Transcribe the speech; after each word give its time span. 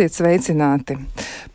Esiet 0.00 0.14
sveicināti! 0.16 0.94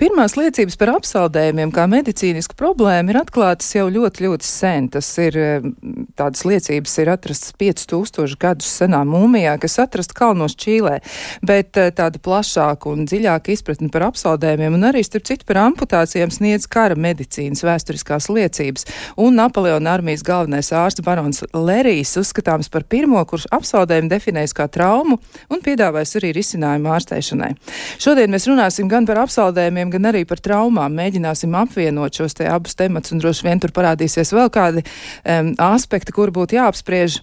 Pirmās 0.05 0.35
liecības 0.37 0.75
par 0.77 0.91
apsaldējumiem 0.99 1.71
kā 1.73 1.87
medicīnisku 1.89 2.53
problēmu 2.59 3.09
ir 3.09 3.17
atklātas 3.23 3.71
jau 3.73 3.87
ļoti, 3.89 4.27
ļoti 4.27 4.45
sen. 4.45 4.85
Tas 4.93 5.07
ir 5.17 5.37
eh, 5.41 5.63
tādas 6.13 6.43
liecības 6.45 6.91
ir 7.01 7.09
atrastas 7.09 7.55
5000 7.57 8.35
gadus 8.37 8.69
senā 8.69 8.99
mūmijā, 9.09 9.55
kas 9.63 9.79
atrasta 9.81 10.13
kalnos 10.13 10.53
Čīlē, 10.61 10.99
bet 11.41 11.79
eh, 11.81 11.89
tāda 11.97 12.21
plašāka 12.21 12.91
un 12.91 13.07
dziļāka 13.09 13.49
izpratne 13.55 13.89
par 13.89 14.05
apsaldējumiem 14.11 14.75
un 14.77 14.85
arī, 14.91 15.01
starp 15.07 15.25
citu, 15.25 15.47
par 15.49 15.63
amputācijām 15.63 16.29
sniedz 16.29 16.69
kara 16.69 16.93
medicīnas 16.93 17.65
vēsturiskās 17.65 18.29
liecības. 18.29 18.85
Un 19.25 19.41
Napoleona 19.41 19.95
armijas 19.97 20.21
galvenais 20.27 20.69
ārsts 20.69 21.01
barons 21.01 21.41
Lerijs 21.49 22.13
uzskatāms 22.21 22.69
par 22.69 22.85
pirmo, 22.85 23.25
kurš 23.25 23.49
apsaldējumu 23.57 24.13
definējis 24.13 24.53
kā 24.53 24.69
traumu 24.69 25.17
un 25.49 25.65
piedāvājis 25.65 26.19
arī 26.21 26.35
risinājumu 26.37 26.93
ārstēšanai. 26.93 27.51
Šodien 27.97 28.37
mēs 28.37 28.45
runāsim 28.53 28.85
gan 28.91 29.09
par 29.09 29.25
apsaldējumiem, 29.25 29.94
gan 29.95 30.11
arī 30.11 30.25
par 30.29 30.41
traumām. 30.43 30.95
Mēģināsim 30.99 31.55
apvienot 31.57 32.19
šos 32.21 32.37
te 32.37 32.49
abus 32.51 32.77
temats 32.77 33.15
un 33.15 33.23
droši 33.23 33.47
vien 33.47 33.63
tur 33.63 33.73
parādīsies 33.75 34.35
vēl 34.35 34.51
kādi 34.53 34.85
um, 34.85 35.55
aspekti, 35.71 36.15
kur 36.15 36.33
būtu 36.35 36.59
jāapspriež. 36.59 37.21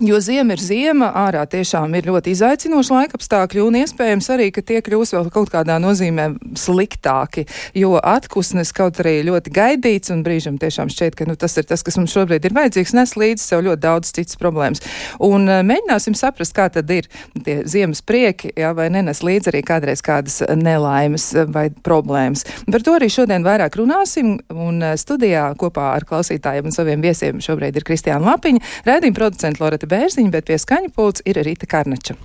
Jo 0.00 0.20
ziema 0.22 0.54
ir 0.54 0.60
ziema, 0.62 1.08
ārā 1.26 1.40
tiešām 1.50 1.90
ir 1.98 2.06
ļoti 2.06 2.30
izaicinoši 2.30 2.92
laikapstākļi, 2.94 3.62
un 3.66 3.78
iespējams 3.80 4.28
arī, 4.30 4.44
ka 4.54 4.62
tie 4.62 4.78
kļūs 4.86 5.10
vēl 5.16 5.30
kaut 5.34 5.50
kādā 5.50 5.74
nozīmē 5.82 6.28
sliktāki, 6.54 7.42
jo 7.74 7.96
atkusnes 7.98 8.70
kaut 8.76 9.00
arī 9.02 9.16
ļoti 9.26 9.50
gaidīts, 9.56 10.12
un 10.14 10.22
brīžam 10.22 10.60
tiešām 10.62 10.92
šķiet, 10.94 11.16
ka 11.18 11.26
nu, 11.26 11.34
tas 11.34 11.58
ir 11.58 11.66
tas, 11.66 11.82
kas 11.82 11.98
mums 11.98 12.14
šobrīd 12.14 12.46
ir 12.46 12.54
vajadzīgs, 12.54 12.94
nes 12.94 13.14
līdzi 13.18 13.42
sev 13.42 13.64
ļoti 13.66 13.82
daudz 13.82 14.12
citas 14.14 14.38
problēmas. 14.38 14.84
Un 15.18 15.50
uh, 15.50 15.64
mēģināsim 15.66 16.14
saprast, 16.14 16.54
kā 16.54 16.68
tad 16.70 16.94
ir 16.94 17.10
tie 17.34 17.58
ziemas 17.66 17.98
prieki, 17.98 18.52
jā, 18.54 18.70
vai 18.78 18.86
nenes 18.94 19.24
līdzi 19.26 19.50
arī 19.50 19.64
kādreiz 19.66 20.04
kādas 20.06 20.44
nelaimes 20.46 21.32
vai 21.50 21.72
problēmas. 21.74 22.46
Par 22.70 22.86
to 22.86 22.94
arī 23.00 23.10
šodien 23.10 23.42
vairāk 23.42 23.80
runāsim, 23.82 24.36
un 24.54 24.78
uh, 24.78 24.94
studijā 24.94 25.48
kopā 25.58 25.90
ar 25.96 26.06
klausītājiem 26.06 26.70
un 26.70 26.78
saviem 26.78 27.02
viesiem 27.02 27.42
šobrīd 27.42 27.82
ir 27.82 27.90
Kristiāna 27.90 28.30
Lapiņa, 28.30 28.62
rēdījuma 28.86 29.18
producenta 29.18 29.66
Loreta 29.66 29.87
Bērziņa, 29.90 30.32
bet 30.34 30.48
pie 30.50 30.58
skaņa 30.60 30.94
pults 30.94 31.24
ir 31.28 31.40
Rīta 31.44 31.68
Karnača. 31.70 32.18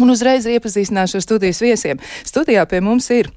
Un 0.00 0.10
uzreiz 0.12 0.48
iepazīstināšu 0.48 1.18
ar 1.18 1.24
studijas 1.24 1.60
viesiem. 1.62 2.00
Studijā 2.24 2.64
pie 2.70 2.80
mums 2.84 3.10
ir 3.12 3.28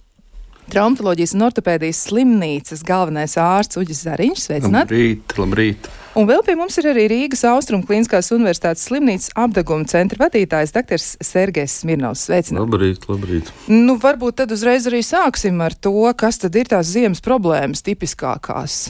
Traumatoloģijas 0.65 1.35
un 1.35 1.43
ortopēdijas 1.45 1.99
slimnīcas 2.07 2.81
galvenais 2.85 3.35
ārsts 3.37 3.77
Uģis 3.77 4.01
Zariņš. 4.07 4.45
Sveicināti! 4.47 4.95
Labrīt, 4.95 5.35
labrīt! 5.37 5.89
Un 6.17 6.25
vēl 6.25 6.41
pie 6.47 6.55
mums 6.57 6.77
ir 6.81 6.87
arī 6.89 7.05
Rīgas 7.11 7.43
Austrum 7.51 7.83
Kliniskās 7.85 8.31
Universitātes 8.33 8.87
slimnīcas 8.87 9.29
apdeguma 9.37 9.85
centra 9.91 10.23
vadītājs 10.23 10.73
dr. 10.73 10.97
Sergejs 10.97 11.77
Smirnovs. 11.83 12.25
Sveicināti! 12.25 12.63
Labrīt, 12.63 13.05
labrīt! 13.11 13.53
Nu, 13.69 13.99
varbūt 14.01 14.41
tad 14.41 14.55
uzreiz 14.55 14.89
arī 14.89 15.03
sāksim 15.05 15.61
ar 15.61 15.77
to, 15.77 15.93
kas 16.17 16.41
tad 16.41 16.57
ir 16.57 16.71
tās 16.71 16.89
ziemas 16.95 17.21
problēmas 17.25 17.85
tipiskākās. 17.85 18.87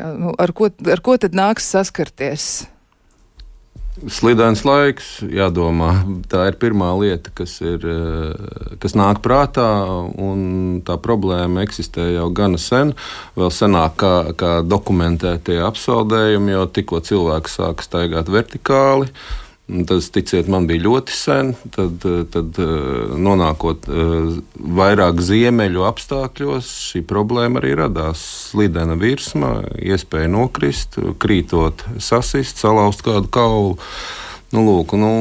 Nu, 0.00 0.32
ar, 0.40 0.56
ko, 0.56 0.72
ar 0.88 1.04
ko 1.04 1.20
tad 1.20 1.36
nāks 1.36 1.68
saskarties? 1.74 2.62
Slidens 3.92 4.62
laiks, 4.64 5.18
jādomā. 5.28 5.90
Tā 6.32 6.46
ir 6.48 6.56
pirmā 6.56 6.88
lieta, 6.96 7.28
kas, 7.36 7.58
ir, 7.60 7.82
eh, 7.84 8.76
kas 8.80 8.96
nāk 8.96 9.20
prātā. 9.20 9.68
Tā 10.88 10.96
problēma 10.96 11.60
eksistē 11.60 12.14
jau 12.14 12.30
gana 12.32 12.56
sen, 12.56 12.94
vēl 13.36 13.52
senāk 13.52 13.96
kā, 14.00 14.14
kā 14.32 14.52
dokumentētie 14.64 15.60
apsaldējumi, 15.60 16.56
jo 16.56 16.66
tikko 16.66 17.02
cilvēks 17.04 17.60
sāk 17.60 17.84
staigāt 17.84 18.32
vertikāli. 18.32 19.12
Tas, 19.62 20.08
ticiet, 20.10 20.48
man 20.50 20.66
bija 20.66 20.82
ļoti 20.84 21.14
sen. 21.14 21.52
Tad, 21.72 22.02
tad 22.34 22.58
nonākot 23.22 23.86
eh, 23.86 24.32
vairāk 24.78 25.22
ziemeļu 25.22 25.86
apstākļos, 25.86 26.70
šī 26.90 27.04
problēma 27.08 27.62
arī 27.62 27.76
radās. 27.78 28.24
Slidena 28.50 28.98
virsma, 28.98 29.54
iespēja 29.78 30.32
nokrist, 30.34 30.98
krītot, 31.22 31.86
sasist, 32.02 32.60
salauzt 32.60 33.06
kādu 33.06 33.30
kaulu. 33.32 33.78
Nu, 34.52 34.66
lūk, 34.66 34.92
nu, 35.00 35.12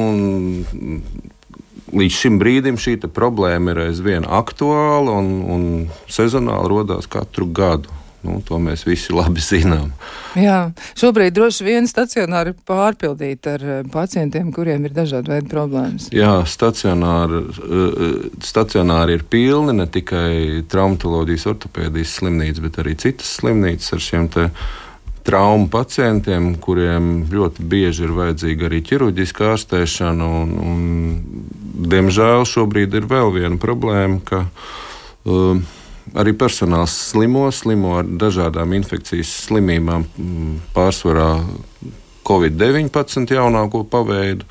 līdz 1.96 2.18
šim 2.18 2.42
brīdim 2.42 2.82
šī 2.82 2.98
problēma 3.14 3.76
ir 3.76 3.86
aizvien 3.86 4.28
aktuāla 4.28 5.16
un, 5.22 5.32
un 5.54 5.66
sezonāli 6.12 6.74
radās 6.76 7.08
katru 7.12 7.48
gadu. 7.48 8.01
Nu, 8.22 8.38
to 8.46 8.60
mēs 8.62 8.84
visi 8.86 9.14
labi 9.16 9.42
zinām. 9.42 9.90
Jā, 10.38 10.72
šobrīd 11.00 11.34
droši 11.34 11.66
vien 11.66 11.88
stacionāri 11.90 12.54
pārpildīti 12.70 13.50
ar 13.50 13.66
eh, 13.66 13.80
pacientiem, 13.92 14.52
kuriem 14.54 14.86
ir 14.86 14.94
dažādi 14.94 15.34
veidi 15.34 15.50
problēmas. 15.50 16.12
Jā, 16.14 16.36
stacionāri, 16.46 17.42
eh, 17.50 18.14
stacionāri 18.46 19.18
ir 19.18 19.26
pilni 19.26 19.74
ne 19.80 19.90
tikai 19.90 20.62
traumatoloģijas, 20.70 21.48
ortopēdijas 21.56 22.14
slimnīcas, 22.20 22.64
bet 22.68 22.80
arī 22.86 22.96
citas 23.02 23.34
slimnīcas 23.42 23.98
ar 23.98 24.06
šiem 24.06 24.30
traumu 25.26 25.68
pacientiem, 25.74 26.54
kuriem 26.62 27.12
ļoti 27.30 27.66
bieži 27.70 28.06
ir 28.08 28.16
vajadzīga 28.18 28.70
arī 28.70 28.82
ķirurģiska 28.86 29.52
ārstēšana. 29.56 30.30
Un, 30.42 30.56
un, 30.62 30.88
diemžēl 31.92 32.46
šobrīd 32.50 32.98
ir 32.98 33.10
vēl 33.10 33.34
viena 33.36 33.58
problēma, 33.62 34.22
ka 34.26 34.46
uh, 34.46 35.62
Arī 36.12 36.34
personāls 36.36 36.94
slimo, 37.12 37.46
slimo 37.56 37.96
ar 38.02 38.06
dažādām 38.06 38.74
infekcijas 38.76 39.32
slimībām, 39.46 40.04
mm, 40.18 40.56
pārsvarā 40.76 41.32
Covid-19 42.28 43.32
jaunāko 43.32 43.86
paveidu. 43.88 44.46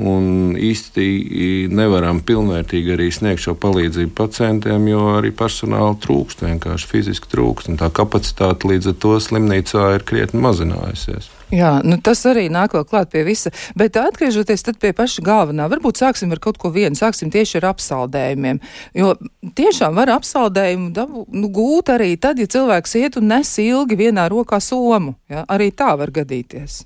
Un 0.00 0.54
īsti 0.54 1.66
nevaram 1.74 2.20
pilnvērtīgi 2.22 2.92
arī 2.94 3.08
sniegt 3.10 3.42
šo 3.42 3.56
palīdzību 3.58 4.12
pacientiem, 4.14 4.86
jo 4.92 5.08
arī 5.16 5.32
personāla 5.34 5.96
trūkst, 5.98 6.44
vienkārši 6.46 6.86
fiziski 6.92 7.32
trūkst. 7.32 7.72
Tā 7.80 7.90
kapacitāte 7.90 8.70
līdz 8.70 8.92
ar 8.92 8.96
to 9.02 9.16
slimnīcā 9.18 9.88
ir 9.96 10.06
krietni 10.06 10.44
mazinājusies. 10.44 11.32
Jā, 11.50 11.70
nu 11.82 11.96
tas 11.98 12.20
arī 12.30 12.44
nāk 12.52 12.76
vēl 12.76 12.84
klāt 12.86 13.10
pie 13.10 13.24
visa. 13.26 13.50
Bet 13.78 13.98
atgriežoties 13.98 14.62
pie 14.78 14.92
paša 14.94 15.24
galvenā, 15.26 15.66
varbūt 15.72 15.98
sāksim 15.98 16.30
ar 16.30 16.38
kaut 16.42 16.60
ko 16.62 16.70
vienu, 16.70 16.94
sāksim 16.98 17.32
tieši 17.34 17.58
ar 17.58 17.70
apsaldējumiem. 17.72 18.60
Jo 18.94 19.16
tiešām 19.58 19.98
var 19.98 20.12
apsaldējumu 20.14 20.92
dabu, 20.94 21.24
nu, 21.34 21.50
gūt 21.50 21.90
arī 21.96 22.14
tad, 22.22 22.38
ja 22.38 22.46
cilvēks 22.50 22.94
iet 23.02 23.18
un 23.18 23.30
nes 23.32 23.50
ilgi 23.62 23.98
vienā 23.98 24.28
rokā 24.30 24.60
somu. 24.62 25.16
Ja? 25.30 25.42
Arī 25.50 25.72
tā 25.74 25.90
var 25.98 26.14
gadīties. 26.14 26.84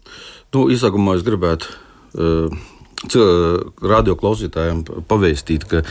Nu, 0.57 0.69
Izsākumā 0.73 1.19
es 1.19 1.27
gribētu. 1.27 1.69
Uh, 2.15 2.74
radioklausītājiem 3.13 4.83
pavēstīt, 5.11 5.67
ka 5.71 5.83
eh, 5.83 5.89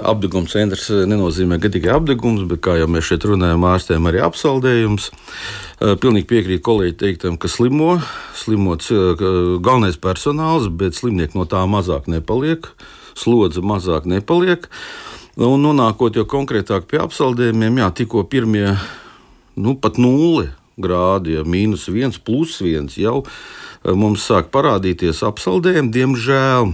apgabala 0.00 0.50
centrs 0.50 0.88
nenozīmē 0.90 1.58
tikai 1.62 1.92
apgabals, 1.96 2.46
bet, 2.50 2.62
kā 2.64 2.76
jau 2.78 2.88
mēs 2.90 3.08
šeit 3.10 3.26
runājam, 3.28 3.66
ārstiem 3.68 4.10
arī 4.10 4.22
apsaldējums. 4.26 5.10
Eh, 5.10 5.94
pilnīgi 6.00 6.28
piekrīt 6.30 6.64
kolēģi 6.66 6.96
teiktam, 7.00 7.38
ka 7.40 7.50
slimo, 7.50 7.98
slimo 8.38 8.76
galvenais 8.78 9.98
personāls, 10.00 10.70
bet 10.70 10.96
slimnieki 10.98 11.38
no 11.38 11.48
tā 11.50 11.64
mazāk 11.70 12.08
nepaliek, 12.10 12.68
slodze 13.18 13.64
mazāk 13.64 14.08
nepaliek. 14.10 14.68
Un 15.34 15.64
nonākot 15.64 16.14
jau 16.14 16.22
konkrētāk 16.30 16.86
pie 16.86 17.00
apsaldējumiem, 17.02 17.80
jā, 17.82 17.88
tikko 18.02 18.22
pirmie, 18.30 18.76
nu 19.58 19.74
pat 19.74 19.98
nulle 19.98 20.52
grādi, 20.80 21.34
ja 21.34 21.42
mīnus 21.46 21.88
viens, 21.90 22.18
plus 22.18 22.58
viens 22.62 22.94
jau 22.98 23.22
mums 23.92 24.24
sāk 24.24 24.48
parādīties 24.54 25.20
apsaldējumi, 25.26 25.92
diemžēl, 25.92 26.72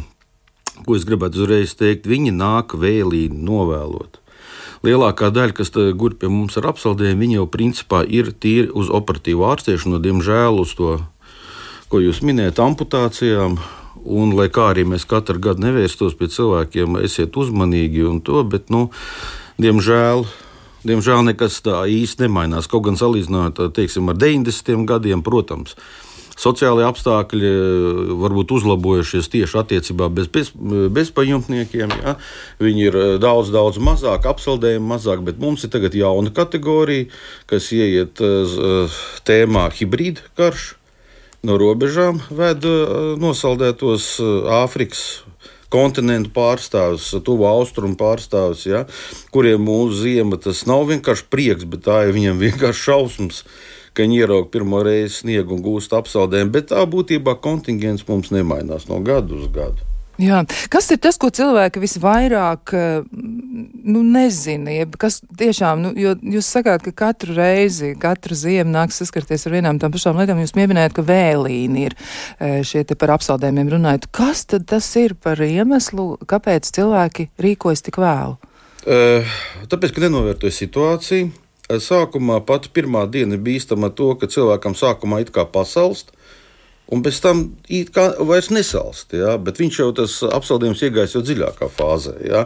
ko 0.87 0.97
es 0.97 1.07
gribētu 1.09 1.43
uzreiz 1.43 1.75
teikt, 1.79 2.07
viņi 2.11 2.33
nāk 2.37 2.77
vēlīgi 2.79 3.35
novēlot. 3.35 4.21
Lielākā 4.87 5.29
daļa, 5.35 5.53
kas 5.59 5.75
guļ 5.75 6.15
pie 6.21 6.31
mums 6.33 6.57
ar 6.57 6.71
apsaldējumu, 6.71 7.21
viņi 7.21 7.37
jau 7.37 7.49
principā 7.53 8.01
ir 8.07 8.31
tīri 8.33 8.71
uz 8.73 8.89
operatīvu 8.89 9.45
ārstēšanu, 9.51 10.01
diemžēl 10.01 10.63
uz 10.63 10.73
to, 10.79 10.95
ko 11.93 12.01
jūs 12.01 12.23
minējat, 12.25 12.63
amputācijām. 12.65 13.59
Un, 14.01 14.31
lai 14.33 14.47
kā 14.49 14.71
arī 14.71 14.87
mēs 14.89 15.05
katru 15.05 15.43
gadu 15.43 15.61
nevērstos 15.67 16.15
pie 16.17 16.31
cilvēkiem, 16.33 16.97
esiet 17.05 17.35
uzmanīgi 17.37 18.07
un 18.09 18.23
to, 18.25 18.41
bet, 18.49 18.71
nu, 18.73 18.87
diemžēl, 19.61 20.25
diemžēl 20.89 21.27
nekas 21.27 21.59
tā 21.67 21.83
īsti 21.85 22.25
nemainās. 22.25 22.71
Kaut 22.71 22.87
gan 22.87 22.97
salīdzinot 22.97 23.61
teiksim, 23.77 24.09
ar 24.09 24.17
90. 24.17 24.87
gadiem, 24.89 25.21
protams, 25.27 25.77
sociālai 26.41 26.87
apstākļi 26.89 27.51
eh, 27.51 28.11
varbūt 28.23 28.55
uzlabojušies 28.57 29.31
tieši 29.33 29.61
attiecībā 29.63 30.09
bez, 30.13 30.31
bez, 30.33 30.53
bezpajumtniekiem. 30.97 31.95
Ja? 32.01 32.17
Viņi 32.63 32.87
ir 32.89 32.99
eh, 32.99 33.15
daudz, 33.23 33.53
daudz 33.55 33.81
mazāk, 33.83 34.29
apsaldējumi 34.31 34.93
mazāk, 34.95 35.25
bet 35.27 35.41
mums 35.43 35.67
ir 35.67 35.75
tagad 35.75 35.97
jauna 35.97 36.33
kategorija, 36.35 37.11
kas 37.51 37.71
ieiet 37.77 38.23
eh, 38.25 39.01
tēmā 39.29 39.69
hibrīda 39.77 40.31
karš. 40.39 40.75
No 41.41 41.55
robežām 41.57 42.19
ved 42.37 42.67
nosaldētos 43.17 44.19
Āfrikas 44.53 45.23
kontinentu 45.73 46.29
pārstāvis, 46.35 47.07
tuvu 47.25 47.47
austrumu 47.49 47.97
pārstāvis, 47.97 48.67
ja, 48.69 48.83
kuriem 49.33 49.63
mūsu 49.65 50.03
zima 50.03 50.37
tas 50.37 50.67
nav 50.69 50.85
vienkārši 50.91 51.29
prieks, 51.33 51.65
bet 51.65 51.87
tā 51.87 52.03
ir 52.05 52.13
viņam 52.19 52.43
vienkārši 52.43 52.85
šausmas 52.91 53.41
ka 54.01 54.09
viņi 54.09 54.23
ierauga 54.23 54.49
pirmo 54.49 54.81
reizi 54.87 55.21
sniegu 55.21 55.53
un 55.59 55.63
gūst 55.65 55.93
apsaldējumu, 55.93 56.55
bet 56.55 56.71
tā 56.73 56.81
būtībā 56.89 57.37
kontingents 57.45 58.07
mums 58.09 58.33
nemainās 58.33 58.89
no 58.89 59.03
gada 59.05 59.37
uz 59.37 59.49
gadu. 59.53 59.85
Jā. 60.21 60.43
Kas 60.69 60.91
ir 60.93 60.99
tas, 61.01 61.17
ko 61.17 61.31
cilvēki 61.33 61.81
visvairāk 61.81 62.75
nu, 63.09 64.03
nezina? 64.05 64.73
Jeb, 64.75 64.99
kas 65.01 65.21
tiešām, 65.25 65.81
nu, 65.81 65.93
jo 65.97 66.13
jūs 66.35 66.51
sakāt, 66.59 66.85
ka 66.85 66.93
katru 67.07 67.37
reizi, 67.39 67.95
katru 68.01 68.37
ziemu 68.37 68.75
nāks 68.75 69.01
saskarties 69.01 69.47
ar 69.49 69.57
vienām 69.57 69.81
tām 69.81 69.95
pašām 69.95 70.21
lietām. 70.21 70.43
Jūs 70.45 70.53
pieminējat, 70.57 70.97
ka 70.97 71.07
vēlīni 71.09 71.87
ir 71.89 71.97
e, 71.97 72.53
šie 72.69 72.85
te 72.85 72.99
par 73.01 73.15
apsaldējumiem 73.17 73.73
runājot. 73.79 74.11
Kas 74.13 74.45
tad 74.51 74.69
tas 74.69 74.89
ir 75.01 75.17
par 75.17 75.41
iemeslu, 75.41 76.13
kāpēc 76.29 76.69
cilvēki 76.69 77.31
rīkojas 77.41 77.89
tik 77.89 78.01
vēlu? 78.03 78.37
Tāpēc, 78.81 79.93
ka 79.93 80.05
nenovērtoja 80.05 80.57
situāciju. 80.57 81.33
Sākumā 81.79 82.41
pat 82.47 82.71
pirmā 82.75 83.05
diena 83.11 83.39
bīstama 83.39 83.93
to, 83.95 84.15
ka 84.19 84.31
cilvēkam 84.31 84.75
sākumā 84.75 85.21
it 85.23 85.31
kā 85.35 85.45
pasalst, 85.47 86.11
un 86.91 87.05
pēc 87.07 87.21
tam 87.23 87.43
it 87.71 87.93
kā 87.95 88.09
vairs 88.27 88.51
nesalst. 88.51 89.15
Ja? 89.15 89.37
Bet 89.39 89.61
viņš 89.63 89.79
jau 89.83 89.89
tas 90.01 90.17
apsaldījums 90.27 90.83
iegājis 90.87 91.15
jau 91.17 91.23
dziļākā 91.27 91.71
fāzē. 91.77 92.17
Ja? 92.27 92.45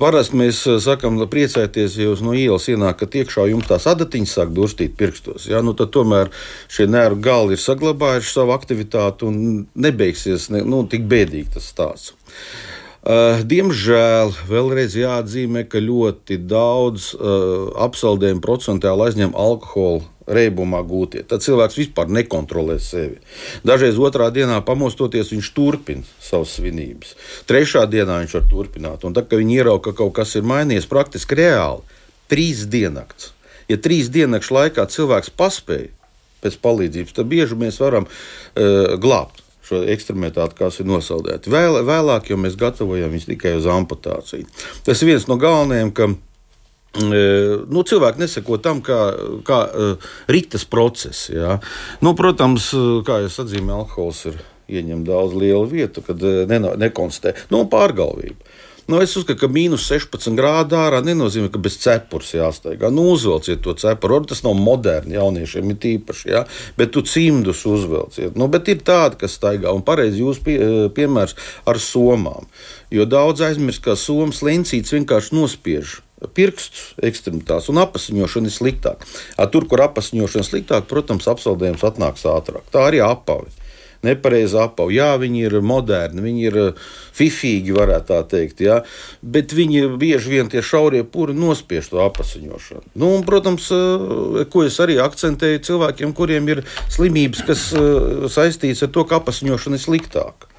Parasti 0.00 0.40
mēs 0.40 0.64
sakām, 0.82 1.20
priecājieties, 1.30 1.98
ja 2.00 2.10
jūs 2.10 2.24
no 2.26 2.34
ielas 2.36 2.66
ienākat 2.72 3.20
iekšā, 3.22 3.46
jums 3.52 3.70
tās 3.70 3.86
adatiņas 3.92 4.36
sāk 4.40 4.54
durstīt 4.56 4.96
pirkstos. 4.98 5.46
Ja? 5.50 5.62
Nu, 5.62 5.76
tad 5.78 5.94
tomēr 5.94 6.32
šie 6.72 6.88
nervu 6.90 7.22
gali 7.28 7.56
ir 7.56 7.62
saglabājuši 7.62 8.32
savu 8.32 8.56
aktivitāti 8.56 9.28
un 9.28 9.66
nebeigsies 9.78 10.50
ne, 10.54 10.64
nu, 10.66 10.82
tik 10.90 11.06
bēdīgi 11.10 11.54
tas 11.56 11.70
stāsts. 11.70 12.16
Uh, 13.06 13.38
diemžēl 13.46 14.32
vēlreiz 14.50 14.96
jāatzīmē, 14.98 15.62
ka 15.70 15.78
ļoti 15.78 16.40
daudz 16.42 17.12
uh, 17.14 17.68
apsaldējumu 17.84 18.42
procentuāli 18.42 19.06
aizņem 19.06 19.36
alkohola 19.38 20.02
reibumā 20.26 20.80
gūtie. 20.82 21.22
Tad 21.22 21.44
cilvēks 21.44 21.78
vispār 21.78 22.10
nekontrolē 22.10 22.80
sevi. 22.82 23.20
Dažreiz 23.62 24.00
otrā 24.02 24.26
dienā 24.34 24.58
pamostoties, 24.66 25.30
viņš 25.30 25.52
turpina 25.54 26.02
savas 26.18 26.56
svinības. 26.58 27.14
Trešā 27.46 27.84
dienā 27.86 28.18
viņš 28.24 28.36
var 28.40 28.50
turpināt. 28.50 29.06
Un 29.06 29.14
tad, 29.14 29.30
kad 29.30 29.38
viņi 29.38 29.60
ierauga, 29.60 29.92
ka 29.92 30.02
kaut 30.02 30.16
kas 30.18 30.34
ir 30.34 30.50
mainījies 30.50 30.90
praktiski 30.90 31.38
reāli, 31.38 31.86
trīs 32.26 32.66
diennakts. 32.66 33.30
Ja 33.70 33.78
trīs 33.78 34.10
diennakšu 34.10 34.58
laikā 34.58 34.90
cilvēks 34.90 35.30
paspēja 35.38 35.92
pēc 36.42 36.58
palīdzības, 36.58 37.14
tad 37.14 37.30
bieži 37.30 37.54
mēs 37.58 37.78
varam 37.82 38.10
uh, 38.10 38.98
glābt 38.98 39.45
šo 39.66 39.82
ekstremitāti, 39.90 40.56
kas 40.58 40.80
ir 40.80 40.88
nosaldēti. 40.90 41.50
Vēl, 41.52 41.80
vēlāk 41.86 42.30
jau 42.30 42.38
mēs 42.40 42.58
gatavojam 42.60 43.12
viņus 43.12 43.28
tikai 43.32 43.56
uz 43.58 43.66
amputāciju. 43.70 44.46
Tas 44.86 45.02
ir 45.02 45.10
viens 45.10 45.26
no 45.30 45.38
galvenajiem, 45.42 45.90
ka 45.96 46.08
e, 46.12 47.22
nu, 47.66 47.82
cilvēki 47.86 48.22
neseko 48.22 48.60
tam, 48.62 48.82
kā, 48.86 49.00
kā 49.46 49.62
uh, 49.66 50.12
ritas 50.30 50.66
process. 50.70 51.30
Jā. 51.34 51.58
Nu, 52.04 52.14
protams, 52.18 52.70
kā 53.06 53.22
jau 53.24 53.32
atzīmē, 53.46 53.74
alkohols 53.80 54.28
ir 54.30 54.38
ieņem 54.70 55.02
daudz 55.06 55.34
lielu 55.38 55.66
vietu, 55.70 56.02
kad 56.06 56.22
ne, 56.22 56.60
nekonstatē 56.78 57.50
nu, 57.54 57.66
pārgalvību. 57.70 58.54
Nu, 58.86 59.00
es 59.02 59.16
uzskatu, 59.18 59.40
ka 59.40 59.48
mīnus 59.50 59.88
16 59.90 60.36
grādu 60.38 60.76
ārā 60.78 61.00
nenozīmē, 61.02 61.48
ka 61.50 61.58
bez 61.58 61.74
cepures 61.82 62.28
jāsteigā. 62.36 62.86
Nu, 62.94 63.08
uzvelciet 63.16 63.64
to 63.64 63.74
cepuru. 63.74 64.20
Tas 64.30 64.44
nav 64.46 64.54
moderni 64.58 65.16
jauniešiem, 65.16 65.72
ir 65.72 65.80
tīpaši, 65.82 66.28
ja? 66.30 66.44
bet 66.78 66.92
tu 66.94 67.02
cimdus 67.02 67.64
uzvelciet. 67.66 68.38
Nu, 68.38 68.46
bet 68.52 68.70
ir 68.70 68.84
tādi, 68.86 69.18
kas 69.24 69.34
staigā, 69.40 69.74
un 69.74 69.82
pareizi 69.86 70.22
jūs 70.22 70.38
pie, 70.46 70.56
piemērs 70.94 71.34
ar 71.66 71.82
somām. 71.82 72.46
Jo 72.94 73.08
daudz 73.10 73.42
aizmirst, 73.48 73.82
ka 73.82 73.98
somas 73.98 74.44
lencītes 74.46 74.94
vienkārši 74.94 75.34
nospiež 75.34 75.98
pirkstus 76.38 76.94
ekstremitātes, 77.04 77.66
un 77.72 77.82
apziņošana 77.82 78.48
ir 78.48 78.54
sliktāk. 78.54 79.02
Tur, 79.52 79.66
kur 79.66 79.82
apziņošana 79.90 80.46
ir 80.46 80.48
sliktāk, 80.48 80.86
protams, 80.88 81.26
apsaldējums 81.34 81.84
atnāks 81.90 82.24
ātrāk. 82.30 82.70
Tā 82.70 82.86
arī 82.86 83.02
apavi 83.04 83.50
nepareizi 84.06 84.58
apau. 84.62 84.88
Jā, 84.94 85.12
viņi 85.20 85.44
ir 85.48 85.58
moderni, 85.66 86.24
viņi 86.24 86.46
ir 86.48 86.58
uh, 86.62 86.88
fifīgi, 87.16 87.74
varētu 87.76 88.10
tā 88.12 88.20
teikt, 88.30 88.64
jā, 88.64 88.80
bet 89.22 89.54
viņi 89.56 89.86
bieži 90.00 90.36
vien 90.36 90.50
tie 90.52 90.64
šaurie 90.64 91.04
puri 91.04 91.36
nospiež 91.36 91.92
to 91.92 92.02
apasiņošanu. 92.06 92.94
Nu, 92.94 93.12
un, 93.18 93.24
protams, 93.28 93.68
uh, 93.74 94.42
ko 94.52 94.66
es 94.66 94.78
arī 94.82 95.00
akcentēju 95.02 95.64
cilvēkiem, 95.66 96.16
kuriem 96.16 96.52
ir 96.54 96.64
slimības, 96.88 97.46
kas 97.48 97.70
uh, 97.76 98.28
saistīts 98.32 98.84
ar 98.86 98.92
to, 98.94 99.06
ka 99.08 99.20
apasiņošana 99.22 99.80
ir 99.80 99.86
sliktāka. 99.88 100.52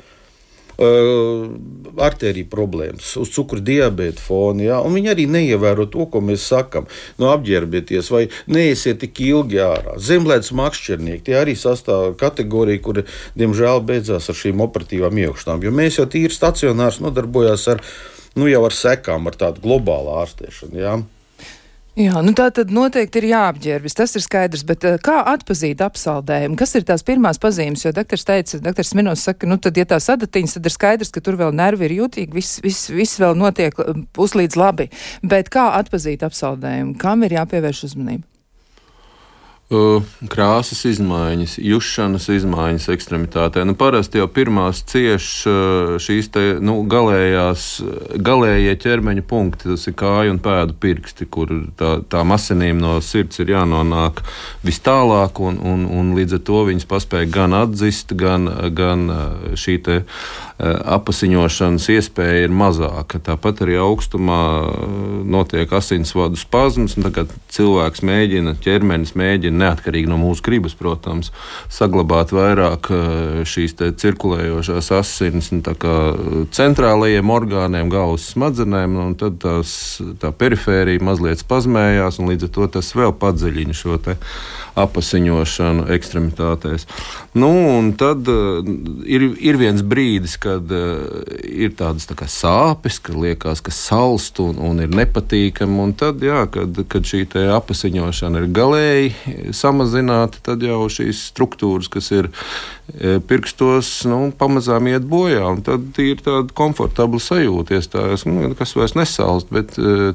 Arteriju 1.98 2.48
problēmas, 2.52 3.10
uz 3.20 3.32
cukuru 3.34 3.64
diabēta 3.66 4.22
fona. 4.22 4.64
Ja? 4.64 4.80
Viņi 4.86 5.12
arī 5.14 5.26
neievēro 5.32 5.88
to, 5.92 6.06
ko 6.12 6.22
mēs 6.24 6.46
sakām. 6.52 6.88
No 7.22 7.32
apģērbieties 7.34 8.12
vai 8.14 8.24
neiesiet 8.52 9.02
tik 9.04 9.22
ilgi 9.26 9.62
ārā. 9.64 9.98
Zemlētas 10.02 10.54
makšķernieki 10.58 11.28
tie 11.30 11.38
arī 11.42 11.58
sastāv 11.58 12.16
kategoriju, 12.22 12.84
kur 12.86 13.04
diemžēl 13.40 13.84
beidzās 13.88 14.30
ar 14.30 14.38
šīm 14.38 14.64
operatīvām 14.68 15.24
iekšanām. 15.26 15.66
Jo 15.66 15.74
mēs 15.76 16.00
jau 16.02 16.08
tīri 16.10 16.34
stacionārs 16.34 17.02
nodarbojās 17.04 17.68
ar, 17.74 17.84
nu, 18.38 18.50
jau 18.52 18.66
ar 18.70 18.76
sekām, 18.76 19.30
ar 19.30 19.40
tādu 19.40 19.66
globālu 19.66 20.18
ārstēšanu. 20.22 20.82
Ja? 20.82 20.98
Jā, 21.98 22.20
nu 22.22 22.30
tā 22.38 22.52
tad 22.54 22.70
noteikti 22.70 23.18
ir 23.24 23.26
jāapģērbjas, 23.32 23.96
tas 23.98 24.12
ir 24.14 24.22
skaidrs, 24.22 24.62
bet 24.70 24.84
uh, 24.86 25.00
kā 25.02 25.16
atpazīt 25.32 25.80
apsaldējumu? 25.82 26.54
Kas 26.60 26.76
ir 26.78 26.86
tās 26.86 27.02
pirmās 27.08 27.42
pazīmes? 27.42 27.88
Jo 27.88 27.94
doktors 27.98 28.28
teica, 28.28 28.60
doktors 28.62 28.94
Minos 28.94 29.26
saka, 29.26 29.50
nu 29.50 29.58
tad, 29.58 29.80
ja 29.82 29.88
tās 29.90 30.06
adatiņas, 30.14 30.60
tad 30.60 30.70
ir 30.70 30.76
skaidrs, 30.76 31.10
ka 31.16 31.26
tur 31.26 31.40
vēl 31.42 31.58
nervi 31.58 31.90
ir 31.90 31.98
jūtīgi, 31.98 32.38
viss, 32.38 32.62
viss, 32.62 32.92
viss 32.94 33.18
vēl 33.18 33.34
notiek 33.42 33.82
eh, 33.82 34.06
puslīdz 34.14 34.62
labi. 34.62 34.92
Bet 35.26 35.50
kā 35.50 35.72
atpazīt 35.80 36.22
apsaldējumu? 36.28 37.00
Kam 37.02 37.26
ir 37.26 37.40
jāpievērš 37.40 37.88
uzmanība? 37.90 38.37
Krāsas 39.68 40.86
izmaiņas, 40.88 41.58
jušanas 41.60 42.30
izmaiņas 42.32 42.86
ekstremitātē. 42.94 43.66
Nu, 43.68 43.74
parasti 43.76 44.22
jau 44.22 44.30
pirmās 44.32 44.80
cieš 44.88 45.28
šīs 46.00 46.30
te, 46.32 46.44
nu, 46.64 46.78
galējās, 46.88 47.66
galējie 48.16 48.78
ķermeņa 48.80 49.26
punkti, 49.28 49.68
tas 49.74 49.84
ir 49.92 49.98
kāju 50.00 50.38
un 50.38 50.40
pēdu 50.46 50.78
pirksti, 50.80 51.28
kur 51.28 51.52
tā, 51.76 51.98
tām 52.08 52.32
asinīm 52.38 52.80
no 52.80 52.96
sirds 53.04 53.44
ir 53.44 53.52
jānonāk 53.58 54.24
vis 54.64 54.80
tālāk, 54.88 55.44
un, 55.44 55.60
un, 55.60 55.84
un 56.00 56.16
līdz 56.16 56.40
ar 56.40 56.46
to 56.48 56.64
viņas 56.72 56.88
paspēja 56.88 57.34
gan 57.36 57.60
atzist, 57.60 58.16
gan, 58.16 58.48
gan 58.72 59.10
šī 59.60 59.82
te 59.84 60.00
apasiņošanas 60.58 61.86
iespēja 61.94 62.48
ir 62.48 62.54
mazāka. 62.54 63.20
Tāpat 63.22 63.62
arī 63.66 63.78
augstumā 63.78 64.42
notiek 65.28 65.70
asinsvadu 65.78 66.40
spazms, 66.40 66.96
un 66.98 67.06
cilvēks 67.54 68.02
mēģina, 68.08 68.56
ķermenis 68.64 69.14
mēģina 69.18 69.62
neatkarīgi 69.62 70.10
no 70.10 70.18
mūsu 70.22 70.42
gribas, 70.48 70.74
protams, 70.78 71.30
saglabāt 71.74 72.34
vairāk 72.34 72.90
eh, 72.90 73.44
šīs 73.46 73.78
cirkulējošās 74.02 74.90
asins 74.98 75.52
centrālajiem 76.58 77.30
orgāniem, 77.34 77.92
galvas 77.94 78.26
smadzenēm, 78.34 78.98
un 79.04 79.14
tad 79.20 79.38
tās, 79.44 79.72
tā 80.22 80.34
perifērija 80.34 81.06
mazliet 81.06 81.44
spazmējās, 81.44 82.18
un 82.18 82.34
līdz 82.34 82.50
ar 82.50 82.54
to 82.58 82.70
tas 82.80 82.90
vēl 82.98 83.14
padziļina 83.22 83.78
šo 83.78 84.00
apasiņošanu 84.78 85.88
ekstremitātēs. 85.96 86.86
Nu, 87.38 87.52
tad 87.98 88.30
ir, 88.30 89.26
ir 89.38 89.58
viens 89.60 89.82
brīdis, 89.86 90.38
kad 90.48 90.72
uh, 90.72 91.22
ir 91.44 91.74
tādas 91.78 92.08
tā 92.08 92.28
sāpes, 92.32 93.00
ka 93.04 93.16
liekas, 93.16 93.62
ka 93.66 93.74
salst 93.76 94.40
un, 94.44 94.58
un 94.64 94.80
ir 94.84 94.94
nepatīkami. 94.96 95.80
Un 95.84 95.94
tad, 95.98 96.24
jā, 96.24 96.46
kad, 96.52 96.80
kad 96.92 97.08
šī 97.08 97.26
apasiņošana 97.58 98.44
ir 98.44 98.50
galēji 98.56 99.52
samazināta, 99.56 100.42
tad 100.46 100.64
jau 100.66 100.86
šīs 100.92 101.26
struktūras, 101.32 101.90
kas 101.92 102.10
ir 102.16 102.30
e, 102.30 103.18
pirkstos, 103.28 103.92
nu, 104.10 104.30
pamazām 104.38 104.88
iet 104.92 105.08
bojā. 105.10 105.52
Tad 105.68 106.00
ir 106.04 106.24
tāda 106.24 106.56
komfortabla 106.58 107.20
sajūta, 107.24 107.78
iestājas, 107.78 108.28
nu, 108.30 108.54
kas 108.58 108.76
vairs 108.78 108.96
nesalst, 108.98 109.52
bet 109.54 109.76
uh, 109.82 110.14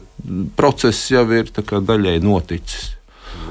process 0.57 1.11
jau 1.13 1.27
ir 1.37 1.53
daļai 1.53 2.19
noticis 2.25 2.95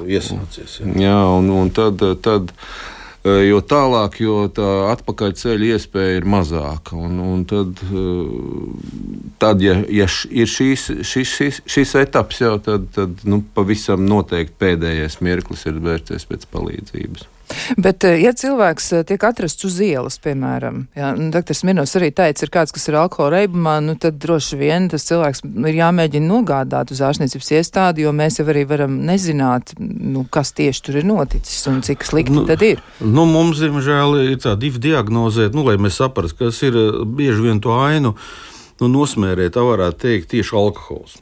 iesācies. 0.08 0.80
Jā, 0.82 0.96
jā 1.06 1.20
un, 1.38 1.54
un 1.62 1.70
tad. 1.76 2.02
tad 2.26 2.52
Eh, 2.52 3.01
jo 3.24 3.60
tālāk, 3.62 4.18
jo 4.24 4.38
tā 4.50 4.70
atpakaļceļa 4.92 5.68
iespēja 5.76 6.22
ir 6.22 6.28
mazāka. 6.30 6.96
Un, 6.98 7.20
un 7.22 7.44
tad, 7.50 7.82
eh, 7.86 9.36
tad, 9.42 9.62
ja, 9.62 9.78
ja 9.90 10.08
ir 10.30 10.50
šīs, 10.50 10.88
šis, 11.06 11.36
šis, 11.38 11.62
šis 11.70 11.94
etaps, 12.02 12.42
jau 12.42 12.56
tad, 12.64 12.90
tad 12.96 13.22
nu, 13.30 13.44
pavisam 13.56 14.08
noteikti 14.10 14.58
pēdējais 14.62 15.20
mirklis 15.22 15.68
ir 15.70 15.78
vērsties 15.84 16.26
pēc 16.30 16.50
palīdzības. 16.54 17.30
Bet, 17.78 18.04
eh, 18.08 18.20
ja 18.24 18.34
cilvēks 18.38 18.92
eh, 18.98 19.04
tiek 19.08 19.24
atrasts 19.28 19.66
uz 19.68 19.80
ielas, 19.84 20.18
piemēram, 20.24 20.86
ja, 20.98 21.12
nu, 21.18 21.30
doktors 21.34 21.64
Minos 21.68 21.96
arī 22.00 22.12
teica, 22.16 22.46
ir 22.46 22.54
kāds, 22.54 22.74
kas 22.76 22.88
ir 22.90 22.98
alkohola 23.00 23.42
reibumā, 23.42 23.78
nu, 23.84 23.96
tad 24.02 24.20
droši 24.22 24.60
vien 24.60 24.90
tas 24.92 25.06
cilvēks 25.08 25.44
ir 25.46 25.80
jāmēģina 25.80 26.28
nogādāt 26.28 26.94
uz 26.94 27.02
ārstniecības 27.06 27.52
iestādi, 27.60 28.06
jo 28.06 28.14
mēs 28.16 28.40
jau 28.42 28.48
arī 28.52 28.66
varam 28.70 29.00
nezināt, 29.08 29.76
nu, 29.80 30.26
kas 30.32 30.54
tieši 30.58 30.86
tur 30.88 31.02
ir 31.02 31.10
noticis 31.10 31.66
un 31.72 31.82
cik 31.86 32.06
slikti 32.08 32.36
nu, 32.36 32.46
tad 32.50 32.64
ir. 32.66 32.84
Nu, 33.02 33.26
mums, 33.30 33.62
diemžēl, 33.64 34.20
ir 34.34 34.40
tā 34.44 34.56
divi 34.60 34.82
diagnozēt, 34.82 35.58
nu, 35.58 35.66
lai 35.68 35.78
mēs 35.82 36.02
saprastu, 36.02 36.46
kas 36.46 36.62
ir 36.68 36.78
eh, 36.78 37.04
bieži 37.06 37.48
vien 37.48 37.62
to 37.64 37.76
ainu 37.78 38.16
nu, 38.82 38.90
nosmērēt, 38.90 39.54
tā 39.56 39.66
varētu 39.66 40.02
teikt, 40.08 40.32
tieši 40.34 40.58
alkohols. 40.58 41.20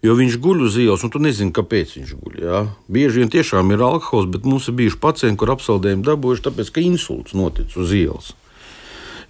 Jo 0.00 0.14
viņš 0.16 0.36
guļ 0.40 0.62
uz 0.64 0.76
ielas, 0.80 1.02
un 1.04 1.12
tu 1.12 1.20
nezini, 1.20 1.52
kāpēc 1.52 1.98
viņš 1.98 2.12
guļ. 2.16 2.36
Jā. 2.40 2.60
Bieži 2.88 3.20
vien 3.20 3.32
tiešām 3.32 3.74
ir 3.74 3.82
alkohols, 3.84 4.30
bet 4.32 4.46
mums 4.48 4.70
ir 4.70 4.78
bijuši 4.78 4.96
pacienti, 5.00 5.36
kur 5.42 5.52
apsaldējumi 5.52 6.06
dabūjuši, 6.06 6.44
tāpēc 6.46 6.70
ka 6.72 6.84
insults 6.84 7.36
notic 7.36 7.76
uz 7.76 7.92
ielas. 7.92 8.30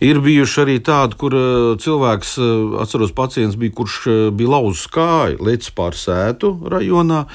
Ir 0.01 0.23
bijuši 0.25 0.61
arī 0.63 0.77
tādi, 0.81 1.19
kur 1.21 1.35
cilvēks, 1.83 2.37
atceros, 2.81 3.11
pacients 3.13 3.59
bija, 3.61 3.75
kurš 3.83 3.99
bija 4.33 4.55
lauzis 4.55 4.87
kāju, 4.95 5.43
lecis 5.45 5.75
pār 5.77 5.99
sētu 5.99 6.55
rajonā. 6.73 7.27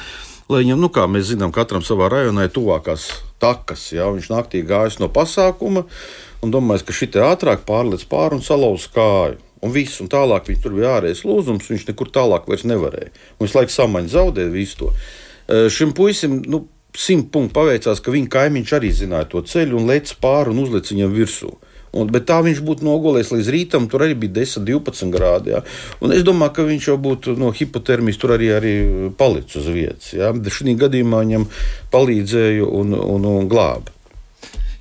Lai 0.50 0.62
viņam, 0.64 0.80
nu, 0.82 0.90
kā 0.94 1.04
mēs 1.10 1.28
zinām, 1.34 1.52
katram 1.54 1.84
savā 1.86 2.08
rajonā 2.14 2.48
ir 2.48 2.56
tuvākās 2.56 3.10
takas. 3.42 3.90
Ja? 3.94 4.08
Viņš 4.16 4.32
naktī 4.32 4.64
gājis 4.66 4.98
no 5.02 5.12
pasākuma 5.14 5.86
un 6.46 6.54
domājis, 6.56 6.86
ka 6.88 6.96
šī 6.96 7.12
ātrāk 7.26 7.68
pārlec 7.68 8.08
pāri 8.10 8.40
un 8.40 8.46
salauz 8.46 8.88
kāju. 8.96 9.42
Un 9.66 9.74
viss, 9.74 9.98
un 10.04 10.12
tālāk 10.12 10.52
viņš 10.52 10.62
tur 10.62 10.76
bija 10.78 10.96
ārējais 11.00 11.26
lūzums, 11.26 11.70
viņš 11.72 11.88
nekur 11.90 12.12
tālāk 12.14 12.48
vairs 12.52 12.66
nevarēja. 12.70 13.12
Un 13.40 13.48
visu 13.48 13.58
laiku 13.58 13.74
samaņa 13.74 14.14
zaudēja 14.14 14.54
visu 14.54 14.82
to. 14.84 14.92
Šim 15.74 15.94
puisim, 15.98 16.42
nu, 16.50 16.66
simt 16.98 17.32
punktu 17.34 17.56
paveicās, 17.58 18.02
ka 18.02 18.14
viņa 18.14 18.32
kaimiņš 18.36 18.76
arī 18.78 18.92
zināja 18.96 19.30
to 19.32 19.42
ceļu 19.46 19.80
un 19.80 19.90
lec 19.90 20.14
pāri 20.22 20.54
un 20.54 20.62
uzliek 20.64 20.86
viņam 20.92 21.16
virsū. 21.16 21.54
Un, 21.96 22.10
bet 22.12 22.26
tā 22.28 22.42
viņš 22.44 22.60
būtu 22.68 22.84
nogulējis 22.84 23.32
līdz 23.32 23.50
rītam, 23.56 23.86
tur 23.92 24.04
arī 24.04 24.18
bija 24.20 24.42
10, 24.42 24.66
12 24.68 25.14
grādi. 25.14 25.54
Ja? 25.54 25.62
Es 26.12 26.26
domāju, 26.28 26.58
ka 26.58 26.68
viņš 26.68 26.90
jau 26.92 26.98
būtu 27.00 27.38
no 27.40 27.54
hipotermijas 27.56 28.20
tur 28.20 28.36
arī, 28.36 28.52
arī 28.52 28.74
palicis 29.16 29.62
uz 29.64 29.70
vietas. 29.72 30.12
Ja? 30.12 30.34
Šī 30.36 30.76
gadījumā 30.82 31.24
viņam 31.24 31.48
palīdzēja 31.96 32.68
un, 32.68 32.92
un, 33.00 33.30
un 33.32 33.48
glāba. 33.52 33.95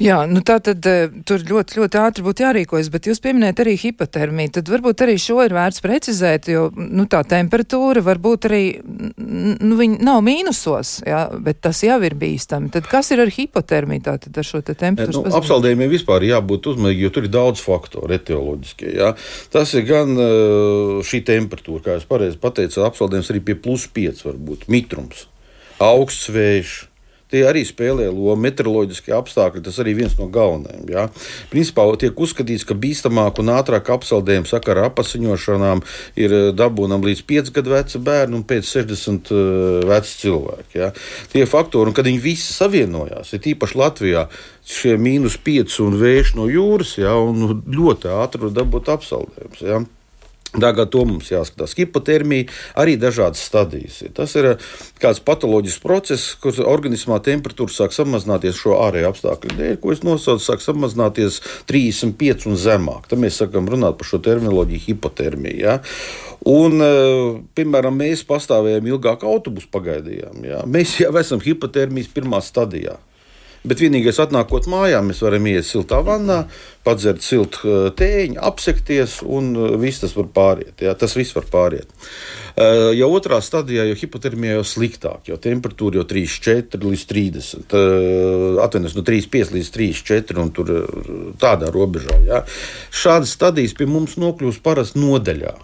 Jā, 0.04 0.18
nu 0.28 0.42
tā 0.44 0.58
tad 0.60 0.84
uh, 0.88 1.06
tur 1.24 1.40
ļoti, 1.48 1.78
ļoti 1.80 1.98
ātri 2.00 2.24
būtu 2.26 2.44
jārīkojas, 2.44 2.90
bet 2.92 3.08
jūs 3.08 3.22
pieminējat 3.24 3.62
arī 3.64 3.74
hipotermiju. 3.80 4.52
Tad 4.58 4.68
varbūt 4.72 5.04
arī 5.06 5.14
šo 5.20 5.38
ir 5.46 5.54
vērts 5.56 5.80
precizēt, 5.84 6.50
jo, 6.52 6.66
nu, 6.76 7.06
tā 7.10 7.22
temperatūra 7.28 8.02
varbūt 8.04 8.48
arī, 8.50 8.62
nu, 8.84 9.78
nav 10.04 10.20
mīnusos, 10.26 10.98
jā, 11.08 11.22
bet 11.44 11.62
tas 11.64 11.80
jau 11.86 11.96
ir 12.04 12.18
bīstami. 12.20 12.68
Tad 12.74 12.88
kas 12.90 13.14
ir 13.16 13.24
ar 13.24 13.32
hipotermiju, 13.32 14.04
tātad 14.10 14.40
ar 14.40 14.48
šo 14.48 14.60
te 14.66 14.76
temperatūru? 14.76 15.30
Nu, 15.30 15.36
apsaldējumiem 15.40 15.92
vispār 15.96 16.28
jābūt 16.28 16.72
uzmanīgi, 16.74 17.06
jo 17.06 17.12
tur 17.14 17.28
ir 17.28 17.34
daudz 17.34 17.64
faktoru 17.64 18.12
etioloģiskie, 18.18 18.92
jā. 19.00 19.14
Tas 19.54 19.72
ir 19.78 19.88
gan 19.88 20.16
uh, 20.18 20.98
šī 21.06 21.24
temperatūra, 21.32 21.86
kā 21.86 21.98
jūs 21.98 22.10
pareizi 22.10 22.40
pateicāt, 22.42 22.82
apsaldējums 22.90 23.32
arī 23.32 23.44
pie 23.48 23.56
plus 23.56 23.88
5 23.96 24.26
var 24.28 24.42
būt 24.50 24.68
mitrums, 24.72 25.30
augsts 25.80 26.28
vējš 26.34 26.82
Tie 27.34 27.42
arī 27.50 27.64
spēlē 27.66 28.06
lomu. 28.12 28.36
Meteoroloģiskie 28.44 29.10
apstākļi 29.16 29.64
tas 29.66 29.80
arī 29.82 29.96
viens 29.98 30.12
no 30.20 30.28
galvenajiem. 30.30 30.84
Ja? 30.92 31.08
Principā 31.50 31.82
tiek 31.98 32.14
uzskatīts, 32.14 32.62
ka 32.68 32.76
bīstamāk 32.78 33.40
un 33.42 33.50
ātrāk 33.56 33.90
apsaldējuma 33.90 34.46
sakarā 34.46 34.84
apasiņošanām 34.92 35.82
ir 36.20 36.36
eh, 36.36 36.44
dabūnam 36.54 37.02
līdz 37.02 37.24
5 37.26 37.50
gadu 37.56 37.74
veci 37.74 37.98
bērni 38.06 38.38
un 38.38 38.44
pēc 38.46 38.70
60 38.70 39.32
uh, 39.34 39.40
eh, 39.40 39.88
veci 39.90 40.14
cilvēki. 40.20 40.78
Ja? 40.78 40.92
Tie 41.34 41.42
faktori, 41.50 41.90
un 41.90 41.98
kad 41.98 42.06
viņi 42.06 42.22
visi 42.22 42.54
savienojās, 42.54 43.34
ir 43.34 43.50
īpaši 43.54 43.80
Latvijā, 43.82 44.28
šie 44.76 44.94
mīnus 44.94 45.40
5 45.42 45.80
un 45.88 45.98
vējš 46.04 46.36
no 46.38 46.46
jūras, 46.52 46.94
ja? 47.02 47.18
un 47.18 47.64
ļoti 47.66 48.14
ātri 48.14 48.54
dabūt 48.54 48.94
apsaldējums. 48.94 49.66
Ja? 49.66 49.82
Tagad 50.54 50.92
to 50.94 51.02
mums 51.08 51.30
jāskatās. 51.32 51.74
Hipotermija 51.74 52.46
arī 52.78 52.94
dažādas 53.00 53.42
stadijas. 53.42 54.00
Tas 54.14 54.34
ir 54.38 54.52
eh, 54.52 54.66
kāds 55.02 55.22
patoloģisks 55.26 55.82
process, 55.82 56.34
kur 56.38 56.54
organismā 56.62 57.18
temperatūra 57.24 57.74
sāk 57.74 57.96
samazināties 57.96 58.60
šo 58.60 58.76
ārēju 58.84 59.10
apstākļu 59.10 59.56
dēļ, 59.58 59.78
ko 59.82 59.94
es 59.94 60.04
nosaucu, 60.06 60.44
sāk 60.44 60.62
samazināties 60.62 61.40
35 61.70 62.46
un 62.50 62.60
zemāk. 62.60 63.08
Tad 63.10 63.22
mēs 63.22 63.40
sākam 63.42 63.70
runāt 63.70 63.98
par 63.98 64.10
šo 64.10 64.22
terminoloģiju 64.22 64.86
hipotermiju. 64.86 65.58
Ja? 65.64 65.80
Un, 66.46 66.78
eh, 66.84 67.40
piemēram, 67.58 67.98
mēs 68.04 68.22
pastāvējām 68.28 68.92
ilgāk 68.92 69.26
autobusu 69.26 69.72
pagaidījām. 69.74 70.38
Ja? 70.46 70.62
Mēs 70.70 71.00
jau 71.02 71.10
esam 71.18 71.42
hipotermijas 71.42 72.14
pirmā 72.14 72.42
stadijā. 72.44 73.00
Bet 73.64 73.80
vienīgais, 73.80 74.18
atnākot 74.20 74.66
mājā, 74.68 74.98
mēs 75.00 75.22
varam 75.24 75.46
iet 75.48 75.64
siltā 75.64 76.02
vannā, 76.04 76.42
padzert 76.84 77.24
siltu 77.24 77.62
uh, 77.64 77.86
tēņu, 77.96 78.36
apsekties, 78.44 79.22
un 79.24 79.54
uh, 79.56 79.70
viss 79.80 80.02
tas 80.02 80.12
var 80.18 80.28
pāriet. 80.36 80.84
Jā, 80.84 80.92
tas 81.00 81.16
viss 81.16 81.32
var 81.32 81.48
pāriet. 81.48 81.88
Uh, 82.60 82.92
jau 82.92 83.08
otrā 83.16 83.40
stadijā, 83.40 83.86
jau 83.88 83.96
hipotermijā 84.02 84.58
jau 84.58 84.68
sliktāk, 84.68 85.30
jo 85.32 85.40
temperatūra 85.40 86.02
jau 86.02 86.06
3,4 86.12 86.84
līdz 86.84 87.08
30. 87.14 87.76
Atvainojos 88.66 88.98
no 89.00 89.08
3,5 89.08 89.56
līdz 89.56 89.74
3,4 89.80 90.42
un 90.44 90.52
tur 90.60 90.74
tādā 91.40 91.72
robežā. 91.72 92.20
Jā. 92.28 92.44
Šādas 92.92 93.32
stadijas 93.32 93.72
pie 93.78 93.88
mums 93.88 94.20
nokļūst 94.20 94.60
parasti 94.66 95.00
nodeļā 95.00 95.56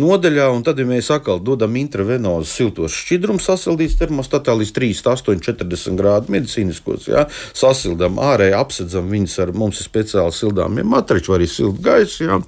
nodaļā, 0.00 0.48
un 0.54 0.64
tad, 0.66 0.80
ja 0.80 0.88
mēs 0.88 1.10
atkal 1.12 1.40
dodam 1.44 1.76
intravenozu 1.80 2.48
siltos 2.48 2.96
šķidrumus, 2.96 3.46
sasildīts 3.50 3.98
termostatā 4.00 4.54
līdz 4.56 4.72
38,40 4.76 5.98
grādu 6.00 6.34
medicīniskos, 6.34 7.08
ja, 7.10 7.26
sasildām 7.56 8.20
ārēji, 8.22 8.56
apsedzam 8.58 9.10
viņus 9.12 9.38
ar 9.44 9.54
mums 9.56 9.80
ir 9.82 9.88
speciāli 9.88 10.34
sildāmie 10.34 10.84
matriči, 10.86 11.30
var 11.32 11.40
arī 11.40 11.48
silt 11.50 11.80
gaisu, 11.84 12.26
ja, 12.26 12.40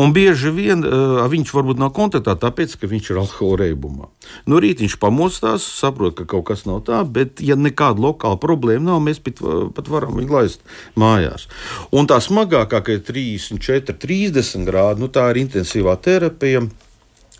un 0.00 0.14
bieži 0.16 0.52
vien 0.54 0.84
uh, 0.86 1.24
viņš 1.30 1.54
varbūt 1.56 1.82
nav 1.82 1.92
kontaktā, 1.96 2.36
tāpēc, 2.40 2.78
ka 2.80 2.90
viņš 2.90 3.10
ir 3.12 3.22
alkohola 3.24 3.64
reibumā. 3.64 4.10
No 4.50 4.60
rīta 4.62 4.84
viņš 4.84 4.98
pamostās, 5.02 5.66
saprot, 5.80 6.16
ka 6.18 6.28
kaut 6.30 6.46
kas 6.50 6.64
nav 6.68 6.82
tā, 6.88 7.02
bet, 7.04 7.42
ja 7.44 7.56
nekāda 7.58 8.02
lokāla 8.04 8.38
problēma 8.40 8.92
nav, 8.92 9.02
mēs 9.04 9.20
pat, 9.24 9.42
pat 9.76 9.90
varam 9.92 10.16
viņu 10.20 10.34
laist 10.34 10.64
mājās. 11.00 11.48
Un 11.94 12.08
tā 12.10 12.20
smagākā, 12.22 12.80
ka 12.84 12.96
ir 12.96 13.04
34, 13.04 13.98
30 14.00 14.68
grādi, 14.68 15.04
nu 15.04 15.10
tā 15.12 15.28
ir 15.32 15.44
intensīvā 15.44 15.96
terapija. 16.04 16.64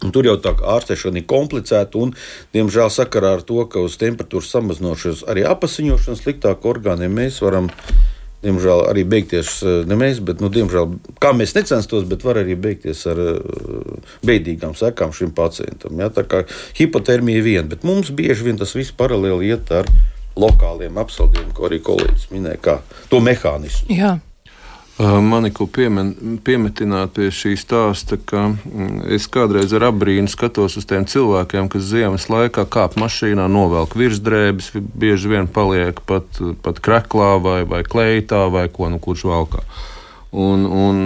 Un 0.04 0.12
tur 0.14 0.28
jau 0.28 0.36
tā 0.40 0.52
ārstēšana 0.52 1.22
ir 1.22 1.28
komplicēta, 1.30 2.00
un, 2.00 2.12
diemžēl, 2.54 2.90
sakarā 2.92 3.38
ar 3.38 3.44
to, 3.46 3.62
ka 3.70 3.82
uz 3.84 3.96
temperatūras 4.00 4.52
samazinošos 4.52 5.24
arī 5.32 5.46
apasiņošanas 5.48 6.24
sliktāku 6.24 6.68
orgāniem 6.74 7.14
mēs 7.16 7.40
varam, 7.44 7.70
diemžēl, 8.44 8.84
arī 8.90 9.06
beigties, 9.08 9.56
eh, 9.64 9.80
ne 9.88 9.96
mēs, 9.96 10.20
bet, 10.20 10.42
nu, 10.44 10.50
diemžēl, 10.52 10.98
kā 11.24 11.32
mēs 11.36 11.56
necenstos, 11.56 12.04
bet 12.08 12.26
var 12.26 12.42
arī 12.42 12.58
beigties 12.60 13.06
ar 13.08 13.20
uh, 13.20 13.38
beidīgām 14.26 14.76
sekām 14.76 15.14
šim 15.16 15.32
pacientam. 15.36 15.96
Ja? 16.00 16.10
Tā 16.12 16.26
kā 16.28 16.44
hipotermija 16.76 17.40
ir 17.40 17.48
viena, 17.48 17.68
bet 17.72 17.88
mums 17.88 18.12
bieži 18.12 18.50
vien 18.50 18.60
tas 18.60 18.76
viss 18.76 18.92
paralēli 18.92 19.48
iet 19.54 19.72
ar 19.72 19.88
lokāliem 20.36 21.00
apsaldījumiem, 21.00 21.56
ko 21.56 21.68
arī 21.70 21.80
kolēģis 21.86 22.30
minēja, 22.34 22.60
kā 22.60 22.78
to 23.08 23.22
mehānismu. 23.24 23.94
Jā. 23.94 24.18
Mani 24.98 25.50
ko 25.50 25.66
piemen, 25.66 26.12
piemetināt 26.46 27.16
pie 27.16 27.26
šī 27.34 27.56
stāsta, 27.58 28.14
ka 28.14 28.44
mm, 28.52 29.00
es 29.16 29.26
kādreiz 29.26 29.72
ar 29.74 29.88
abrīnu 29.88 30.30
skatos 30.30 30.76
uz 30.78 30.86
tiem 30.86 31.02
cilvēkiem, 31.10 31.66
kas 31.72 31.88
ziemas 31.88 32.28
laikā 32.30 32.62
kāp 32.70 32.94
mašīnā, 33.02 33.48
novelk 33.50 33.96
virsdrēbes, 33.98 34.70
bieži 34.94 35.32
vien 35.32 35.50
paliek 35.50 35.98
pat, 36.06 36.38
pat 36.62 36.78
kreklā 36.78 37.32
vai, 37.42 37.58
vai 37.66 37.82
kleitā 37.82 38.44
vai 38.54 38.68
ko 38.70 38.92
nu 38.92 39.02
kurš 39.02 39.26
valkā. 39.32 39.66
Un, 40.30 40.62
un, 40.62 41.02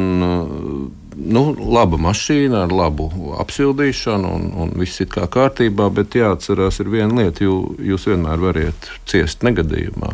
nu, 1.19 1.43
laba 1.59 1.99
mašīna 2.01 2.65
ar 2.67 2.73
labu 2.75 3.09
apsildīšanu, 3.43 4.31
un, 4.37 4.47
un 4.63 4.73
viss 4.79 5.03
ir 5.03 5.11
kā 5.13 5.27
kārtībā, 5.31 5.89
bet 5.95 6.17
jāatcerās, 6.19 6.81
ir 6.83 6.93
viena 6.93 7.23
lieta, 7.23 7.45
jū, 7.47 7.57
jūs 7.91 8.09
vienmēr 8.11 8.43
varat 8.43 8.91
ciest 9.09 9.45
negadījumā. 9.47 10.13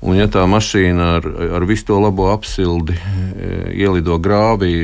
Un, 0.00 0.16
ja 0.18 0.26
tā 0.32 0.46
mašīna 0.48 1.08
ar, 1.18 1.28
ar 1.60 1.68
visu 1.68 1.90
to 1.90 2.00
labo 2.00 2.30
apsildi 2.32 2.96
e, 2.96 3.52
ielido 3.82 4.16
grāvī, 4.22 4.74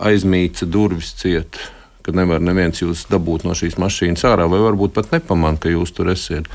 aizmīca 0.00 0.66
durvis 0.66 1.12
ciet, 1.20 1.60
kad 2.04 2.16
nevar 2.16 2.42
neviens 2.44 2.82
jūs 2.82 3.06
dabūt 3.12 3.46
no 3.46 3.54
šīs 3.56 3.78
mašīnas 3.80 4.26
ārā, 4.28 4.48
vai 4.50 4.60
varbūt 4.64 4.96
pat 4.96 5.12
nepamanīt, 5.14 5.62
ka 5.64 5.72
jūs 5.72 5.94
tur 5.96 6.12
esat 6.12 6.50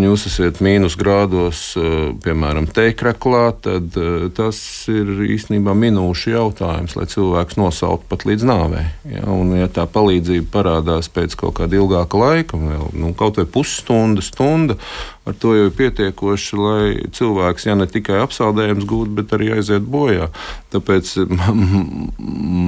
un 0.00 0.06
jūs 0.08 0.24
esat 0.30 0.62
mīnus 0.64 0.96
grādos, 0.98 1.60
eh, 1.76 2.12
piemēram, 2.24 2.68
teikraklā, 2.72 3.44
tad 3.66 3.96
eh, 4.00 4.28
tas 4.34 4.56
ir 4.88 5.10
īstenībā 5.36 5.74
minūšu 5.76 6.32
jautājums, 6.32 6.96
lai 6.96 7.06
cilvēks 7.10 7.58
nosaukt 7.60 8.08
pat 8.08 8.24
līdz 8.28 8.46
nāvei. 8.48 8.86
Ja? 9.10 9.26
Un, 9.28 9.52
ja 9.58 9.68
tā 9.68 9.84
palīdzība 9.90 10.48
parādās 10.54 11.10
pēc 11.12 11.36
kaut 11.40 11.58
kāda 11.60 11.76
ilgāka 11.80 12.20
laika, 12.20 12.60
vēl, 12.60 12.88
nu, 12.96 13.12
kaut 13.18 13.40
vai 13.40 13.46
pusstunda, 13.50 14.24
stunda, 14.24 14.78
ar 15.30 15.38
to 15.40 15.54
jau 15.56 15.68
ir 15.68 15.74
pietiekoši, 15.78 16.58
lai 16.60 16.82
cilvēks 17.16 17.66
ja 17.68 17.76
ne 17.78 17.86
tikai 17.90 18.20
apsaldējums 18.24 18.86
gūtu, 18.90 19.14
bet 19.20 19.34
arī 19.36 19.52
aiziet 19.56 19.86
bojā. 19.90 20.28
Tāpēc 20.74 21.14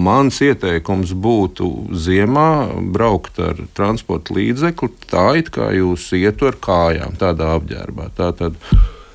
mans 0.06 0.40
ieteikums 0.44 1.14
būtu 1.14 1.68
ziemā 2.06 2.48
braukt 2.94 3.38
ar 3.42 3.60
transporta 3.76 4.36
līdzekli 4.38 4.90
tā, 5.10 5.28
it 5.42 5.52
kā 5.54 5.70
jūs 5.76 6.08
ietu 6.18 6.50
ar 6.50 6.58
kājām, 6.62 7.18
tādā 7.20 7.52
apģērbā. 7.58 8.10
Tātad, 8.18 8.58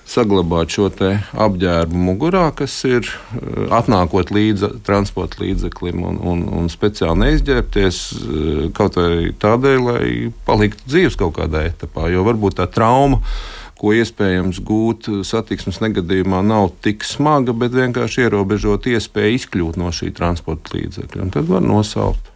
saglabāt 0.08 0.72
šo 0.72 0.88
apģērbu 0.88 2.00
mugurā, 2.08 2.48
kas 2.56 2.76
ir 2.88 3.04
eh, 3.04 3.68
atnākot 3.76 4.32
līdzi 4.34 4.72
transporta 4.88 5.44
līdzeklim 5.44 6.04
un, 6.08 6.20
un, 6.24 6.44
un 6.62 6.72
speciāli 6.72 7.26
neizģērbties 7.26 8.02
eh, 8.16 8.66
kaut 8.78 9.00
vai 9.00 9.32
tādēļ, 9.38 9.86
lai 9.90 10.10
paliktu 10.48 10.88
dzīves 10.88 11.20
kaut 11.20 11.38
kādā 11.40 11.68
etapā. 11.72 12.08
Jo 12.14 12.26
varbūt 12.28 12.62
tā 12.62 12.70
trauma 12.72 13.22
ko 13.78 13.92
iespējams 13.94 14.58
gūt 14.66 15.10
satiksmes 15.28 15.78
negadījumā, 15.84 16.42
nav 16.46 16.72
tik 16.82 17.06
smaga, 17.06 17.54
bet 17.54 17.76
vienkārši 17.78 18.26
ierobežot 18.26 18.90
iespēju 18.90 19.38
izkļūt 19.38 19.78
no 19.78 19.92
šī 19.94 20.10
transporta 20.18 20.74
līdzekļa. 20.74 21.30
Tad 21.36 21.52
var 21.52 21.62
nosaukt. 21.62 22.32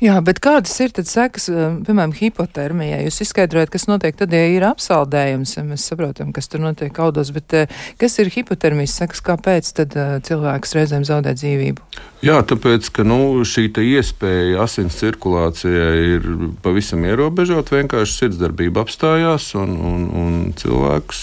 Jā, 0.00 0.14
bet 0.24 0.40
kādas 0.42 0.72
ir 0.80 0.92
tad 0.94 1.08
sekas, 1.10 1.48
eh, 1.52 1.74
piemēram, 1.84 2.14
hipotermijai? 2.16 3.02
Jūs 3.06 3.20
izskaidrojat, 3.26 3.70
kas 3.70 3.86
notiek 3.90 4.16
tad, 4.16 4.32
ja 4.32 4.46
ir 4.48 4.64
apsaldējums, 4.64 5.56
ja 5.56 5.64
mēs 5.66 5.84
saprotam, 5.90 6.32
kas 6.32 6.48
tur 6.48 6.62
notiek 6.64 6.96
audos, 7.02 7.32
bet 7.34 7.52
eh, 7.52 7.66
kas 8.00 8.18
ir 8.22 8.30
hipotermijas 8.32 8.96
sekas, 9.02 9.20
kāpēc 9.26 9.72
tad 9.76 9.96
eh, 9.98 10.14
cilvēks 10.24 10.74
reizēm 10.78 11.04
zaudē 11.04 11.34
dzīvību? 11.36 11.84
Jā, 12.22 12.38
tāpēc, 12.46 12.88
ka 12.94 13.04
nu, 13.04 13.42
šī 13.44 13.68
iespēja 13.82 14.62
asins 14.62 14.96
cirkulācijai 15.00 16.16
ir 16.16 16.26
pavisam 16.62 17.04
ierobežota, 17.04 17.76
vienkārši 17.80 18.18
sirdsdarbība 18.22 18.86
apstājās 18.86 19.52
un, 19.58 19.76
un, 19.76 20.08
un 20.22 20.34
cilvēks 20.56 21.22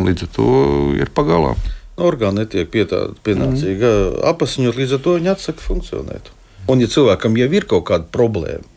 līdz 0.00 0.26
ar 0.26 0.34
to 0.36 0.50
ir 0.98 1.12
pagalā. 1.14 1.54
Orgāni 2.02 2.42
netiek 2.42 2.70
pienācīgi 2.72 3.84
mm. 3.84 4.22
apasiņot, 4.32 4.78
līdz 4.80 4.96
ar 4.96 5.02
to 5.04 5.18
viņi 5.18 5.34
atsaka 5.34 5.64
funkcionēt. 5.64 6.32
Un, 6.70 6.82
ja 6.82 6.90
cilvēkam 6.90 7.38
jau 7.40 7.48
ir 7.56 7.66
kaut 7.70 7.88
kāda 7.90 8.06
problēma 8.12 8.68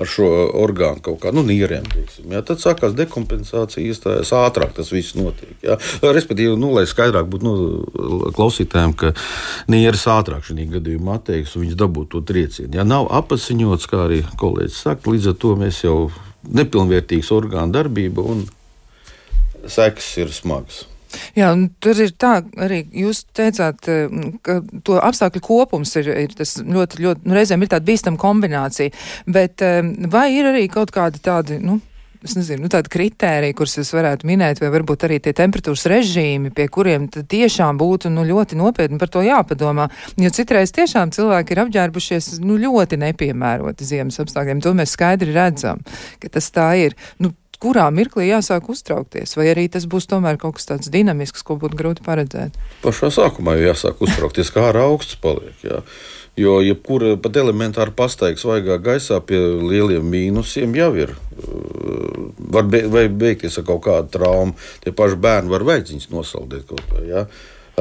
ar 0.00 0.08
šo 0.08 0.26
orgānu, 0.56 1.02
kaut 1.04 1.18
kā 1.22 1.30
nu, 1.34 1.42
nierēm, 1.46 1.84
teiksim, 1.92 2.30
jā, 2.32 2.40
tad 2.46 2.62
sākās 2.62 2.94
dekompensācija, 2.96 3.84
iestājas 3.84 4.32
ātrāk, 4.34 4.72
tas 4.76 4.88
viss 4.92 5.16
notiek. 5.18 5.52
Jā. 5.64 5.76
Respektīvi, 6.02 6.56
nu, 6.58 6.72
lai 6.76 6.86
skaidrāk 6.88 7.28
būtu 7.30 7.46
nu, 7.46 8.30
klausītājiem, 8.36 8.94
ka 8.98 9.12
nieres 9.72 10.06
ātrāk 10.10 10.46
šajā 10.48 10.68
gadījumā 10.78 11.18
atteiks 11.20 11.56
un 11.56 11.66
viņš 11.66 11.76
dabūtu 11.84 12.16
to 12.16 12.24
triecienu. 12.32 12.72
Ja 12.80 12.86
nav 12.88 13.10
apasiņots, 13.20 13.90
kā 13.90 14.06
arī 14.06 14.22
kolēģis 14.40 14.80
saka, 14.86 15.12
līdz 15.12 15.32
ar 15.34 15.38
to 15.44 15.52
mēs 15.60 15.82
jau 15.84 15.98
nepilnvērtīgs 16.48 17.30
orgānu 17.36 17.76
darbība 17.76 18.24
un 18.32 18.46
sekas 19.68 20.08
ir 20.18 20.32
smagas. 20.34 20.86
Jā, 21.36 21.52
tur 21.82 22.02
ir 22.02 22.12
tā, 22.20 22.34
arī 22.60 22.82
jūs 23.02 23.24
teicāt, 23.36 23.88
eh, 23.90 24.18
ka 24.44 24.60
to 24.86 24.98
apstākļu 25.02 25.44
kopums 25.44 25.94
ir, 26.00 26.10
ir 26.26 26.36
tas 26.36 26.58
ļoti, 26.60 27.02
ļoti, 27.04 27.24
nu, 27.28 27.38
reizēm 27.38 27.64
ir 27.64 27.72
tāda 27.72 27.88
bīstama 27.88 28.20
kombinācija, 28.20 28.92
bet 29.26 29.64
eh, 29.64 29.80
vai 30.12 30.28
ir 30.36 30.52
arī 30.52 30.68
kaut 30.72 30.94
kādi 30.94 31.22
tādi, 31.22 31.58
nu, 31.62 31.80
es 32.22 32.36
nezinu, 32.38 32.62
nu, 32.64 32.70
tādi 32.70 32.90
kriteriji, 32.92 33.54
kurus 33.58 33.76
jūs 33.78 33.90
varētu 33.96 34.28
minēt, 34.30 34.60
vai 34.62 34.70
varbūt 34.72 35.06
arī 35.08 35.18
tie 35.22 35.34
temperatūras 35.36 35.84
režīmi, 35.90 36.52
pie 36.54 36.68
kuriem 36.72 37.08
tiešām 37.10 37.80
būtu 37.80 38.12
nu, 38.14 38.24
ļoti 38.28 38.58
nopietni 38.60 39.00
par 39.00 39.10
to 39.12 39.24
jāpadomā. 39.26 39.88
Jo 40.22 40.30
citreiz 40.34 40.74
tiešām 40.76 41.12
cilvēki 41.14 41.54
ir 41.54 41.62
apģērbušies 41.64 42.32
nu, 42.44 42.58
ļoti 42.62 43.00
nepiemēroti 43.02 43.88
ziemas 43.88 44.20
apstākļiem. 44.22 44.62
To 44.62 44.74
mēs 44.78 44.94
skaidri 44.94 45.34
redzam, 45.34 45.82
ka 46.22 46.30
tas 46.38 46.50
tā 46.54 46.70
ir. 46.86 46.98
Nu, 47.22 47.34
kurā 47.62 47.86
mirklī 47.94 48.26
jāsāk 48.28 48.66
uztraukties, 48.72 49.36
vai 49.38 49.50
arī 49.52 49.68
tas 49.70 49.86
būs 49.90 50.08
tomēr 50.10 50.40
kaut 50.40 50.58
kas 50.58 50.68
tāds 50.70 50.90
dinamisks, 50.92 51.44
ko 51.46 51.56
būtu 51.60 51.78
grūti 51.78 52.06
paredzēt? 52.06 52.58
Pašā 52.82 53.12
sākumā 53.14 53.54
jau 53.58 53.70
jāsāk 53.70 54.02
uztraukties, 54.02 54.50
kā 54.54 54.66
ar 54.72 54.80
augsts 54.82 55.20
paliek. 55.22 55.54
Jā. 55.62 55.82
Jo 56.40 56.62
jebkura 56.64 57.18
pat 57.20 57.36
elementāra 57.36 57.92
pastaiga 57.92 58.40
svaigā 58.40 58.78
gaisā 58.80 59.18
pie 59.20 59.36
lieliem 59.60 60.06
mīnusiem 60.08 60.72
jau 60.78 60.88
ir. 60.96 61.12
Uh, 61.36 62.30
var 62.54 62.64
be, 62.72 62.86
beigties 63.08 63.60
ar 63.60 63.66
kaut 63.68 63.82
kādu 63.84 64.08
traumu. 64.16 64.56
Tie 64.80 64.94
paši 64.96 65.20
bērni 65.20 65.52
var 65.52 65.66
veidziņus 65.68 66.08
nosaldēt 66.12 66.64
kaut 66.70 66.80
kā. 66.88 67.04
Jā. 67.04 67.26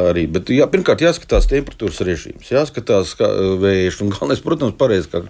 Arī, 0.01 0.25
bet, 0.31 0.51
jā, 0.51 0.67
pirmkārt, 0.71 1.03
jāskatās 1.03 1.47
temperatūras 1.51 2.03
režīms, 2.07 2.51
jāskatās 2.51 3.15
uh, 3.19 3.55
vējš. 3.63 4.03
Un 4.03 4.11
galvenais, 4.13 4.43
protams, 4.43 4.75
pareizi, 4.79 5.07
kā, 5.11 5.23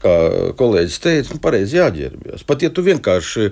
kā 0.00 0.16
kolēģis 0.56 1.00
teica, 1.04 1.36
nu, 1.36 1.44
pareizi 1.44 1.80
jāģērbjas. 1.82 2.48
Pat 2.48 2.64
ja 2.64 2.72
tu 2.72 2.84
vienkārši 2.84 3.50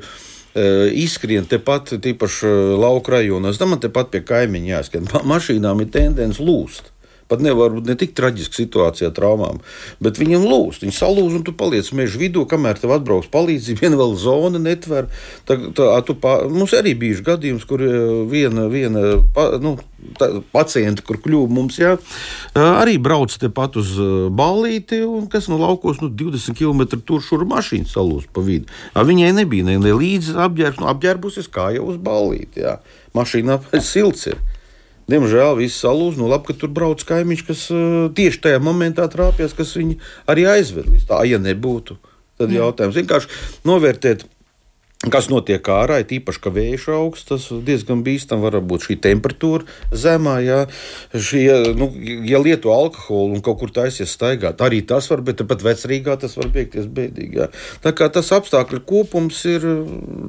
izskrien 0.54 1.46
tepat, 1.48 1.94
tīpaši 2.04 2.50
lauka 2.80 3.16
rajonos. 3.16 3.60
Tam 3.60 3.72
man 3.72 3.80
tepat 3.82 4.12
pie 4.12 4.22
kaimiņa. 4.28 4.82
Ma 5.12 5.22
mašīnām 5.36 5.84
ir 5.84 5.92
tendence 5.94 6.42
lūst. 6.44 6.91
Pat 7.32 7.44
nevar 7.44 7.72
būt 7.72 7.88
ne 7.88 7.96
tik 7.96 8.12
traģiska 8.18 8.58
situācija 8.60 9.08
ar 9.08 9.16
traumām, 9.16 9.62
bet 10.04 10.20
viņam 10.20 10.44
lūst. 10.44 10.84
Viņi 10.84 10.96
salūz, 10.98 11.38
un 11.38 11.46
tu 11.46 11.56
paliec 11.56 11.88
meža 11.96 12.20
vidū, 12.20 12.44
kamēr 12.48 12.80
tev 12.82 12.92
atbrauks 12.98 13.30
palīdzība. 13.32 13.80
Viena 13.86 14.00
vēl 14.00 14.12
zona 14.20 14.60
netver. 14.60 15.08
Tā, 15.48 15.56
tā, 15.72 15.88
tu, 16.04 16.18
pā, 16.20 16.42
mums 16.52 16.76
arī 16.76 16.92
bija 16.98 17.24
gadījums, 17.32 17.64
kur 17.68 17.80
viena, 18.28 18.68
viena 18.72 19.16
pa, 19.32 19.48
nu, 19.62 19.76
pacienti, 20.52 21.04
kur 21.06 21.18
kļuva 21.22 21.48
mums, 21.52 21.78
jā, 21.80 21.94
arī 22.58 22.96
brauc 23.02 23.34
tepat 23.38 23.78
uz 23.80 23.94
balīti, 24.34 25.02
un 25.06 25.28
kas 25.32 25.48
no 25.52 25.60
laukos 25.62 26.02
nu, 26.02 26.10
20 26.10 26.58
km 26.58 27.00
tur 27.06 27.22
šur 27.24 27.46
mašīna 27.48 27.88
salūz 27.90 28.26
pa 28.34 28.44
vidu. 28.44 28.70
Viņai 28.94 29.32
nebija 29.36 29.66
ne, 29.68 29.78
līdzi 29.78 30.36
apģērbs, 30.42 30.82
nu, 30.82 30.90
apģērbusies 30.92 31.50
kā 31.52 31.70
jau 31.76 31.88
uz 31.94 32.00
balīti. 32.02 32.64
Jā. 32.66 32.80
Mašīnā 33.16 33.60
silts 33.92 34.28
ir. 34.32 34.42
Diemžēl 35.10 35.56
viss 35.58 35.82
salūz. 35.82 36.18
Nu, 36.20 36.28
labi, 36.30 36.50
ka 36.50 36.58
tur 36.58 36.70
brauc 36.74 37.02
kaimiņš, 37.06 37.44
kas 37.48 37.64
uh, 37.74 38.06
tieši 38.14 38.42
tajā 38.46 38.62
momentā 38.62 39.08
trāpījās, 39.10 39.56
kas 39.58 39.74
viņu 39.78 39.98
arī 40.30 40.46
aizved 40.54 40.88
līdz 40.92 41.08
tā. 41.10 41.22
Ja 41.28 41.40
nebūtu, 41.42 41.98
tad 42.40 42.54
jautājums 42.54 42.98
vienkārši 43.00 43.42
novērtēt 43.68 44.26
Kas 45.10 45.26
notiek 45.26 45.66
ārā, 45.66 45.96
ir 45.98 46.12
īpaši, 46.20 46.38
ka 46.38 46.50
vējš 46.54 46.84
augsts, 46.94 47.26
tas 47.26 47.48
diezgan 47.66 48.04
bīstami 48.06 48.44
var 48.44 48.60
būt 48.62 48.84
šī 48.86 48.96
temperatūra 49.02 49.66
zemā. 49.98 50.36
Jā. 50.46 50.58
Šie, 51.10 51.74
nu, 51.74 51.88
ja 52.28 52.38
lieto 52.38 52.70
alkoholu 52.70 53.34
un 53.34 53.42
kaut 53.42 53.58
kur 53.58 53.72
taisies 53.74 54.12
staigāt, 54.14 54.62
arī 54.62 54.78
tas 54.86 55.10
var, 55.10 55.24
bet 55.26 55.42
pat 55.50 55.64
vecrīgā 55.66 56.14
tas 56.22 56.38
var 56.38 56.52
beigties 56.54 56.86
bēdīgi. 56.86 57.40
Jā. 57.40 57.48
Tā 57.82 57.90
kā 57.98 58.06
tas 58.14 58.30
apstākļu 58.36 58.78
kopums 58.86 59.40
ir, 59.50 59.66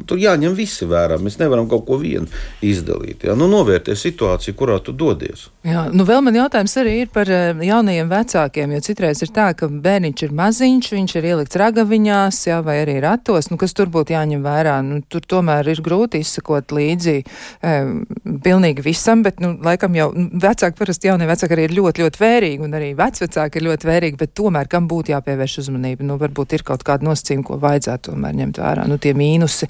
tur 0.10 0.24
jāņem 0.24 0.58
visi 0.58 0.90
vērā. 0.90 1.20
Mēs 1.22 1.38
nevaram 1.38 1.70
kaut 1.70 1.86
ko 1.92 2.00
vienu 2.02 2.26
izdalīt. 2.66 3.28
Jā. 3.30 3.38
Nu, 3.38 3.46
novērtē 3.54 3.94
situāciju, 3.94 4.58
kurā 4.58 4.80
tu 4.82 4.98
dodies. 4.98 5.52
Jā, 5.70 5.86
nu 5.94 6.08
vēl 6.10 6.26
man 6.26 6.40
jautājums 6.40 6.74
arī 6.82 6.96
ir 7.04 7.14
par 7.14 7.30
eh, 7.30 7.54
jaunajiem 7.70 8.10
vecākiem, 8.10 8.74
jo 8.74 8.82
citreiz 8.90 9.22
ir 9.22 9.30
tā, 9.38 9.52
ka 9.54 9.70
bērniņš 9.70 10.26
ir 10.26 10.36
maziņš, 10.42 10.92
viņš 10.98 11.16
ir 11.22 11.32
ielikts 11.36 11.62
ragaviņās, 11.62 12.44
jā, 12.50 12.60
vai 12.66 12.82
arī 12.82 12.98
ratos, 13.06 13.54
nu, 13.54 13.62
kas 13.62 13.78
tur 13.78 13.94
būtu 13.94 14.18
jāņem 14.18 14.42
vērā 14.42 14.63
vērā. 14.64 14.80
Nu, 14.86 15.02
tur 15.08 15.24
tomēr 15.28 15.68
ir 15.72 15.82
grūti 15.84 16.22
izsakot 16.24 16.74
līdzi 16.76 17.16
um, 17.24 18.04
pilnīgi 18.44 18.86
visam, 18.86 19.24
bet, 19.26 19.40
nu, 19.44 19.54
laikam 19.64 19.96
jau 19.98 20.10
nu, 20.16 20.30
vecāki, 20.44 20.78
parasti 20.80 21.10
jaunie 21.10 21.28
vecāki 21.30 21.58
arī 21.58 21.68
ir 21.68 21.76
ļoti, 21.78 22.04
ļoti 22.04 22.24
vērīgi, 22.24 22.64
un 22.66 22.78
arī 22.80 22.92
vecvecāki 23.00 23.60
ir 23.60 23.68
ļoti 23.70 23.90
vērīgi, 23.90 24.20
bet 24.20 24.36
tomēr 24.40 24.70
kam 24.72 24.90
būtu 24.92 25.14
jāpievērš 25.14 25.60
uzmanība? 25.66 26.08
Nu, 26.08 26.20
varbūt 26.22 26.58
ir 26.58 26.66
kaut 26.68 26.86
kāda 26.88 27.08
nosacījuma, 27.10 27.48
ko 27.48 27.60
vajadzētu 27.64 28.12
tomēr 28.12 28.38
ņemt 28.42 28.62
vērā. 28.64 28.88
Nu, 28.90 29.00
tie 29.02 29.16
mīnusi, 29.18 29.70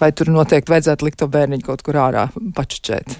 vai 0.00 0.12
tur 0.16 0.32
noteikti 0.34 0.74
vajadzētu 0.74 1.08
likt 1.08 1.22
to 1.22 1.30
bērniņu 1.32 1.70
kaut 1.70 1.86
kur 1.86 2.00
ārā 2.04 2.28
pačučēt? 2.56 3.18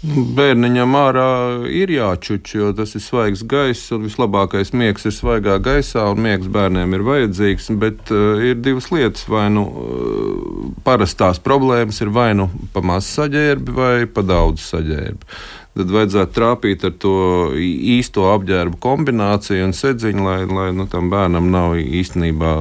Bērniņam 0.00 0.94
ārā 0.96 1.30
ir 1.76 1.90
jāčuč, 1.92 2.54
jo 2.56 2.70
tas 2.76 2.94
ir 2.96 3.02
svaigs 3.04 3.42
gaiss, 3.44 3.90
un 3.92 4.06
vislabākais 4.06 4.72
miegs 4.72 5.04
ir 5.04 5.12
svaigā 5.12 5.58
gaisā, 5.60 6.06
un 6.08 6.22
miegs 6.24 6.48
bērniem 6.48 6.96
ir 6.96 7.04
vajadzīgs. 7.04 7.68
Bet 7.82 8.12
uh, 8.14 8.40
ir 8.40 8.62
divas 8.64 8.88
lietas. 8.94 9.26
Vai 9.28 9.50
nu 9.52 9.66
uh, 9.68 10.70
parastās 10.86 11.42
problēmas 11.44 12.00
ir 12.00 12.12
vai 12.16 12.32
nu 12.38 12.48
pa 12.72 12.80
maz 12.80 13.10
saģērbi, 13.12 13.76
vai 13.76 13.94
pa 14.08 14.24
daudz 14.24 14.64
saģērbi 14.72 15.59
tad 15.78 15.92
vajadzētu 15.94 16.34
trāpīt 16.34 16.84
ar 16.88 16.94
to 17.00 17.14
īsto 17.54 18.26
apģērbu 18.32 18.80
kombināciju 18.82 19.68
un 19.68 19.74
sedziņu, 19.76 20.24
lai, 20.26 20.38
lai 20.50 20.66
nu, 20.76 20.86
tam 20.90 21.10
bērnam 21.12 21.46
nav 21.52 21.76
īstenībā. 21.78 22.54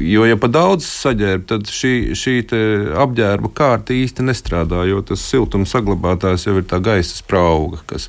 Jo, 0.00 0.24
ja 0.28 0.38
pa 0.40 0.48
daudz 0.52 0.88
saģērb, 0.88 1.44
tad 1.52 1.68
šī, 1.70 2.16
šī 2.18 2.38
apģērba 3.04 3.52
kārta 3.56 3.96
īsti 3.96 4.26
nestrādā, 4.26 4.82
jo 4.88 5.04
tas 5.06 5.24
siltuma 5.28 5.68
saglabātājs 5.68 6.48
jau 6.48 6.56
ir 6.60 6.66
tā 6.68 6.80
gaisa 6.82 7.20
sprauga, 7.20 7.82
kas 7.92 8.08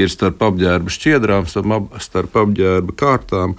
ir 0.00 0.10
starp 0.12 0.42
apģērba 0.50 0.92
šķiedrām, 0.96 1.48
starp 1.50 2.42
apģērba 2.44 2.96
kārtām. 2.96 3.58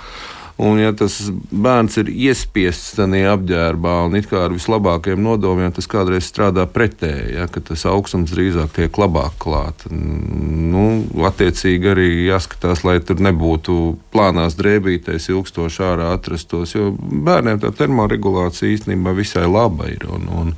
Un, 0.62 0.78
ja 0.78 0.91
tas 0.93 1.15
bērns 1.50 1.95
ir 1.97 2.10
iespiests 2.12 2.93
tajā 3.00 3.32
apģērbā 3.34 3.95
un 4.06 4.17
it 4.19 4.28
kā 4.30 4.43
ar 4.45 4.54
vislabākajiem 4.54 5.24
nodomiem, 5.26 5.71
tas 5.74 5.89
kādreiz 5.89 6.28
strādā 6.30 6.67
pretēji, 6.69 7.34
ja, 7.39 7.47
ka 7.50 7.63
tas 7.65 7.88
augstums 7.89 8.30
drīzāk 8.36 8.76
tiek 8.76 9.00
labāk 9.02 9.39
klāt. 9.41 9.88
Nu, 9.89 10.86
attiecīgi 11.32 11.91
arī 11.95 12.08
jāskatās, 12.28 12.86
lai 12.86 13.00
tur 13.02 13.24
nebūtu 13.26 13.78
plānās 14.13 14.58
drēbītēs 14.60 15.32
ilgstoši 15.34 15.86
ārā 15.88 16.12
atrastos, 16.19 16.76
jo 16.78 16.91
bērniem 17.00 17.63
tā 17.63 17.74
termoregulācija 17.82 18.76
īstenībā 18.76 19.15
visai 19.17 19.47
laba 19.50 19.89
ir. 19.89 20.06
Un, 20.13 20.30
un, 20.30 20.54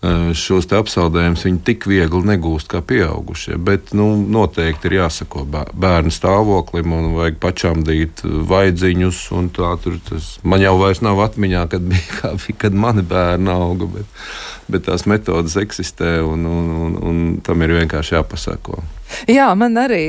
šos 0.00 0.64
apsaldējumus 0.72 1.42
viņi 1.44 1.58
tik 1.64 1.84
viegli 1.90 2.22
negūst 2.30 2.70
kā 2.72 2.80
pieaugušie. 2.80 3.58
Bet 3.60 3.92
nu, 3.96 4.14
noteikti 4.16 4.88
ir 4.88 4.96
jāsako 5.02 5.44
bērnu 5.50 6.12
stāvoklim 6.14 6.94
un 6.96 7.10
vajag 7.18 7.36
pačamdīt 7.42 8.22
vaidziņus. 8.24 9.20
Tas, 10.08 10.30
man 10.42 10.64
jau 10.64 10.78
vairs 10.80 11.02
nav 11.04 11.20
atmiņā, 11.26 11.66
kad 11.74 11.84
bija 11.90 12.06
kā, 12.20 12.32
kad 12.64 12.76
mani 12.86 13.04
bērni 13.04 13.52
auga, 13.52 13.90
bet, 13.98 14.24
bet 14.72 14.88
tās 14.88 15.04
metodas 15.10 15.58
eksistē 15.60 16.18
un, 16.24 16.48
un, 16.48 16.72
un, 16.86 16.96
un 17.10 17.20
tam 17.44 17.66
ir 17.66 17.76
vienkārši 17.82 18.16
jāpasako. 18.16 18.80
Jā, 19.30 19.48
man 19.58 19.76
arī 19.80 20.02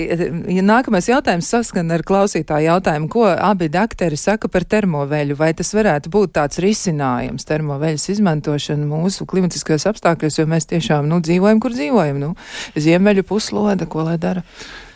ja 0.52 0.64
nākamais 0.66 1.10
jautājums 1.10 1.50
saskan 1.52 1.92
ar 1.94 2.04
klausītāju 2.08 2.68
jautājumu, 2.70 3.10
ko 3.12 3.26
abi 3.32 3.70
dakteri 3.72 4.20
saka 4.20 4.50
par 4.52 4.66
termoveļu. 4.70 5.38
Vai 5.40 5.52
tas 5.58 5.74
varētu 5.76 6.12
būt 6.14 6.36
tāds 6.38 6.62
risinājums 6.64 7.48
termoveļas 7.50 8.10
izmantošana 8.16 8.88
mūsu 8.88 9.28
klimatiskajos 9.30 9.90
apstākļos, 9.92 10.40
jo 10.42 10.48
mēs 10.50 10.70
tiešām 10.72 11.10
nu, 11.10 11.22
dzīvojam, 11.24 11.62
kur 11.64 11.76
dzīvojam. 11.76 12.22
Nu, 12.22 12.34
ziemeļu 12.78 13.28
pusloda, 13.28 13.90
ko 13.90 14.08
lai 14.08 14.18
dara? 14.22 14.46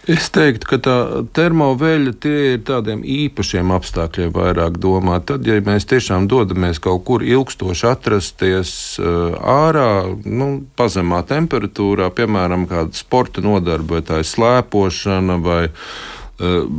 Es 0.06 0.28
teiktu, 0.30 0.68
ka 0.70 0.78
tā 0.86 0.96
termoveļa 1.34 2.12
tie 2.22 2.39
ir 2.54 2.60
tādiem 2.68 3.00
īpašiem 3.02 3.72
apstākļiem 3.74 4.34
vairāk 4.36 4.78
domā. 4.82 5.18
Tad, 5.26 5.48
ja 5.50 5.58
mēs 5.65 5.88
tiešām 5.89 6.28
dodamies 6.30 6.78
kaut 6.84 7.02
kur 7.08 7.26
ilgstoši 7.26 7.88
atrasties 7.89 8.74
uh, 9.02 9.34
ārā, 9.41 10.06
nu, 10.30 10.50
pazemā 10.78 11.24
temperatūrā, 11.26 12.12
piemēram, 12.13 12.68
kāda 12.70 12.94
sporta 12.94 13.41
nodarbe, 13.41 13.98
vai 13.98 14.06
tā 14.06 14.22
ir 14.22 14.30
slēpošana 14.30 15.39
vai 15.41 15.63
uh, 15.72 16.70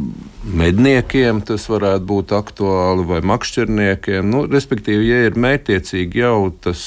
medniekiem 0.47 1.41
tas 1.47 1.67
varētu 1.71 2.07
būt 2.07 2.33
aktuāli, 2.37 3.05
vai 3.09 3.21
makšķerniekiem. 3.27 4.29
Nu, 4.31 4.45
respektīvi, 4.51 5.09
ja 5.11 5.19
ir 5.27 5.39
mērķiecīgi 5.41 6.23
jau 6.23 6.51
tas, 6.63 6.81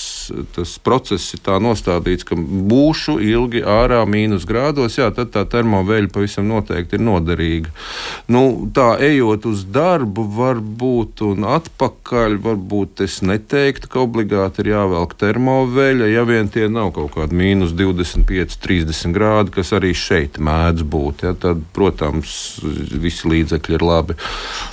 tas 0.55 0.75
process 0.83 1.35
ir 1.35 1.43
tā 1.45 1.57
nostādīts, 1.63 2.27
ka 2.27 2.37
būšu 2.39 3.17
ilgi 3.23 3.63
ārā 3.67 4.01
mīnus 4.09 4.47
grādos, 4.49 4.97
jā, 4.99 5.09
tad 5.15 5.33
tā 5.35 5.43
termoveļa 5.49 6.11
pavisam 6.13 6.47
noteikti 6.49 6.97
ir 6.97 7.05
noderīga. 7.05 7.73
Nu, 8.31 8.43
tā 8.75 8.93
ejot 9.03 9.49
uz 9.49 9.65
darbu, 9.67 10.25
varbūt 10.39 11.23
un 11.27 11.47
atpakaļ, 11.49 12.39
varbūt 12.45 13.03
es 13.05 13.19
neteiktu, 13.25 13.91
ka 13.91 14.03
obligāti 14.05 14.63
ir 14.63 14.73
jāvelk 14.73 15.17
termoveļa, 15.19 16.09
ja 16.13 16.25
vien 16.27 16.51
tie 16.51 16.69
nav 16.71 16.93
kaut 16.95 17.13
kādi 17.17 17.37
mīnus 17.39 17.75
25, 17.77 18.59
30 18.63 19.15
grādi, 19.15 19.55
kas 19.59 19.73
arī 19.75 19.93
šeit 19.97 20.39
mēdz 20.41 20.85
būt. 20.87 21.25
Ja, 21.27 21.35
tad, 21.37 21.61
protams, 21.75 22.31
visi 22.99 23.27
līdz 23.29 23.48
līdzekļi 23.49 23.75
ir 23.75 23.85
labi. 23.85 24.17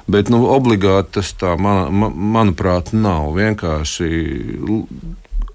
Bet 0.06 0.30
nu, 0.30 0.44
obligāti 0.52 1.18
tas 1.18 1.32
tā, 1.34 1.56
man, 1.58 1.92
man, 1.92 2.12
manuprāt, 2.36 2.92
nav. 2.92 3.32
Vienkārši 3.36 4.10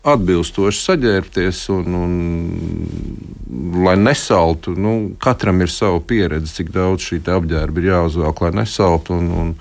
atbilstoši 0.02 0.82
saģērbties 0.82 1.60
un, 1.70 1.96
un 1.96 3.84
lai 3.86 3.96
nesaltu. 4.02 4.74
Nu, 4.74 5.14
katram 5.22 5.62
ir 5.62 5.70
sava 5.70 6.02
pieredze, 6.02 6.56
cik 6.56 6.72
daudz 6.74 7.06
šī 7.06 7.22
apģērba 7.22 7.82
ir 7.82 7.92
jāuzvelk, 7.92 8.42
lai 8.42 8.54
nesaltu. 8.64 9.14
Un, 9.14 9.30
un 9.32 9.52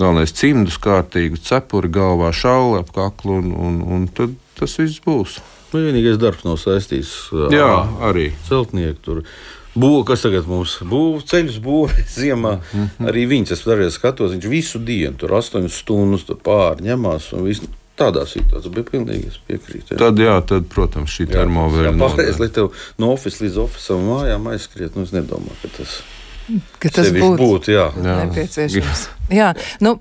galvenais- 0.00 0.32
cimdus 0.38 0.78
kārtīgi, 0.80 1.42
cepuri 1.44 1.92
galvā, 1.92 2.32
šaule 2.32 2.80
ap 2.80 2.94
kaklu, 2.94 3.42
un, 3.42 3.52
un, 3.52 3.82
un 3.82 4.08
tad 4.08 4.38
tas 4.58 4.78
viss 4.80 5.02
būs. 5.04 5.42
Nu, 5.74 5.82
vienīgais 5.82 6.20
darbs 6.22 6.44
nav 6.46 6.56
saistīts 6.62 7.32
ar 7.34 8.16
celtnieku. 8.46 9.00
Tur 9.02 9.24
Būvniecība, 9.74 10.08
kas 10.10 10.24
tagad 10.24 10.50
mums 10.50 10.74
būvē 10.90 11.22
ceļus, 11.30 11.60
būvē 11.64 12.04
ziemā. 12.18 12.56
Mm 12.58 12.84
-hmm. 12.84 13.08
Arī 13.10 13.24
viņš, 13.30 13.54
es 13.54 13.64
dažreiz 13.66 13.98
skatos, 13.98 14.34
viņš 14.34 14.50
visu 14.50 14.78
dienu 14.78 15.16
tur 15.18 15.34
8 15.34 15.68
stundas 15.68 16.26
pārņemās 16.28 17.32
un 17.34 17.48
viss. 17.48 17.72
Tādā 17.94 18.24
situācijā 18.26 18.72
bija 18.74 18.86
pilnīgi 18.90 19.28
piekrītu. 19.46 19.94
Jā. 19.94 19.98
Tad, 19.98 20.18
jā, 20.18 20.34
tad, 20.42 20.64
protams, 20.66 21.12
šī 21.14 21.28
termovēja. 21.30 21.92
Pārējais, 21.94 22.40
lai 22.42 22.48
tev 22.50 22.72
no 22.98 23.12
oficiāla 23.14 23.46
līdz 23.46 23.58
oficiālam 23.62 24.08
mājām 24.10 24.48
aizskriet, 24.50 24.96
nu 24.96 25.06
es 25.06 25.12
nedomāju, 25.14 25.54
ka 25.62 25.70
tas 25.76 26.00
ir 26.00 26.23
ka 26.82 26.90
tas 26.92 27.08
būtu 27.14 27.38
būt, 27.40 27.68
jā. 27.72 27.86
Jā. 27.96 28.16
nepieciešams. 28.24 29.04
Jā, 29.32 29.46
nu, 29.80 29.94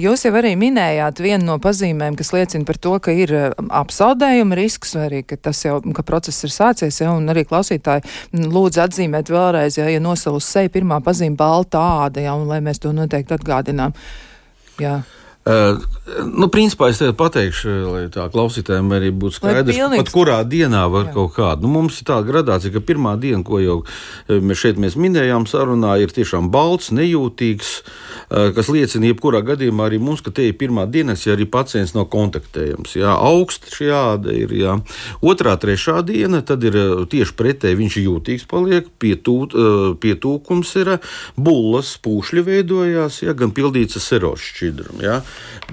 jūs 0.00 0.24
jau 0.24 0.32
arī 0.40 0.54
minējāt 0.56 1.20
vienu 1.20 1.44
no 1.50 1.58
pazīmēm, 1.60 2.16
kas 2.16 2.32
liecina 2.32 2.64
par 2.64 2.78
to, 2.80 2.94
ka 3.04 3.12
ir 3.12 3.34
um, 3.36 3.68
apsaldējuma 3.82 4.56
risks, 4.56 4.94
vai 4.96 5.04
arī, 5.10 5.20
ka 5.28 5.36
tas 5.36 5.60
jau, 5.66 5.76
ka 5.96 6.04
process 6.06 6.48
ir 6.48 6.54
sācies, 6.54 7.02
ja, 7.02 7.12
un 7.12 7.28
arī 7.28 7.44
klausītāji 7.48 8.08
lūdzu 8.32 8.84
atzīmēt 8.86 9.32
vēlreiz, 9.32 9.76
ja, 9.76 9.90
ja 9.92 10.00
nosalus 10.00 10.48
seja 10.48 10.72
pirmā 10.72 11.02
pazīme 11.04 11.36
balta 11.40 11.82
āda, 12.06 12.24
ja, 12.24 12.34
un 12.38 12.48
lai 12.48 12.62
mēs 12.64 12.80
to 12.80 12.94
noteikti 12.96 13.36
atgādinām. 13.36 13.92
Jā. 14.80 15.02
Uh, 15.40 15.78
nu, 16.28 16.50
principā 16.52 16.90
es 16.92 16.98
tev 17.00 17.14
pateikšu, 17.16 17.70
lai 17.88 18.00
tā 18.12 18.26
klausītājiem 18.28 18.90
arī 18.92 19.08
būtu 19.08 19.38
skaidrs, 19.38 19.78
pat 19.96 20.10
kurā 20.12 20.36
dienā 20.44 20.82
var 20.92 21.06
Jā. 21.06 21.14
kaut 21.14 21.32
kādu. 21.38 21.64
Nu, 21.64 21.70
mums 21.78 21.96
ir 22.02 22.08
tāda 22.10 22.28
gradācija, 22.28 22.74
ka 22.74 22.82
pirmā 22.84 23.14
diena, 23.16 23.40
ko 23.46 23.56
jau 23.62 23.76
eh, 23.80 24.36
mēs 24.36 24.60
šeit 24.60 24.80
mēs 24.82 24.98
minējām, 25.00 25.46
sarunā, 25.48 25.94
ir 26.02 26.12
tiešām 26.12 26.50
balts, 26.52 26.90
nejūtīgs, 26.92 27.70
uh, 27.80 28.50
kas 28.52 28.68
liecina, 28.68 29.08
jebkurā 29.08 29.40
gadījumā 29.48 29.86
arī 29.88 30.02
mums, 30.02 30.20
ka 30.26 30.34
te 30.36 30.44
ir 30.44 30.58
pirmā 30.60 30.84
diena, 30.92 31.16
ja 31.16 31.32
arī 31.32 31.48
pacients 31.48 31.96
nav 31.96 32.10
kontaktējams. 32.12 32.98
Jā, 33.00 33.16
augsts 33.16 33.78
šī 33.78 33.88
āda 33.96 34.36
ir. 34.36 34.52
Jā. 34.60 34.76
Otrā, 35.24 35.56
trešā 35.62 36.02
diena, 36.04 36.42
tad 36.44 36.68
ir 36.68 36.76
tieši 37.08 37.36
pretēji, 37.40 37.80
viņš 37.80 37.96
ir 37.96 38.06
jūtīgs, 38.10 38.46
paliek, 38.50 38.92
pietūt, 39.00 39.56
uh, 39.56 39.88
pietūkums 40.04 40.76
ir, 40.84 40.94
bullas, 41.40 41.96
pūšļi 42.04 42.46
veidojās, 42.52 43.22
jā, 43.24 43.32
gan 43.40 43.56
pildīts 43.56 43.96
ar 43.96 44.08
serošu 44.10 44.52
šķidrumu. 44.52 45.08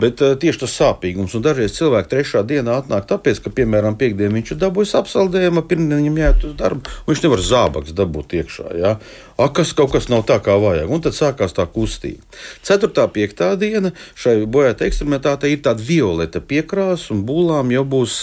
Bet 0.01 0.21
uh, 0.21 0.35
tieši 0.37 0.61
tas 0.63 0.75
sāpīgums, 0.77 1.33
un 1.37 1.45
dažreiz 1.45 1.73
cilvēki 1.77 2.11
trešā 2.11 2.43
dienā 2.47 2.77
atnāk 2.81 3.07
tāpēc, 3.09 3.41
ka, 3.43 3.53
piemēram, 3.57 3.97
piekdienā 3.97 4.35
viņš 4.35 4.53
ir 4.53 4.59
dabūjis 4.61 4.93
apsaldējumu, 4.99 5.63
pirmdienā 5.69 6.01
viņam 6.01 6.19
jāiet 6.21 6.45
uz 6.49 6.53
darbu, 6.59 6.83
un 6.85 7.11
viņš 7.11 7.23
nevar 7.25 7.43
zābaks 7.47 7.95
dabūt 7.97 8.35
iekšā. 8.37 8.67
Ja? 8.77 8.93
A, 9.37 9.49
kas 9.53 9.73
kaut 9.77 9.93
kas 9.93 10.09
nav 10.09 10.23
tā, 10.29 10.37
kā 10.43 10.55
vajag, 10.61 10.91
un 10.93 11.03
tad 11.05 11.17
sākās 11.17 11.53
tā 11.57 11.65
kustība. 11.69 12.25
Ceturtā, 12.65 13.07
piektā 13.13 13.51
diena 13.59 13.93
šai 14.17 14.39
bojāta 14.49 14.87
ekstremitātei 14.87 15.55
ir 15.55 15.63
tāda 15.65 15.83
violeta 15.85 16.41
piekrāsa, 16.41 17.11
un 17.15 17.25
būlām 17.27 17.73
jau 17.73 17.83
būs, 17.97 18.19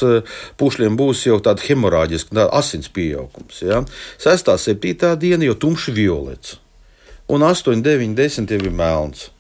pušļiem 0.61 0.99
būs 0.99 1.27
jau 1.29 1.39
tāda 1.43 1.63
hemorāģiska, 1.67 2.35
tāda 2.35 2.51
asins 2.59 2.91
pieaugums. 2.95 3.63
Ja? 3.67 3.83
Sestā, 4.23 4.59
septītā 4.59 5.15
diena 5.19 5.47
jau 5.51 5.59
tumši 5.67 5.95
violets, 5.95 6.59
un 7.31 7.47
8, 7.47 7.83
9, 7.83 8.19
10 8.19 8.51
jau 8.55 8.63
ir 8.63 8.75
melns. 8.75 9.31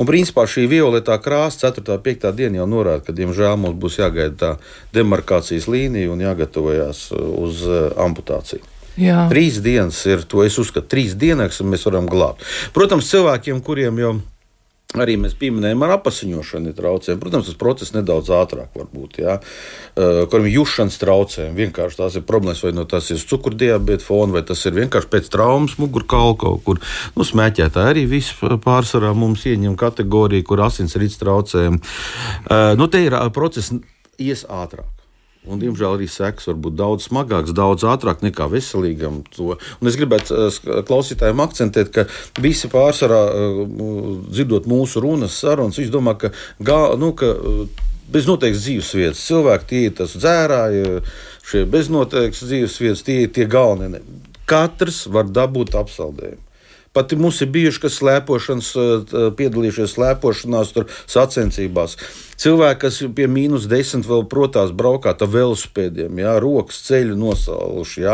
Un 0.00 0.08
principā 0.08 0.46
šī 0.50 0.66
violetā 0.70 1.16
krāsa 1.22 1.70
4. 1.70 1.84
un 1.94 2.02
5. 2.02 2.28
diena 2.34 2.62
jau 2.62 2.68
norāda, 2.70 3.04
ka 3.06 3.14
diemžēl 3.14 3.56
mums 3.60 3.78
būs 3.78 4.00
jāgaida 4.00 4.34
tā 4.36 4.52
demarkācijas 4.96 5.68
līnija 5.70 6.10
un 6.12 6.22
jāgatavojas 6.24 7.08
uh, 7.14 7.24
uz 7.46 7.64
uh, 7.68 7.90
amputāciju. 8.04 8.62
Jā. 8.98 9.24
Trīs 9.30 9.58
dienas 9.62 9.98
ir, 10.06 10.22
to 10.30 10.44
es 10.46 10.58
uzskatu, 10.58 10.86
trīs 10.90 11.16
dienas, 11.18 11.58
un 11.62 11.72
mēs 11.72 11.86
varam 11.88 12.06
glābt. 12.10 12.44
Protams, 12.74 13.10
cilvēkiem, 13.10 13.62
kuriem 13.66 13.98
jau 13.98 14.12
ir 14.14 14.33
Arī 14.94 15.16
mēs 15.18 15.32
pieminējām 15.38 15.82
ar 15.82 15.96
apziņošanu 15.96 16.72
traucējumiem. 16.78 17.20
Protams, 17.22 17.48
tas 17.48 17.58
process 17.58 17.94
nedaudz 17.96 18.30
ātrāk 18.34 18.76
var 18.78 18.86
būt. 18.92 19.18
Ja? 19.24 19.36
Uh, 19.98 20.22
Kuriem 20.30 20.46
ir 20.46 20.58
jušanas 20.60 21.00
traucējumi, 21.02 21.56
vienkārši 21.64 21.98
tās 21.98 22.18
ir 22.20 22.26
problēmas, 22.28 22.62
vai 22.62 22.70
no 22.76 22.86
tas 22.86 23.10
ir 23.10 23.18
cukurdiabēta 23.18 24.06
fona, 24.06 24.36
vai 24.38 24.44
tas 24.46 24.62
ir 24.68 24.78
vienkārši 24.78 25.10
pēc 25.10 25.30
traumas 25.34 25.74
mugurkaula 25.82 26.38
kaut 26.38 26.62
kur. 26.66 26.82
Nu, 27.18 27.26
smēķētāji 27.26 27.94
arī 27.96 28.06
viss 28.10 28.38
pārsvarā 28.38 29.10
mums 29.18 29.42
ieņem 29.50 29.74
kategoriju, 29.80 30.46
kur 30.46 30.62
asinsrites 30.68 31.18
traucējumi. 31.22 31.82
Uh, 32.46 32.74
nu, 32.78 32.86
te 32.86 33.02
ir 33.02 33.18
uh, 33.18 33.26
process 33.34 33.74
ies 34.22 34.46
ātrāk. 34.46 35.03
Un, 35.44 35.58
diemžēl 35.60 35.98
arī 35.98 36.06
sekas 36.08 36.46
var 36.48 36.56
būt 36.64 36.76
daudz 36.78 37.08
smagāks, 37.10 37.52
daudz 37.56 37.84
ātrāk 37.84 38.22
nekā 38.24 38.46
veselīgam. 38.48 39.20
To. 39.36 39.58
Un 39.80 39.90
es 39.90 39.98
gribētu 40.00 40.36
uh, 40.38 40.60
klausītājiem 40.88 41.42
akcentēt, 41.44 41.90
ka 41.92 42.06
visi 42.40 42.70
pārsvarā 42.72 43.20
uh, 43.28 43.58
dzirdot 44.30 44.68
mūsu 44.70 45.02
runas, 45.04 45.36
sarunas, 45.44 45.80
viņi 45.80 45.92
domā, 45.92 46.16
ka, 46.20 46.32
gā, 46.64 46.78
nu, 47.00 47.12
ka 47.18 47.34
uh, 47.36 47.84
bez 48.14 48.28
noteiktas 48.30 48.64
dzīvesvietas 48.64 49.26
cilvēki 49.28 49.68
tie 49.68 49.82
ir 49.90 49.94
tas 50.00 50.16
dzērāji, 50.16 51.04
šie 51.50 51.66
bez 51.68 51.92
noteiktas 51.92 52.48
dzīvesvietas 52.48 53.04
tie 53.04 53.20
ir 53.26 53.36
tie 53.36 53.48
galvenie. 53.50 54.00
Katrs 54.48 55.04
var 55.12 55.28
dabūt 55.28 55.76
apsaldējumu. 55.80 56.43
Pat 56.94 57.10
mums 57.18 57.40
ir 57.42 57.50
bijuši, 57.50 57.80
kas 57.82 57.98
slēpošanas, 57.98 58.68
piedalījušies 59.38 59.96
slēpošanās, 59.96 60.70
sacensībās. 61.10 61.96
Cilvēki, 62.38 62.80
kas 62.84 63.00
pie 63.16 63.26
mīnus 63.30 63.66
desmit 63.70 64.06
vēl 64.06 64.24
protās 64.30 64.72
braukāt 64.74 65.22
ar 65.22 65.30
velosipēdiem, 65.30 66.22
jā, 66.22 66.34
rokas 66.42 66.80
ceļu 66.86 67.18
nosaukuši. 67.18 68.06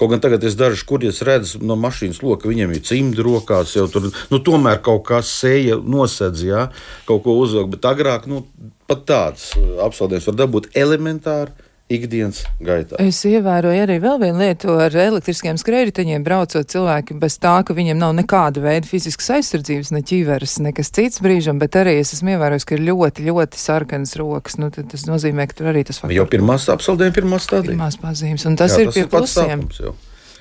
Kaut 0.00 0.12
gan 0.12 0.22
tagad 0.24 0.44
es 0.48 0.56
dažus 0.56 0.84
kurjus 0.88 1.22
redzu 1.26 1.60
no 1.64 1.78
mašīnas 1.80 2.22
loka, 2.24 2.48
viņiem 2.48 2.76
ir 2.76 2.84
cimdi 2.88 3.24
rokās, 3.24 3.76
jau 3.76 3.86
tur 3.92 4.08
nu, 4.10 4.40
tomēr 4.40 4.80
kaut 4.84 5.06
kas 5.08 5.32
sēja 5.42 5.80
nosedz, 5.80 6.44
jā, 6.44 6.66
kaut 7.08 7.24
ko 7.24 7.36
uzvilkt. 7.40 7.76
Bet 7.76 7.88
agrāk 7.92 8.28
nu, 8.30 8.44
pat 8.88 9.04
tāds 9.08 9.52
apsaldējums 9.84 10.28
var 10.32 10.40
dabūt 10.44 10.70
elementāri 10.76 11.65
ikdienas 11.92 12.42
gaitā. 12.62 12.98
Es 13.02 13.20
ievēroju 13.28 13.82
arī 13.84 13.96
vēl 14.02 14.18
vienu 14.22 14.40
lietu 14.42 14.74
ar 14.82 14.94
elektriskiem 15.06 15.58
skrējējiņiem, 15.60 16.24
braucot 16.26 16.70
cilvēki 16.72 17.16
bez 17.22 17.38
tā, 17.42 17.54
ka 17.66 17.76
viņiem 17.76 18.00
nav 18.00 18.16
nekāda 18.18 18.62
veida 18.64 18.88
fiziskas 18.88 19.30
aizsardzības, 19.38 19.92
ne 19.94 20.02
ķīveres, 20.06 20.58
nekas 20.66 20.90
cits 20.96 21.22
brīžam, 21.22 21.60
bet 21.62 21.78
arī 21.78 21.98
es 22.00 22.14
esmu 22.16 22.34
ievērojis, 22.34 22.66
ka 22.66 22.76
ir 22.78 22.82
ļoti, 22.88 23.28
ļoti 23.28 23.62
sarkanas 23.62 24.16
rokas. 24.18 24.58
Nu, 24.58 24.72
tas 24.74 25.06
nozīmē, 25.06 25.46
ka 25.46 25.60
tur 25.60 25.70
arī 25.74 25.84
tas 25.86 26.02
faktors. 26.02 26.18
Jau 26.18 26.26
pirmās 26.32 26.66
apsaldējuma, 26.74 27.18
pirmās 27.20 27.46
stadijas. 27.46 27.76
Pirmās 27.76 28.00
pazīmes, 28.02 28.48
un 28.50 28.58
tas 28.58 28.74
Jā, 28.74 28.82
ir 28.82 28.90
tas 28.90 28.98
pie 28.98 29.06
ir 29.06 29.12
plusiem. 29.12 29.64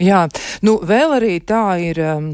Jā, 0.01 0.25
nu 0.65 0.79
vēl 0.83 1.19
arī 1.21 1.37
tā 1.45 1.67
ir. 1.83 2.01
Um, 2.01 2.33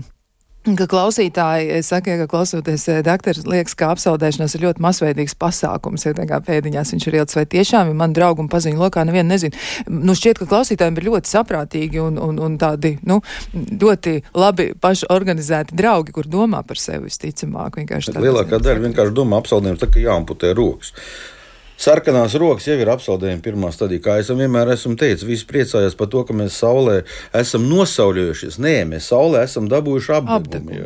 Ka 0.62 0.86
klausītāji 0.86 1.80
saka, 1.82 2.19
ka 2.19 2.28
klausoties 2.30 2.84
eh, 2.93 3.00
doktora, 3.06 3.41
liekas, 3.50 3.74
ka 3.74 3.88
apsaldēšanās 3.95 4.54
ir 4.54 4.65
ļoti 4.67 4.84
masveidīgs 4.86 5.34
pasākums, 5.41 6.06
ja 6.06 6.13
tā 6.13 6.28
kā 6.30 6.38
pēdiņās 6.45 6.93
viņš 6.93 7.08
ir 7.10 7.17
ilgs, 7.17 7.38
vai 7.39 7.47
tiešām, 7.50 7.89
ja 7.89 7.97
man 7.97 8.13
draugi 8.13 8.43
un 8.43 8.50
paziņu 8.52 8.78
lokā 8.78 9.02
nevienu 9.10 9.34
nezinu. 9.34 9.58
Nu, 9.89 10.13
šķiet, 10.13 10.43
ka 10.43 10.50
klausītājiem 10.52 11.02
ir 11.02 11.08
ļoti 11.10 11.34
saprātīgi 11.34 12.04
un, 12.06 12.21
un, 12.21 12.38
un 12.45 12.60
tādi, 12.62 12.93
nu, 13.10 13.17
ļoti 13.58 14.15
labi 14.38 14.69
paši 14.78 15.10
organizēti 15.10 15.82
draugi, 15.82 16.13
kur 16.13 16.30
domā 16.30 16.62
par 16.67 16.78
sevi 16.78 17.10
visticamāk. 17.10 17.82
Lielākā 18.21 18.62
daļa 18.62 18.86
vienkārši 18.86 19.17
domā 19.17 19.41
apsaldējumus, 19.41 19.82
tā 19.82 19.89
kā 19.89 20.06
jāamputē 20.06 20.54
rokas. 20.54 20.93
Sarkanās 21.82 22.36
rokas 22.39 22.67
jau 22.70 22.78
ir 22.80 22.91
apsaldējuma 22.94 23.44
pirmā 23.46 23.72
stadija. 23.74 24.04
Kā 24.06 24.17
es 24.22 24.32
vienmēr 24.32 24.74
esmu 24.76 24.96
teicis, 25.00 25.28
visi 25.28 25.48
priecājās 25.50 25.98
par 25.98 26.12
to, 26.13 26.24
ka 26.28 26.36
mēs 26.38 26.60
saulē 26.62 27.02
esam 27.38 27.67
nosauļojušies. 27.72 28.60
Nē, 28.62 28.76
mēs 28.94 29.10
saulē 29.12 29.46
esam 29.48 29.70
dabūjuši 29.72 30.17
apdegumu. 30.20 30.82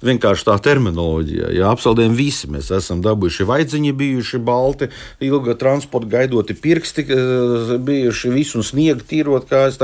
Kā 0.00 0.08
vienkārši 0.08 0.46
tā 0.46 0.56
terminoloģija. 0.62 1.50
Jā, 1.54 1.70
apsaldējumi 1.74 2.16
visi 2.16 2.48
mēs 2.50 2.70
esam 2.70 3.02
dabūjuši 3.02 3.46
vaidziņi, 3.48 3.92
bijuši 3.92 4.38
balti, 4.38 4.88
ilga 5.20 5.54
transporta 5.54 6.08
gaidoti 6.08 6.54
pirksti, 6.54 7.02
eh, 7.02 7.78
bijuši 7.78 8.30
visu 8.30 8.58
un 8.58 8.64
sniegu 8.64 9.00
tīrot 9.00 9.48
kājas. 9.48 9.78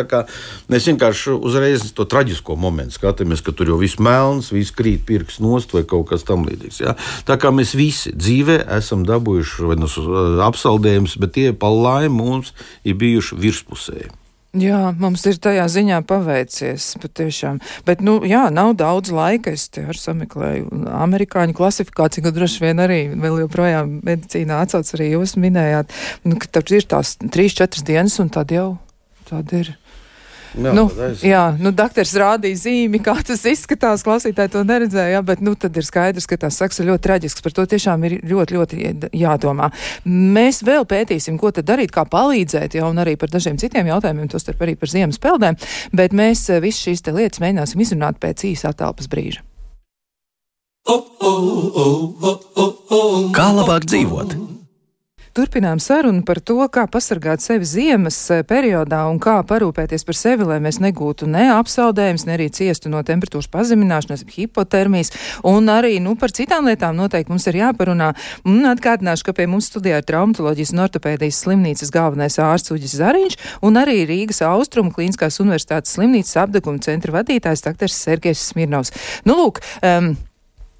Mēs 0.69 0.87
vienkārši 0.89 1.41
uzreiz 1.41 1.93
to 1.93 2.05
traģisko 2.05 2.57
momentu 2.57 2.99
skatāmies, 2.99 3.43
ka 3.43 3.53
tur 3.53 3.67
jau 3.67 3.79
viss 3.79 3.99
melns, 3.99 4.53
viss 4.53 4.73
krīt 4.73 5.05
pirksts 5.07 5.41
nost 5.41 5.73
vai 5.73 5.85
kaut 5.85 6.09
kas 6.09 6.25
tamlīdzīgs. 6.25 6.81
Jā. 6.81 6.97
Tā 7.25 7.37
kā 7.37 7.51
mēs 7.51 7.75
visi 7.75 8.13
dzīvē 8.13 8.67
esam 8.77 9.05
dabūjuši 9.05 9.67
vai 9.67 9.77
nu 9.77 9.87
apsaldējumus, 10.43 11.19
bet 11.19 11.33
tie 11.33 11.53
pa 11.53 11.69
laimi 11.69 12.15
mums 12.17 12.53
ir 12.85 12.95
bijuši 12.95 13.37
virspusēji. 13.37 14.26
Jā, 14.57 14.93
mums 14.97 15.25
ir 15.29 15.37
tajā 15.43 15.67
ziņā 15.69 15.99
paveicies 16.09 16.95
patiešām. 17.03 17.59
Bet, 17.85 18.01
nu, 18.05 18.19
jā, 18.25 18.47
nav 18.55 18.73
daudz 18.79 19.11
laika. 19.13 19.53
Es 19.53 19.67
te 19.73 19.85
arī 19.85 20.01
sameklēju 20.01 20.85
amerikāņu 20.97 21.57
klasifikāciju, 21.59 22.25
ka 22.25 22.33
droši 22.37 22.63
vien 22.65 22.81
arī 22.81 23.01
vēl 23.13 23.43
joprojām 23.45 23.99
medicīnā 24.07 24.63
atsauc 24.65 24.95
arī 24.97 25.11
jūs 25.13 25.37
minējāt, 25.43 25.93
nu, 26.25 26.39
ka 26.41 26.49
tur 26.57 26.79
ir 26.79 26.89
tās 26.89 27.17
trīs, 27.21 27.59
četras 27.59 27.85
dienas 27.85 28.17
un 28.23 28.33
tad 28.33 28.55
jau 28.55 28.71
tāda 29.29 29.65
ir. 29.65 29.75
Jā, 30.55 30.73
nu, 30.77 30.85
jā, 31.27 31.43
nu, 31.61 31.73
doktors 31.77 32.15
rādīja 32.17 32.61
zīmi, 32.63 33.01
kā 33.05 33.17
tas 33.27 33.43
izskatās. 33.49 34.05
Klausītāji 34.07 34.53
to 34.55 34.63
neredzēja, 34.67 35.17
jā, 35.17 35.23
bet 35.27 35.43
nu, 35.45 35.57
tad 35.59 35.77
ir 35.77 35.87
skaidrs, 35.87 36.29
ka 36.31 36.39
tās 36.47 36.59
saks 36.61 36.81
ir 36.81 36.91
ļoti 36.91 37.05
traģisks. 37.09 37.45
Par 37.45 37.57
to 37.57 37.67
tiešām 37.75 38.07
ir 38.09 38.19
ļoti, 38.27 38.57
ļoti 38.57 39.11
jādomā. 39.17 39.71
Mēs 40.07 40.63
vēl 40.67 40.87
pētīsim, 40.89 41.39
ko 41.41 41.53
tad 41.55 41.69
darīt, 41.69 41.93
kā 41.95 42.07
palīdzēt, 42.09 42.79
jau 42.79 42.91
un 42.93 43.03
arī 43.03 43.17
par 43.21 43.33
dažiem 43.33 43.59
citiem 43.61 43.91
jautājumiem, 43.93 44.31
tostarp 44.33 44.65
arī 44.65 44.77
par 44.81 44.93
ziemas 44.93 45.21
peldēm, 45.23 45.59
bet 45.97 46.17
mēs 46.17 46.47
eh, 46.51 46.63
visu 46.65 46.89
šīs 46.89 47.05
lietas 47.11 47.43
mēģināsim 47.43 47.83
izrunāt 47.83 48.21
pēc 48.23 48.49
īsa 48.53 48.73
atelpas 48.73 49.11
brīža. 49.13 49.45
Kā 53.37 53.49
labāk 53.53 53.89
dzīvot? 53.91 54.56
Turpinām 55.37 55.77
sarunu 55.77 56.23
par 56.25 56.39
to, 56.41 56.55
kā 56.73 56.87
pasargāt 56.89 57.43
sevi 57.45 57.67
ziemas 57.69 58.17
eh, 58.33 58.39
periodā 58.49 59.03
un 59.05 59.19
kā 59.21 59.35
parūpēties 59.45 60.07
par 60.09 60.17
sevi, 60.17 60.47
lai 60.49 60.57
mēs 60.65 60.79
negūtu 60.81 61.27
ne 61.29 61.43
apsaldējumus, 61.53 62.23
ne 62.25 62.33
arī 62.39 62.47
ciestu 62.57 62.89
no 62.89 63.03
temperatūras 63.05 63.51
pazemināšanas, 63.53 64.23
hipotermijas. 64.33 65.11
Un 65.45 65.69
arī 65.69 65.99
nu, 66.01 66.15
par 66.17 66.33
citām 66.33 66.71
lietām 66.71 66.97
noteikti 66.97 67.35
mums 67.35 67.45
ir 67.51 67.59
jāparunā. 67.61 68.15
Un 68.49 68.65
atgādināšu, 68.71 69.27
ka 69.27 69.35
pie 69.37 69.45
mums 69.53 69.69
studijā 69.69 69.99
ir 70.01 70.07
traumatoloģijas 70.09 70.73
un 70.73 70.81
ortopēdijas 70.87 71.41
slimnīcas 71.45 71.93
galvenais 71.93 72.39
ārsts 72.41 72.73
Uģis 72.73 72.95
Zariņš 73.03 73.37
un 73.69 73.77
arī 73.77 74.07
Rīgas 74.09 74.41
Austrumu 74.49 74.95
Klīniskās 74.97 75.37
universitātes 75.45 75.99
slimnīcas 75.99 76.41
apdeguma 76.47 76.81
centra 76.81 77.13
vadītājs 77.19 77.67
dr. 77.69 77.93
Sergejs 77.93 78.55
Smirnovs. 78.55 78.97
Nu, 79.29 79.37
lūk, 79.43 79.61
um, 79.85 80.15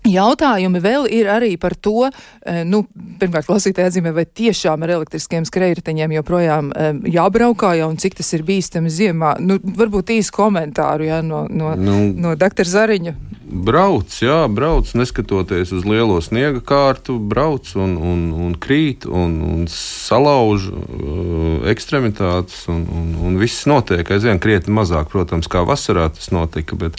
Jautājumi 0.07 0.81
vēl 0.83 1.09
ir 1.13 1.31
arī 1.31 1.55
par 1.61 1.75
to, 1.75 2.09
eh, 2.09 2.63
nu, 2.65 2.85
pirmkārt, 3.21 3.49
klausītāji 3.49 3.91
atzīmē, 3.91 4.13
vai 4.15 4.27
tiešām 4.27 4.83
ar 4.83 4.95
elektriskiem 4.99 5.47
skrējriteņiem 5.49 6.17
joprojām 6.19 6.71
um, 6.71 7.01
jābraukā 7.03 7.77
jau 7.81 7.89
un 7.91 7.97
cik 7.97 8.19
tas 8.21 8.33
ir 8.37 8.45
bīstami 8.47 8.93
ziemā. 8.93 9.37
Nu, 9.41 9.59
varbūt 9.59 10.15
īsi 10.17 10.35
komentāru, 10.35 11.09
jā, 11.09 11.23
no, 11.23 11.47
no, 11.51 11.75
nu, 11.77 11.99
no 12.15 12.37
doktora 12.39 12.69
Zariņa. 12.69 13.15
Brauc, 13.47 14.11
jā, 14.19 14.41
brauc, 14.51 14.89
neskatoties 14.99 15.71
uz 15.71 15.85
lielo 15.87 16.17
sniega 16.25 16.59
kārtu, 16.67 17.15
brauc 17.23 17.69
un, 17.79 17.93
un, 17.95 18.25
un 18.35 18.57
krīt 18.59 19.07
un, 19.07 19.37
un 19.47 19.61
salauž 19.71 20.67
uh, 20.73 21.69
ekstremitātes 21.71 22.65
un, 22.73 22.83
un, 22.91 23.13
un 23.29 23.37
viss 23.39 23.69
notiek 23.71 24.11
aizvien 24.11 24.43
krietni 24.43 24.75
mazāk, 24.75 25.13
protams, 25.13 25.47
kā 25.53 25.63
vasarā 25.69 26.09
tas 26.11 26.33
notika, 26.35 26.75
bet 26.81 26.99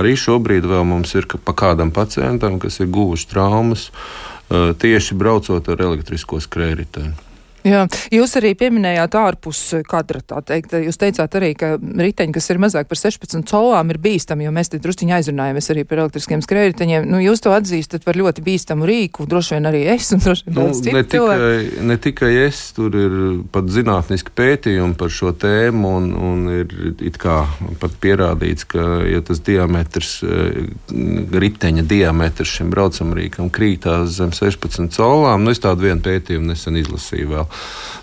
arī 0.00 0.14
šobrīd 0.16 0.64
mums 0.88 1.12
ir 1.18 1.28
pa 1.44 1.52
kādam 1.52 1.92
pacientam 1.92 2.56
kas 2.62 2.80
ir 2.80 2.88
guvuši 2.92 3.28
traumas 3.28 3.90
eh, 3.90 4.72
tieši 4.72 5.18
braucot 5.18 5.68
ar 5.68 5.84
elektrisko 5.90 6.40
skrējēju. 6.40 7.31
Jā, 7.66 7.84
jūs 8.10 8.32
arī 8.40 8.52
pieminējāt 8.58 9.14
ārpus 9.18 9.60
kadra, 9.86 10.22
tā 10.26 10.40
teikt. 10.46 10.74
Jūs 10.82 10.98
teicāt 10.98 11.36
arī, 11.38 11.52
ka 11.58 11.74
riteņi, 11.78 12.34
kas 12.34 12.50
ir 12.50 12.58
mazāk 12.62 12.88
par 12.90 12.98
16 12.98 13.46
colām, 13.48 13.92
ir 13.92 14.00
bīstami, 14.02 14.46
jo 14.46 14.54
mēs 14.54 14.72
te 14.72 14.80
drusciņi 14.82 15.14
aizrunājamies 15.18 15.70
arī 15.74 15.84
par 15.86 16.02
elektriskiem 16.02 16.42
skrējriteņiem. 16.42 17.06
Nu, 17.06 17.20
jūs 17.22 17.44
to 17.44 17.54
atzīstat 17.54 18.06
par 18.06 18.18
ļoti 18.18 18.42
bīstamu 18.46 18.88
rīku, 18.88 19.28
droši 19.30 19.56
vien 19.56 19.70
arī 19.70 19.84
es, 19.94 20.10
un 20.14 20.24
droši 20.24 20.46
vien 20.48 20.56
nu, 20.56 20.58
daudz 20.58 20.82
citu 20.82 20.96
ne 20.96 21.04
tikai, 21.04 21.14
cilvēku. 21.14 21.86
Ne 21.92 21.98
tikai 22.06 22.32
es, 22.48 22.62
tur 22.74 22.98
ir 22.98 23.16
pat 23.54 23.70
zinātniski 23.76 24.34
pētījumi 24.42 24.98
par 24.98 25.14
šo 25.14 25.30
tēmu, 25.44 25.94
un, 26.00 26.10
un 26.18 26.42
ir 26.56 26.74
it 26.98 27.20
kā 27.22 27.44
pat 27.82 27.94
pierādīts, 28.02 28.66
ka, 28.74 28.88
ja 29.06 29.22
tas 29.22 29.42
diametrs, 29.46 30.16
eh, 30.26 31.38
riteņa 31.46 31.86
diametrs 31.86 32.58
šim 32.58 32.74
braucamrīkam 32.74 33.52
krītās 33.54 34.18
zem 34.18 34.34
16 34.34 34.90
colām, 34.98 35.46
nu 35.46 35.54
es 35.54 35.62
tādu 35.62 35.86
vienu 35.86 36.02
pētījumu 36.02 36.50
nesen 36.50 36.82
izlasīju 36.82 37.30
vēl 37.36 37.51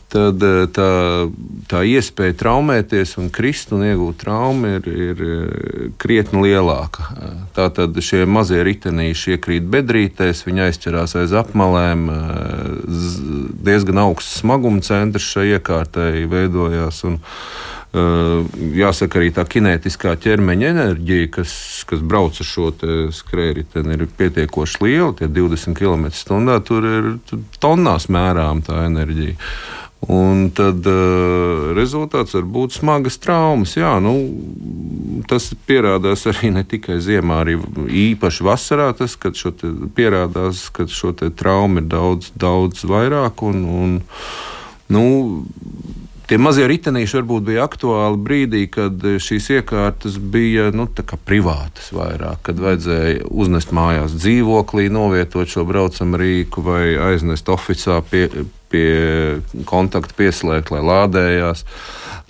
tad 0.09 0.43
eh, 0.43 0.63
tā, 0.73 0.89
tā 1.69 1.83
iespēja 1.87 2.35
traumēties 2.39 3.15
un 3.21 3.29
krist 3.33 3.73
un 3.75 3.85
iegūt 3.85 4.19
traumu 4.23 4.73
ir, 4.77 4.89
ir 4.89 5.23
eh, 5.25 5.85
krietni 6.01 6.43
lielāka. 6.47 7.05
Tātad 7.57 7.97
šie 8.03 8.25
mazie 8.29 8.61
ritenīši 8.65 9.37
iekrīt 9.37 9.69
bedrītēs, 9.69 10.45
viņi 10.47 10.65
aizķerās 10.69 11.15
aiz 11.21 11.35
apmalēm, 11.43 12.05
eh, 12.15 12.69
diezgan 13.69 14.03
augsts 14.07 14.41
smaguma 14.41 14.83
centrs 14.85 15.29
šai 15.29 15.51
iekārtai 15.55 16.25
veidojās. 16.29 17.03
Un, 17.09 17.21
jāsaka, 17.89 19.17
arī 19.17 19.31
tā 19.33 19.45
kinētiskā 19.49 20.13
ķermeņa 20.21 20.69
enerģija, 20.75 21.31
kas, 21.39 21.53
kas 21.89 22.03
brauc 22.05 22.37
ar 22.37 22.45
šo 22.45 22.69
skrējēju, 23.17 23.65
ir 23.95 24.05
pietiekoši 24.19 24.83
liela. 24.85 25.11
Tie 25.17 25.27
20 25.27 25.73
km/h 25.79 26.59
tur 26.67 26.85
ir 26.85 27.11
tonnās 27.59 28.09
mērām 28.13 28.61
tā 28.65 28.85
enerģija. 28.85 29.37
Un 30.07 30.45
tad 30.55 30.85
uh, 30.87 31.73
rezultāts 31.75 32.31
var 32.37 32.45
būt 32.47 32.77
smagas 32.77 33.17
traumas. 33.19 33.73
Jā, 33.75 33.97
nu, 33.99 34.13
tas 35.27 35.49
pierādās 35.67 36.23
arī 36.29 36.53
ne 36.55 36.63
tikai 36.63 37.01
ziemā, 37.03 37.41
arī 37.43 37.57
īpaši 38.05 38.45
vasarā. 38.47 38.93
Tas, 38.95 39.17
šo 39.17 39.51
pierādās, 39.97 40.69
ka 40.71 40.87
šo 40.87 41.11
traumu 41.17 41.83
ir 41.83 41.89
daudz, 41.91 42.31
daudz 42.31 42.85
vairāk. 42.87 43.43
Un, 43.43 43.65
un, 43.67 43.97
nu, 44.95 45.03
Tie 46.29 46.37
mazie 46.37 46.67
ritenīši 46.69 47.17
varbūt 47.17 47.45
bija 47.47 47.63
aktuāli 47.65 48.19
brīdī, 48.21 48.59
kad 48.69 49.01
šīs 49.01 49.47
iekārtas 49.55 50.19
bija 50.21 50.67
nu, 50.69 50.85
privātas 51.25 51.87
vairāk, 51.89 52.43
kad 52.45 52.61
vajadzēja 52.61 53.23
uznest 53.33 53.73
mājās 53.73 54.13
dzīvoklī, 54.13 54.91
novietot 54.93 55.49
šo 55.49 55.65
braucamu 55.65 56.19
rīku 56.21 56.61
vai 56.67 56.83
aiznest 57.09 57.49
oficiālā 57.49 58.03
pie, 58.11 58.27
pie 58.69 58.91
kontakta 59.65 60.13
pieslēgt, 60.21 60.69
lai 60.69 60.83
lādējās. 60.85 61.65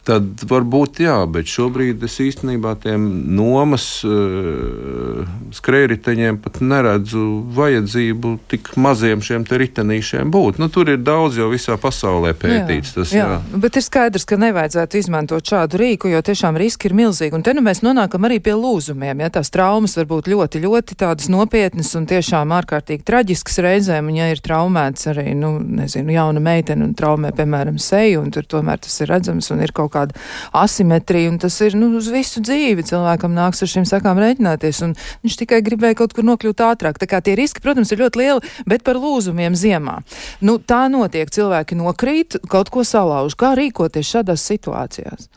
Tad 0.09 0.41
varbūt 0.49 1.03
jā, 1.03 1.19
bet 1.29 1.45
šobrīd 1.51 2.01
es 2.07 2.15
īstenībā 2.23 2.71
tiem 2.81 3.03
nomas 3.37 3.83
uh, 4.07 5.21
skrējriteņiem 5.53 6.39
pat 6.41 6.57
neredzu 6.65 7.25
vajadzību 7.53 8.31
tik 8.49 8.71
maziem 8.81 9.21
šiem 9.21 9.45
ritenīšiem 9.45 10.31
būt. 10.33 10.57
Nu, 10.57 10.69
tur 10.73 10.89
ir 10.89 11.03
daudz 11.05 11.37
jau 11.37 11.51
visā 11.51 11.77
pasaulē 11.77 12.31
pētīts. 12.33 12.89
Jā, 12.89 12.95
tas, 12.95 13.13
jā. 13.13 13.27
jā. 13.35 13.59
Bet 13.61 13.77
ir 13.77 13.85
skaidrs, 13.85 14.25
ka 14.25 14.39
nevajadzētu 14.41 14.97
izmantot 14.97 15.45
šādu 15.45 15.77
rīku, 15.83 16.09
jo 16.09 16.23
tiešām 16.25 16.57
riski 16.57 16.89
ir 16.89 16.97
milzīgi. 16.97 17.37
Un 17.37 17.45
te 17.45 17.53
nu 17.53 17.61
mēs 17.65 17.83
nonākam 17.85 18.25
arī 18.25 18.39
pie 18.41 18.57
lūzumiem. 18.57 19.21
Ja 19.21 19.29
tās 19.37 19.53
traumas 19.53 19.93
var 19.99 20.09
būt 20.09 20.31
ļoti, 20.33 20.63
ļoti 20.65 20.97
tādas 21.05 21.29
nopietnas 21.29 21.93
un 21.99 22.09
tiešām 22.09 22.55
ārkārtīgi 22.57 23.05
traģiskas 23.05 23.61
reizēm. 23.67 24.09
Un 24.09 24.17
ja 24.23 24.31
ir 24.33 24.41
traumēts 24.41 25.11
arī, 25.13 25.37
nu, 25.37 25.53
nezinu, 25.61 26.17
jauna 26.17 26.41
meitene 26.49 26.89
un 26.89 26.97
traumē, 26.97 27.33
piemēram, 27.37 27.77
seju, 27.77 28.25
un 28.25 28.33
tur 28.33 28.49
tomēr 28.49 28.81
tas 28.81 28.97
ir 29.03 29.13
redzams 29.13 29.53
un 29.53 29.61
ir 29.65 29.75
kaut 29.75 29.93
kā 29.93 29.98
kāda 29.99 30.17
asimetrija, 30.55 31.31
un 31.33 31.39
tas 31.41 31.57
ir 31.65 31.77
nu, 31.79 31.91
uz 31.99 32.09
visu 32.13 32.43
dzīvi. 32.45 32.85
Cilvēkam 32.89 33.35
nāks 33.35 33.63
ar 33.63 33.71
šīm 33.73 33.87
sakām 33.89 34.21
rēķināties, 34.21 34.83
un 34.87 34.95
viņš 35.25 35.39
tikai 35.43 35.61
gribēja 35.65 35.99
kaut 36.01 36.15
kur 36.17 36.27
nokļūt 36.27 36.63
ātrāk. 36.65 36.99
Tā 37.01 37.09
kā 37.09 37.21
tie 37.25 37.35
riski, 37.39 37.63
protams, 37.63 37.91
ir 37.93 38.03
ļoti 38.03 38.23
lieli, 38.23 38.53
bet 38.69 38.85
par 38.87 38.99
lūzumiem 39.01 39.57
ziemā. 39.59 39.99
Nu, 40.45 40.59
tā 40.59 40.85
notiek, 40.91 41.29
cilvēki 41.31 41.79
nokrīt, 41.79 42.39
kaut 42.49 42.71
ko 42.73 42.85
salauž. 42.87 43.37
Kā 43.39 43.53
rīkoties 43.59 44.15
šādās 44.15 44.45
situācijās? 44.49 45.29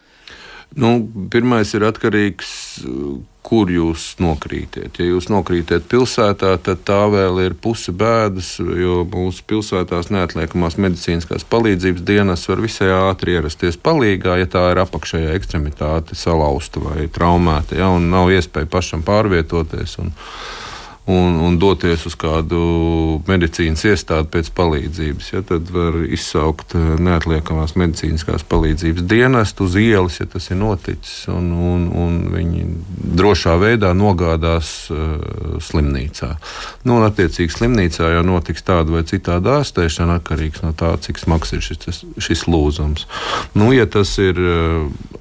Nu, 0.72 0.94
pirmais 1.32 1.74
ir 1.76 1.84
atkarīgs 1.84 2.52
kur 3.42 3.70
jūs 3.70 4.04
nokrītiet. 4.22 4.98
Ja 4.98 5.06
jūs 5.08 5.26
nokrītiet 5.32 5.88
pilsētā, 5.90 6.54
tad 6.62 6.84
tā 6.86 7.00
vēl 7.10 7.40
ir 7.42 7.56
puse 7.58 7.92
bēdas, 7.92 8.54
jo 8.62 9.02
mūsu 9.08 9.44
pilsētās 9.50 10.12
neatliekamās 10.14 10.78
medicīniskās 10.80 11.46
palīdzības 11.50 12.06
dienas 12.06 12.46
var 12.48 12.62
visai 12.62 12.92
ātri 12.94 13.36
ierasties 13.36 13.80
palīgā, 13.82 14.38
ja 14.40 14.50
tā 14.50 14.68
ir 14.72 14.82
apakšējā 14.84 15.34
ekstremitāte 15.38 16.18
salauzta 16.18 16.82
vai 16.84 17.08
traumēta, 17.12 17.76
ja, 17.82 17.90
un 17.90 18.10
nav 18.14 18.30
iespēja 18.32 18.70
pašam 18.70 19.02
pārvietoties. 19.06 19.98
Un, 20.02 20.14
un, 21.04 21.38
un 21.42 21.56
doties 21.58 22.04
uz 22.06 22.14
kādu 22.18 22.58
medicīnas 23.26 23.82
iestādi 23.90 24.28
pēc 24.36 24.50
palīdzības. 24.54 25.30
Ja, 25.32 25.42
tad 25.46 25.70
var 25.74 25.96
izsaukt 26.06 26.76
eh, 26.78 26.92
neatliekamās 27.02 27.74
medicīniskās 27.80 28.46
palīdzības 28.50 29.06
dienestu 29.10 29.66
uz 29.66 29.78
ielas, 29.80 30.20
ja 30.20 30.28
tas 30.30 30.46
ir 30.52 30.60
noticis, 30.60 31.24
un, 31.32 31.50
un, 31.72 31.88
un 32.04 32.20
viņi 32.34 32.66
drošā 33.18 33.56
veidā 33.60 33.90
nogādās 33.98 34.70
uh, 34.94 35.58
slimnīcā. 35.62 36.30
Nu, 36.86 37.00
un, 37.00 37.06
attiecīgi, 37.08 37.50
slimnīcā 37.52 38.12
jau 38.14 38.22
notiks 38.26 38.64
tāda 38.66 38.94
vai 38.94 39.02
citāda 39.08 39.58
ārstēšana 39.60 40.20
atkarīgs 40.20 40.62
no 40.62 40.70
tā, 40.76 40.94
cik 41.02 41.20
smags 41.20 41.52
ir 41.56 41.64
šis, 41.66 42.04
šis 42.22 42.46
lūzums. 42.46 43.08
Nu, 43.58 43.72
ja 43.74 43.88
tas 43.90 44.14
ir 44.22 44.38
uh, 44.38 45.20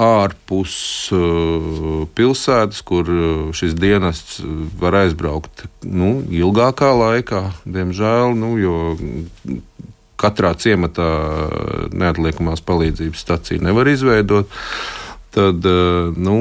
ārpus 0.00 0.74
uh, 1.14 2.06
pilsētas, 2.16 2.80
kur 2.86 3.10
uh, 3.10 3.50
šis 3.56 3.74
dienests 3.78 4.40
var 4.80 5.02
aizbraukt 5.02 5.66
nu, 5.84 6.20
ilgākā 6.32 6.92
laikā, 6.96 7.42
diemžēl, 7.68 8.32
nu, 8.38 8.54
katrā 10.20 10.54
ciematā 10.60 11.10
neatliekamās 11.96 12.64
palīdzības 12.64 13.22
stacija 13.26 13.62
nevar 13.64 13.88
izveidot. 13.92 14.50
Tad 15.30 15.62
uh, 15.68 16.10
nu, 16.18 16.36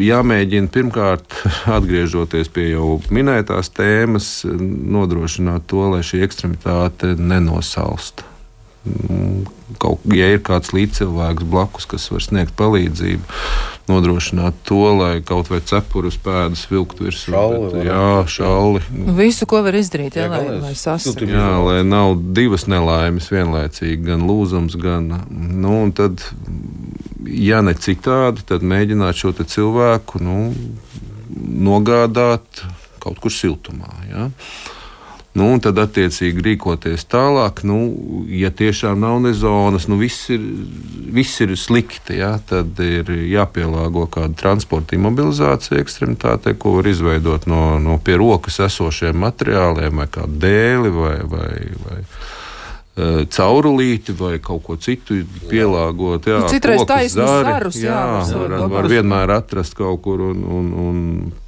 jāmēģina 0.00 0.72
pirmkārt, 0.72 1.36
atgriežoties 1.76 2.48
pie 2.54 2.70
jau 2.70 2.96
minētās 3.12 3.74
tēmas, 3.76 4.32
nodrošināt 4.48 5.68
to, 5.68 5.84
lai 5.92 6.00
šī 6.06 6.24
ekstremitāte 6.24 7.12
nenosalst 7.20 8.24
kaut, 9.80 10.04
ja 10.16 10.30
ir 10.32 10.40
kāds 10.44 10.72
līdzcilvēks 10.76 11.46
blakus, 11.48 11.86
kas 11.88 12.06
var 12.12 12.24
sniegt 12.24 12.54
palīdzību, 12.58 13.40
nodrošināt 13.90 14.56
to, 14.68 14.80
lai 14.96 15.12
kaut 15.26 15.50
vai 15.52 15.60
cepurus 15.66 16.16
pēdas 16.22 16.64
vilkt 16.70 17.02
virsū. 17.02 17.34
Šalli, 17.34 17.84
jā, 17.88 18.08
šalli. 18.30 18.82
Nu, 18.94 19.14
visu, 19.18 19.48
ko 19.50 19.62
var 19.66 19.76
izdarīt, 19.76 20.16
jā, 20.16 20.26
jā 20.26 20.32
lai, 20.32 20.58
lai 20.62 20.74
sasniegtu. 20.78 21.28
Jā, 21.30 21.52
lai 21.66 21.78
nav 21.86 22.16
divas 22.36 22.66
nelaimes 22.70 23.30
vienlaicīgi, 23.32 24.00
gan 24.10 24.26
lūzums, 24.28 24.78
gan. 24.80 25.10
Nu, 25.30 25.76
tad, 25.96 26.24
ja 27.26 27.60
ne 27.66 27.76
citādi, 27.76 28.46
tad 28.48 28.66
mēģināt 28.66 29.20
šo 29.20 29.34
cilvēku 29.40 30.22
nu, 30.24 30.50
nogādāt 31.70 32.64
kaut 33.00 33.20
kur 33.22 33.32
siltumā. 33.32 33.90
Ja? 34.10 34.28
Nu, 35.30 35.46
un 35.54 35.60
tad, 35.62 35.78
attiecīgi, 35.78 36.42
rīkoties 36.42 37.04
tālāk. 37.06 37.62
Nu, 37.66 37.76
ja 38.34 38.50
tiešām 38.50 38.98
nav 38.98 39.20
ne 39.22 39.30
zonas, 39.36 39.86
nu, 39.86 40.00
viss, 40.00 40.26
ir, 40.34 40.42
viss 41.14 41.38
ir 41.44 41.54
slikti, 41.54 42.16
ja, 42.18 42.32
tad 42.50 42.80
ir 42.82 43.12
jāpielāgo 43.30 44.08
kāda 44.10 44.34
transporta 44.40 44.98
imobilizācija 44.98 45.78
ekstremitātei, 45.78 46.56
ko 46.58 46.74
var 46.80 46.90
izveidot 46.90 47.46
no, 47.50 47.78
no 47.78 48.00
pie 48.02 48.18
rokas 48.18 48.58
esošiem 48.66 49.22
materiāliem, 49.22 50.02
vai 50.02 50.10
kādu 50.10 50.42
dēli 50.42 50.90
vai, 50.98 51.16
vai, 51.30 51.54
vai 51.86 52.00
caurulīti 52.96 54.12
vai 54.18 54.38
kaut 54.42 54.64
ko 54.66 54.76
citu 54.80 55.20
pielāgot. 55.48 56.26
Jā, 56.26 56.40
nu, 56.42 56.48
citreiz 56.50 56.82
taisnība 56.88 57.36
zarus, 57.46 57.78
jā, 57.78 57.94
jā, 57.94 58.40
var, 58.42 58.66
var 58.72 58.88
vienmēr 58.90 59.34
atrast 59.38 59.76
kaut 59.78 60.02
kur 60.04 60.24
un, 60.32 60.42
un, 60.42 60.72
un 60.84 60.98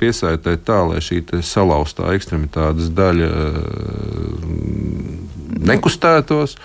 piesaistīt 0.00 0.62
tā, 0.68 0.78
lai 0.88 1.02
šī 1.02 1.24
salauztā 1.42 2.14
ekstremitātes 2.16 2.92
daļa 2.94 3.28
eh, 3.28 4.48
nekustētos. 5.72 6.56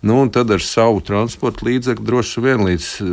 Nu, 0.00 0.20
un 0.22 0.28
tad 0.30 0.50
ar 0.54 0.62
savu 0.62 1.00
transporta 1.02 1.66
līdzekli 1.66 2.06
droši 2.06 2.42
vien 2.42 2.64
līdz 2.64 2.88
eh, 3.02 3.06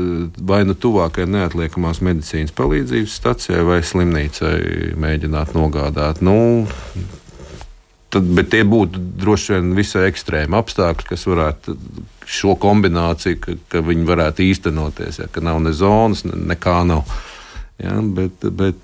vai 0.47 0.63
nu 0.69 0.77
tuvākajai 0.77 1.27
neatliekamās 1.33 2.01
medicīnas 2.05 2.55
palīdzības 2.55 3.19
stacijai 3.19 3.67
vai 3.67 3.81
slimnīcai 3.83 4.95
mēģināt 5.01 5.53
nogādāt. 5.57 6.23
Nu, 6.25 6.65
Tad, 8.15 8.27
bet 8.31 8.53
tie 8.53 8.63
būtu 8.63 9.01
droši 9.19 9.57
vien 9.57 9.73
visai 9.75 10.05
ekstrēmi 10.07 10.55
apstākļi, 10.55 11.07
kas 11.09 11.25
varētu 11.27 11.75
šo 12.25 12.55
kombināciju, 12.61 13.39
ka, 13.43 13.55
ka 13.73 13.81
viņi 13.83 14.07
varētu 14.07 14.45
īstenoties, 14.45 15.19
ja, 15.19 15.27
ka 15.31 15.43
nav 15.43 15.59
ne 15.65 15.73
zonas, 15.75 16.23
ne, 16.23 16.37
nekā 16.53 16.77
nav. 16.87 17.03
Ja, 17.83 17.97
bet, 17.99 18.45
bet, 18.55 18.79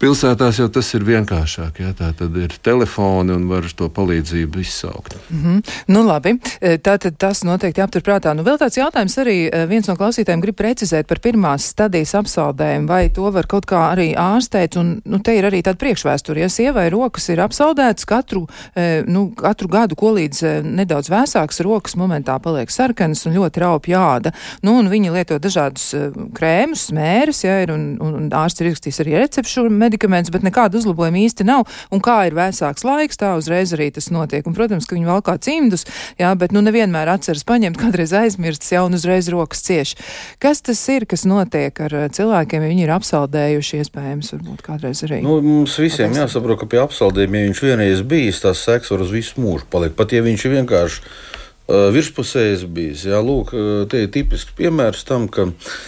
Pilsētās 0.00 0.56
jau 0.56 0.64
tas 0.72 0.88
ir 0.96 1.02
vienkāršāk. 1.04 1.82
Jā, 1.82 1.90
tā 1.92 2.06
tad 2.16 2.36
ir 2.40 2.54
telefoni 2.64 3.34
un 3.34 3.42
var 3.50 3.66
to 3.76 3.90
palīdzību 3.92 4.62
izsaukt. 4.62 5.16
Mm 5.28 5.40
-hmm. 5.42 5.72
Nu, 5.92 6.04
labi, 6.06 6.38
e, 6.60 6.78
tā 6.78 6.96
tad 6.98 7.18
tas 7.18 7.42
noteikti 7.44 7.80
jāapturprātā. 7.80 8.32
Nu, 8.34 8.42
vēl 8.42 8.56
tāds 8.56 8.78
jautājums 8.80 9.18
arī 9.18 9.50
e, 9.52 9.66
viens 9.66 9.88
no 9.88 9.96
klausītājiem 9.96 10.40
grib 10.40 10.56
precizēt 10.56 11.06
par 11.06 11.18
pirmās 11.20 11.66
stadijas 11.68 12.14
apsaldējumu, 12.14 12.86
vai 12.88 13.08
to 13.08 13.30
var 13.30 13.46
kaut 13.46 13.66
kā 13.66 13.92
arī 13.92 14.14
ārstēt. 14.16 14.78
Un, 14.80 15.02
nu, 15.04 15.18
te 15.18 15.36
ir 15.36 15.44
arī 15.44 15.60
tāda 15.62 15.76
priekšvēsture, 15.76 16.40
ja 16.40 16.48
sievai 16.48 16.90
rokas 16.90 17.28
ir 17.28 17.40
apsaldētas 17.40 18.06
katru, 18.06 18.46
e, 18.76 19.04
nu, 19.06 19.30
katru 19.36 19.68
gadu, 19.68 19.94
ko 19.96 20.12
līdz 20.12 20.62
nedaudz 20.62 21.10
vēsāks 21.10 21.60
rokas 21.60 21.96
momentā 21.96 22.38
paliek 22.38 22.70
sarkanas 22.70 23.26
un 23.26 23.34
ļoti 23.34 23.60
raupi 23.60 23.90
jāda. 23.90 24.32
Nu, 24.62 24.78
un 24.78 24.88
viņi 24.88 25.12
lieto 25.12 25.38
dažādus 25.38 25.94
krēmus, 26.34 26.88
smēres, 26.88 27.44
ja 27.44 27.60
ir, 27.62 27.70
un, 27.70 27.98
un 28.00 28.30
ārsts 28.32 28.60
ir 28.60 28.66
izrakstījis 28.66 29.00
arī 29.00 29.18
recepšu 29.18 29.68
medikaments, 29.90 30.30
bet 30.30 30.44
nekāda 30.46 30.78
uzlabojuma 30.78 31.20
īsti 31.24 31.46
nav. 31.48 31.66
Un 31.90 32.02
kā 32.04 32.22
ir 32.28 32.36
vēsāks 32.38 32.84
laiks, 32.86 33.18
tā 33.20 33.34
uzreiz 33.38 33.74
arī 33.74 33.90
tas 33.94 34.10
notiek. 34.14 34.46
Un, 34.46 34.54
protams, 34.56 34.86
ka 34.86 34.96
viņi 34.96 35.08
vēl 35.08 35.22
kā 35.26 35.36
cimdus, 35.42 35.86
jā, 36.20 36.30
bet 36.38 36.54
nu 36.54 36.62
nevienmēr 36.64 37.10
atceras 37.10 37.44
paņemt, 37.48 37.80
kādreiz 37.80 38.14
aizmirstas 38.16 38.72
jau 38.74 38.86
un 38.86 38.98
uzreiz 38.98 39.30
rokas 39.32 39.64
cieši. 39.66 39.98
Kas 40.42 40.62
tas 40.66 40.80
ir, 40.92 41.06
kas 41.10 41.26
notiek 41.28 41.74
ar 41.86 41.96
eh, 42.04 42.08
cilvēkiem, 42.14 42.64
ja 42.64 42.72
viņi 42.72 42.86
ir 42.86 42.94
apsaldējuši, 42.94 43.82
iespējams, 43.84 44.32
varbūt 44.36 44.64
kādreiz 44.66 45.02
arī? 45.06 45.22
Nu, 45.26 45.40
mums 45.44 45.76
visiem 45.80 46.10
Pateiks. 46.10 46.22
jāsaprot, 46.24 46.62
ka 46.62 46.70
pie 46.70 46.82
apsaldējuma, 46.84 47.40
ja 47.40 47.50
viņš 47.50 47.64
vienreiz 47.66 48.04
bijis, 48.06 48.42
tas 48.44 48.62
seks 48.66 48.92
var 48.92 49.04
uz 49.06 49.14
visu 49.14 49.42
mūžu 49.42 49.68
palikt. 49.72 49.98
Pat 49.98 50.14
ja 50.14 50.22
viņš 50.24 50.46
ir 50.46 50.56
vienkārši 50.58 51.00
uh, 51.02 51.88
virspusējs 51.94 52.66
bijis. 52.70 53.06
Jā, 53.10 53.22
lūk, 53.24 53.54
te 53.90 54.04
ir 54.04 54.12
tipisks 54.14 54.54
piemērs 54.58 55.06
tam, 55.08 55.26
ka 55.32 55.48
uh, 55.50 55.80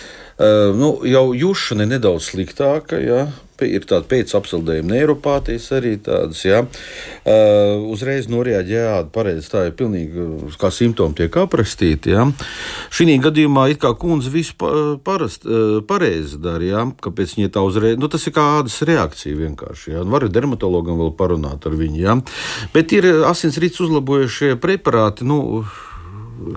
nu, 0.79 0.95
jau 1.09 1.25
jušana 1.37 1.87
ir 1.87 1.97
nedaudz 1.97 2.31
sliktāka. 2.33 3.01
Jā, 3.03 3.27
ir 3.63 3.85
tāda 3.87 4.07
pēcapsildījuma 4.11 4.95
neiropātijas 4.95 5.69
arī 5.77 5.95
tādas. 6.03 6.43
Ja. 6.47 6.63
Uh, 7.23 7.85
uzreiz 7.93 8.29
noreaģēja 8.33 9.05
pareizi, 9.15 9.51
tā 9.53 9.67
ir 9.69 9.77
pilnīgi 9.79 10.27
kā 10.61 10.73
simptomi 10.75 11.17
tiek 11.19 11.37
aprakstīti. 11.45 12.15
Ja. 12.17 12.27
Šī 12.93 13.19
gadījumā 13.23 13.69
it 13.73 13.83
kā 13.83 13.93
kundze 13.99 14.33
visu 14.33 14.57
parast, 15.05 15.47
pareizi 15.89 16.41
dara, 16.43 16.65
ja, 16.67 16.87
kāpēc 17.05 17.37
viņa 17.37 17.53
tā 17.55 17.65
uzreiz, 17.67 18.01
nu 18.01 18.11
tas 18.13 18.27
ir 18.27 18.37
kā 18.37 18.49
ādas 18.59 18.81
reakcija 18.89 19.39
vienkārši. 19.39 19.95
Ja. 19.97 20.05
Var 20.17 20.29
dermatologam 20.33 21.01
vēl 21.03 21.15
parunāt 21.19 21.69
ar 21.69 21.79
viņu. 21.79 22.03
Ja. 22.03 22.19
Bet 22.75 22.95
ir 22.97 23.09
asinsrīts 23.29 23.83
uzlabojušie 23.85 24.57
preparāti. 24.63 25.29
Nu, 25.29 25.65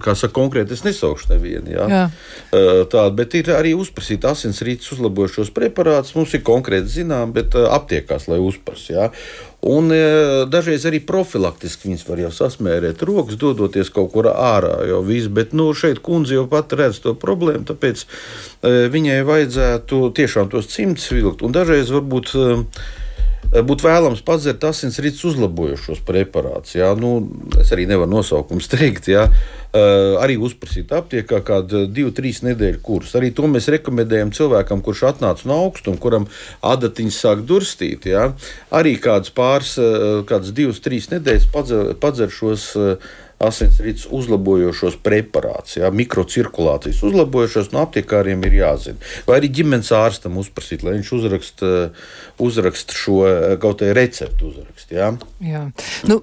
kā 0.03 0.15
saka, 0.17 0.33
konkrēti 0.35 0.75
es 0.75 0.83
nesaukšu 0.85 1.33
nevienu. 1.33 1.73
Jā. 1.75 1.85
Jā. 1.89 2.05
Tāda, 2.91 3.09
bet 3.15 3.35
ir 3.39 3.51
arī 3.55 3.73
uzprasīta 3.77 4.33
asinsrītas 4.35 4.93
uzlabojošos 4.95 5.51
preparātus. 5.55 6.15
Mums 6.17 6.33
ir 6.37 6.43
konkrēti 6.45 6.99
zinām, 6.99 7.33
bet 7.35 7.55
aptiekās, 7.55 8.29
lai 8.31 8.39
uzprasa. 8.43 9.09
Un 9.65 9.89
dažreiz 10.51 10.83
arī 10.85 10.99
profilaktiski 11.01 11.89
viņas 11.89 12.03
var 12.05 12.19
jau 12.21 12.29
sasmērēt 12.37 13.01
rokas, 13.07 13.39
dodoties 13.41 13.89
kaut 13.93 14.11
kur 14.13 14.29
ārā. 14.29 14.75
Jau 14.91 14.99
viss, 15.07 15.31
bet 15.31 15.55
nu, 15.57 15.71
šeit 15.73 16.03
kundze 16.05 16.37
jau 16.37 16.45
pat 16.51 16.75
redz 16.77 16.99
to 17.01 17.15
problēmu, 17.17 17.65
tāpēc 17.71 18.05
viņai 18.93 19.23
vajadzētu 19.25 20.03
tiešām 20.19 20.53
tos 20.53 20.69
cimtus 20.69 21.09
vilkt. 21.15 21.41
Un 21.41 21.55
dažreiz 21.55 21.89
varbūt 21.95 22.35
būtu 23.53 23.87
vēlams 23.87 24.23
padzert 24.25 24.63
asinsrites 24.67 25.23
uzlabojošos 25.27 26.01
preparātus. 26.05 26.75
Nu, 26.99 27.17
es 27.61 27.71
arī 27.75 27.85
nevaru 27.89 28.17
nosaukums 28.17 28.69
teikt. 28.71 29.11
Jā. 29.11 29.27
Uh, 29.75 30.15
arī 30.23 30.37
uzprasīt 30.39 30.93
aptiekā 30.95 31.41
kādu 31.43 31.81
divu, 31.91 32.13
trīs 32.15 32.39
nedēļu 32.45 32.79
kursu. 32.85 33.17
Arī 33.19 33.33
to 33.35 33.49
mēs 33.51 33.67
rekomendējam 33.73 34.31
cilvēkam, 34.35 34.79
kurš 34.85 35.01
atnāca 35.09 35.49
no 35.49 35.57
augstuma, 35.65 35.99
kuram 35.99 36.29
adatiņas 36.63 37.17
sāk 37.25 37.43
durstīt. 37.49 38.07
Jā. 38.07 38.29
Arī 38.71 38.95
kādas 39.03 39.33
pāris, 39.35 39.75
kādas 40.29 40.55
divas, 40.55 40.79
trīs 40.83 41.09
nedēļas 41.11 41.49
padzer, 41.51 41.91
padzer 41.99 42.31
šos 42.31 42.69
uh, 42.79 43.11
asinsrites 43.43 44.07
uzlabojošos 44.15 44.97
preparātus, 45.03 45.77
ja, 45.81 45.89
mikrocirkulācijas 45.91 47.01
uzlabojošos, 47.03 47.71
no 47.73 47.81
aptiekāriem 47.83 48.43
ir 48.47 48.59
jāzina. 48.61 49.11
Vai 49.27 49.39
arī 49.41 49.51
ģimenes 49.59 49.91
ārstam 49.95 50.37
uzprasīt, 50.39 50.85
lai 50.85 50.95
viņš 50.97 51.11
uzraksta 51.19 51.71
uzrakst 52.37 52.91
šo 52.95 53.21
kaut 53.61 53.79
kādu 53.79 53.93
recepti. 53.95 54.45
Uzrakst, 54.45 54.91
ja. 54.91 55.09
Jā, 55.43 55.61
nu, 56.09 56.19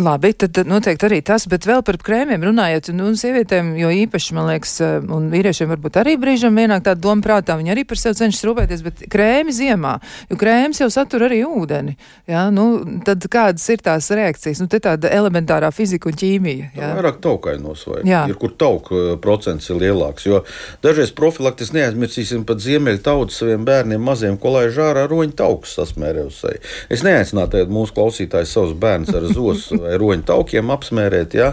labi, 0.00 0.32
tad 0.36 0.62
noteikti 0.68 1.08
arī 1.08 1.20
tas, 1.24 1.46
bet 1.50 1.66
vēl 1.68 1.82
par 1.86 1.98
krēmiem 2.02 2.44
runājot, 2.48 2.92
nu, 2.96 3.10
sievietēm, 3.18 3.74
jo 3.80 3.90
īpaši, 4.02 4.36
man 4.36 4.48
liekas, 4.50 4.74
un 5.02 5.28
vīriešiem 5.32 5.70
varbūt 5.72 5.98
arī 6.00 6.16
brīžam 6.20 6.56
vienāk 6.58 6.84
tāda 6.86 7.02
doma 7.04 7.24
prātā, 7.24 7.56
viņi 7.60 7.74
arī 7.74 7.84
par 7.88 8.00
sevi 8.00 8.18
cenšas 8.20 8.46
rūpēties, 8.48 8.84
bet 8.86 9.04
krēmi 9.12 9.54
ziemā, 9.56 9.96
jo 10.30 10.38
krēms 10.40 10.82
jau 10.82 10.88
satur 10.92 11.26
arī 11.28 11.42
ūdeni. 11.48 11.96
Ja, 12.30 12.46
nu, 12.54 12.68
tad 13.06 13.24
kādas 13.32 13.66
ir 13.72 13.84
tās 13.84 14.10
reakcijas? 14.12 14.62
Nu, 14.62 14.70
te 14.72 14.80
tāda 14.82 15.12
elementārā 15.12 15.72
fizika 15.74 16.10
un 16.10 16.18
ķīmija 16.18 16.41
ķīmija. 16.42 16.70
Jā. 16.76 16.90
Vairāk 16.96 17.20
taukainos 17.22 17.84
vai 17.86 18.02
jā. 18.06 18.24
ir, 18.28 18.36
kur 18.40 18.52
tauku 18.58 18.96
uh, 18.96 19.14
procents 19.22 19.68
ir 19.70 19.78
lielāks. 19.80 20.26
Jo 20.26 20.42
dažreiz 20.82 21.12
profilaktis 21.14 21.72
neaizmirsīsim 21.74 22.44
pat 22.48 22.62
ziemeļu 22.62 23.02
tautu 23.04 23.34
saviem 23.34 23.64
bērniem 23.64 24.02
maziem, 24.02 24.38
ko 24.38 24.56
lai 24.56 24.68
žārā 24.74 25.06
roņu 25.10 25.36
taukus 25.38 25.76
sasmērē 25.78 26.26
uz 26.28 26.40
seju. 26.42 26.62
Es 26.92 27.04
neaicinātu 27.06 27.66
mūsu 27.72 27.96
klausītājus 27.96 28.54
savus 28.56 28.76
bērnus 28.78 29.14
ar 29.14 29.28
zos 29.32 29.68
vai 29.82 29.98
roņu 30.00 30.26
taukiem 30.32 30.72
apsmērēt. 30.74 31.38
Jā. 31.38 31.52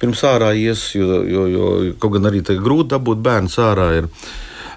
Pirms 0.00 0.24
ārā 0.28 0.52
ies, 0.56 0.90
jo, 0.96 1.22
jo, 1.24 1.46
jo 1.48 1.70
kaut 2.00 2.18
gan 2.18 2.28
arī 2.28 2.44
grūti 2.44 2.92
dabūt 2.92 3.24
bērnu 3.24 3.52
ārā. 3.70 3.92
Ir. 4.02 4.10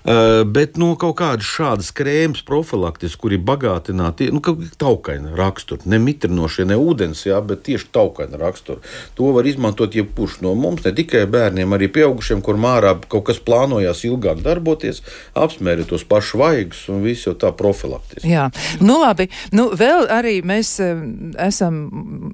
Uh, 0.03 0.47
bet 0.47 0.77
no 0.77 0.89
nu, 0.89 0.95
kaut 0.99 1.17
kādas 1.19 1.45
šādas 1.45 1.91
krēmas 1.95 2.41
profilaktiski, 2.47 3.19
kur 3.19 3.33
ir 3.35 3.41
bagātināti, 3.45 4.29
nu, 4.33 4.41
taukaina 4.79 5.33
rakstura, 5.37 5.83
ne 5.91 5.99
mitrinošie, 6.01 6.65
ne 6.69 6.77
ūdens, 6.79 7.25
jā, 7.27 7.37
bet 7.45 7.65
tieši 7.67 7.89
taukaina 7.93 8.39
rakstura. 8.39 8.79
To 9.19 9.33
var 9.35 9.47
izmantot 9.49 9.95
jebkurš 9.95 10.39
no 10.45 10.55
mums, 10.57 10.85
ne 10.87 10.93
tikai 10.95 11.25
bērniem, 11.29 11.75
arī 11.75 11.89
pieaugušiem, 11.93 12.41
kur 12.45 12.57
mārā 12.61 12.95
kaut 13.11 13.27
kas 13.27 13.41
plānojās 13.43 14.05
ilgāk 14.07 14.41
darboties, 14.45 15.03
apsmēri 15.37 15.85
tos 15.89 16.05
pašus 16.07 16.39
vaigus 16.39 16.81
un 16.89 17.03
visu 17.03 17.35
tā 17.39 17.51
profilaktiski. 17.55 18.31
Jā, 18.31 18.47
nu 18.81 18.99
labi, 19.03 19.29
nu 19.55 19.69
vēl 19.75 20.07
arī 20.15 20.39
mēs 20.47 20.73
uh, 20.83 21.03
esam, 21.45 21.83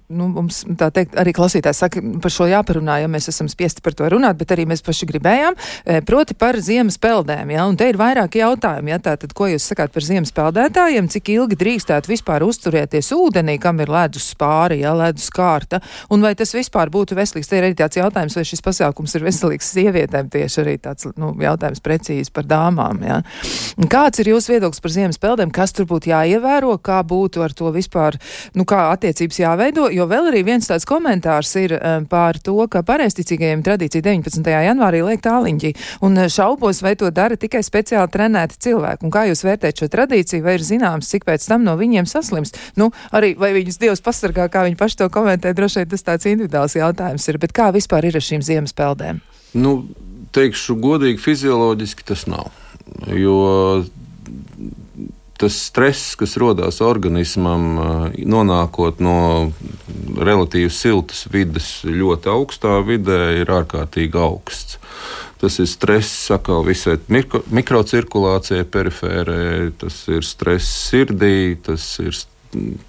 nu 0.07 0.29
mums 0.37 0.63
tā 0.79 0.91
teikt, 0.95 1.17
arī 1.19 1.35
klausītājs 1.35 1.83
saka, 1.85 2.03
par 2.23 2.33
šo 2.33 2.47
jāparunā, 2.51 3.01
ja 3.03 3.11
mēs 3.11 3.29
esam 3.33 3.49
spiesti 3.51 3.83
par 3.85 3.97
to 3.97 4.07
runāt, 4.13 4.39
bet 4.39 4.53
arī 4.55 4.67
mēs 4.69 4.85
paši 4.85 5.09
gribējām, 5.11 5.57
uh, 5.57 6.01
proti 6.07 6.37
par 6.37 6.61
ziemas 6.63 7.01
peldēm. 7.01 7.51
Ja? 7.55 7.64
Un 7.65 7.77
te 7.77 7.87
ir 7.89 7.97
vairāki 7.99 8.41
jautājumi. 8.41 8.91
Ja? 8.93 8.99
Tātad, 9.01 9.33
ko 9.35 9.47
jūs 9.49 9.65
sakāt 9.69 9.93
par 9.93 10.05
ziemas 10.05 10.33
peldētājiem? 10.35 11.07
Cik 11.11 11.31
ilgi 11.33 11.57
drīkstētu 11.59 12.11
vispār 12.11 12.45
uzturēties 12.45 13.11
ūdenī, 13.15 13.57
kam 13.61 13.79
ir 13.83 13.91
ledus 13.91 14.29
spāri, 14.33 14.81
ja 14.83 14.93
ledus 14.97 15.27
kārta? 15.33 15.79
Un 16.13 16.25
vai 16.25 16.33
tas 16.37 16.53
vispār 16.55 16.91
būtu 16.93 17.17
veselīgs? 17.17 17.49
Te 17.49 17.59
ir 17.59 17.67
arī 17.67 17.77
tāds 17.77 17.99
jautājums, 17.99 18.35
vai 18.37 18.45
šis 18.47 18.63
pasākums 18.65 19.15
ir 19.17 19.25
veselīgs 19.25 19.71
sievietēm 19.75 20.29
tieši 20.33 20.61
arī 20.63 20.75
tāds 20.83 21.09
nu, 21.15 21.31
jautājums 21.41 21.83
precīzi 21.85 22.33
par 22.35 22.47
dāmām. 22.49 23.01
Ja? 23.05 23.21
Kāds 23.91 24.21
ir 24.21 24.31
jūsu 24.33 24.55
viedoklis 24.55 24.83
par 24.83 24.95
ziemas 24.95 25.21
peldēm? 25.21 25.53
Kas 25.55 25.73
tur 25.75 25.89
būtu 25.89 26.11
jāievēro? 26.11 26.75
Kā 26.85 27.01
būtu 27.07 27.45
ar 27.45 27.55
to 27.55 27.71
vispār, 27.75 28.19
nu 28.57 28.67
kā 28.67 28.89
attiecības 28.93 29.41
jāveido? 29.41 29.87
Jo 29.93 30.09
vēl 30.11 30.31
arī 30.31 30.43
viens 30.47 30.69
tāds 30.69 30.87
komentārs 30.89 31.55
ir 31.61 31.77
um, 31.79 32.05
par 32.09 32.39
to, 32.43 32.57
ka 32.71 32.83
pareisticīgajiem 32.85 33.63
tradīcija 33.65 34.05
19. 34.05 34.53
janvārī 34.69 35.01
liek 35.05 35.23
tāliņķi 35.25 35.73
un 36.05 36.25
šaubos, 36.31 36.81
vai 36.85 36.95
to 36.99 37.09
dara 37.13 37.37
tikai 37.45 37.63
speciāli 37.65 38.11
trenēti 38.11 38.59
cilvēki. 38.67 39.05
Un 39.07 39.13
kā 39.13 39.25
jūs 39.29 39.45
vērtējat 39.47 39.83
šo 39.83 39.91
tradīciju, 39.93 40.45
vai 40.45 40.57
ir 40.57 40.65
zināms, 40.65 41.09
cik 41.13 41.27
pēc 41.29 41.47
tam 41.47 41.63
no 41.67 41.77
viņiem 41.79 42.09
saslimst? 42.09 42.59
Nu, 42.79 42.91
arī 43.15 43.33
vai 43.39 43.53
viņus 43.55 43.79
Dievs 43.81 44.03
pasargā, 44.05 44.49
kā 44.51 44.65
viņi 44.67 44.79
paši 44.79 44.99
to 45.03 45.09
komentē, 45.13 45.53
droši 45.55 45.83
vien 45.83 45.93
tas 45.93 46.05
tāds 46.05 46.29
individuāls 46.29 46.77
jautājums 46.77 47.29
ir. 47.31 47.39
Bet 47.41 47.55
kā 47.55 47.71
vispār 47.75 48.09
ir 48.09 48.19
ar 48.19 48.25
šīm 48.25 48.43
ziemas 48.45 48.75
peldēm? 48.75 49.23
Nu, 49.55 49.77
teikšu 50.35 50.75
godīgi, 50.83 51.21
fizioloģiski 51.23 52.07
tas 52.07 52.25
nav. 52.27 52.51
Jo 53.15 53.85
tas 55.37 55.55
stress, 55.67 56.15
kas 56.15 56.37
rodas 56.39 56.79
organismam, 56.83 57.75
nonākot 58.15 59.01
no 59.03 59.17
relatīvi 60.15 60.71
siltas 60.71 61.25
vidas 61.31 61.81
ļoti 61.83 62.31
augstā 62.31 62.77
vidē, 62.87 63.19
ir 63.41 63.51
ārkārtīgi 63.51 64.19
augsts. 64.21 64.79
Tas 65.45 65.59
ir 65.61 65.67
stress 65.69 66.31
atkal 66.33 66.63
visai 66.65 66.95
mikro, 67.13 67.43
mikrocirkulācijai, 67.53 68.65
perifērē, 68.65 69.41
tas 69.77 69.99
ir 70.09 70.25
stress 70.25 70.71
sirdī, 70.87 71.53
tas 71.61 71.85
ir 72.01 72.17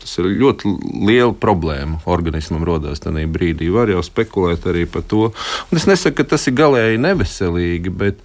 tas 0.01 0.13
ir 0.21 0.29
ļoti 0.41 0.71
liela 1.07 1.35
problēma. 1.35 2.01
Organismam 2.11 2.65
radās 2.67 3.03
tajā 3.03 3.27
brīdī. 3.33 3.69
Var 3.75 3.93
jau 3.95 4.03
spekulēt 4.07 4.67
arī 4.71 4.87
par 4.91 5.05
to. 5.11 5.31
Un 5.71 5.81
es 5.81 5.89
nesaku, 5.91 6.21
ka 6.21 6.31
tas 6.37 6.47
ir 6.47 6.57
galēji 6.59 7.03
neveselīgi, 7.03 7.93
bet 8.03 8.23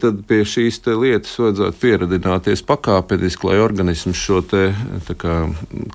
tad 0.00 0.22
pie 0.28 0.40
šīs 0.48 0.78
lietas 0.86 1.34
vajadzētu 1.40 1.80
pieradināties 1.82 2.62
pakāpeniski, 2.66 3.48
lai 3.50 3.58
organisms 3.60 4.18
šo 4.20 4.40
te, 4.46 4.70
kā, 5.20 5.36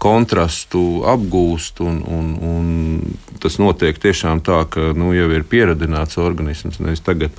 kontrastu 0.01 1.01
apgūst. 1.09 1.81
Un, 1.85 2.01
un, 2.05 2.31
un 2.45 3.39
tas 3.41 3.57
notiek 3.61 3.97
tiešām 4.01 4.43
tā, 4.45 4.61
ka 4.69 4.91
nu, 4.97 5.11
jau 5.17 5.29
ir 5.33 5.45
pieradināts 5.49 6.19
organisms. 6.21 6.81
Nevis 6.83 7.03
tagad 7.05 7.35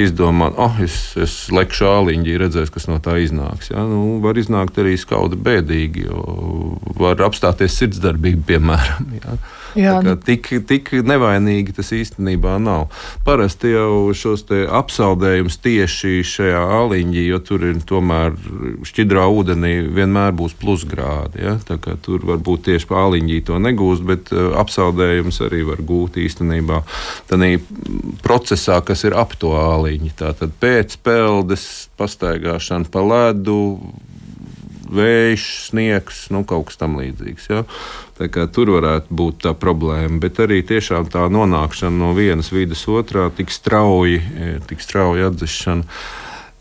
izdomāt, 0.00 0.56
ah, 0.60 0.74
oh, 0.76 0.82
es, 0.84 0.98
es 1.20 1.36
lekšu 1.54 1.88
āliņģi, 1.90 2.38
redzēs, 2.44 2.72
kas 2.74 2.88
no 2.90 2.98
tā 3.02 3.16
iznāks. 3.24 3.72
Ja? 3.72 3.86
Nu, 3.88 4.18
var 4.24 4.38
iznākt 4.40 4.80
arī 4.82 4.96
skauda 5.00 5.38
bēdīgi, 5.38 6.08
jo 6.10 6.80
var 7.00 7.24
apstāties 7.24 7.78
sirdsdarbība, 7.80 8.44
piemēram. 8.52 9.16
Ja? 9.22 9.38
Tik, 10.26 10.50
tik 10.68 10.92
nevainīgi 11.06 11.74
tas 11.76 11.92
īstenībā 11.94 12.56
nav. 12.62 12.88
Parasti 13.26 13.74
jau 13.74 14.14
šos 14.16 14.46
apsaldējumus 14.50 15.58
tieši 15.64 16.22
šajā 16.26 16.62
aliņģī, 16.80 17.24
jo 17.30 17.40
tur 17.44 17.66
ir 17.70 17.82
tomēr 17.86 18.36
šķidrā 18.86 19.26
ūdenī 19.32 19.74
vienmēr 19.96 20.34
būs 20.36 20.56
plusgrādi. 20.60 21.44
Ja? 21.44 21.56
Tur 22.02 22.24
varbūt 22.28 22.66
tieši 22.70 22.88
pa 22.90 23.04
aliņģī 23.06 23.40
to 23.48 23.60
negūst, 23.62 24.06
bet 24.08 24.32
uh, 24.34 24.54
apsaldējums 24.60 25.42
arī 25.46 25.62
var 25.68 25.82
gūt 25.86 26.18
īstenībā 26.22 26.82
tādā 27.30 27.52
procesā, 28.24 28.80
kas 28.84 29.04
ir 29.06 29.16
ap 29.18 29.36
to 29.40 29.54
aliņu. 29.58 30.12
Tātad 30.18 30.54
pēc 30.60 30.98
peldes 31.04 31.66
pastaigāšana 32.00 32.90
pa 32.92 33.04
ledu 33.04 33.58
vējš, 34.92 35.46
sniegs, 35.70 36.26
nu, 36.34 36.42
kaut 36.48 36.68
kas 36.70 36.80
tam 36.80 36.98
līdzīgs. 37.00 37.48
Ja? 37.52 37.64
Tur 38.54 38.72
varētu 38.76 39.16
būt 39.16 39.42
tā 39.46 39.54
problēma, 39.58 40.20
bet 40.22 40.40
arī 40.42 40.62
tiešām 40.66 41.10
tā 41.12 41.26
nonākšana 41.32 41.96
no 41.96 42.12
vienas 42.16 42.52
vidas 42.54 42.86
otrā 42.88 43.28
tik 43.36 43.52
strauji, 43.54 44.20
e, 44.20 44.54
tik 44.68 44.84
strauji 44.84 45.26
atdzišana 45.30 45.84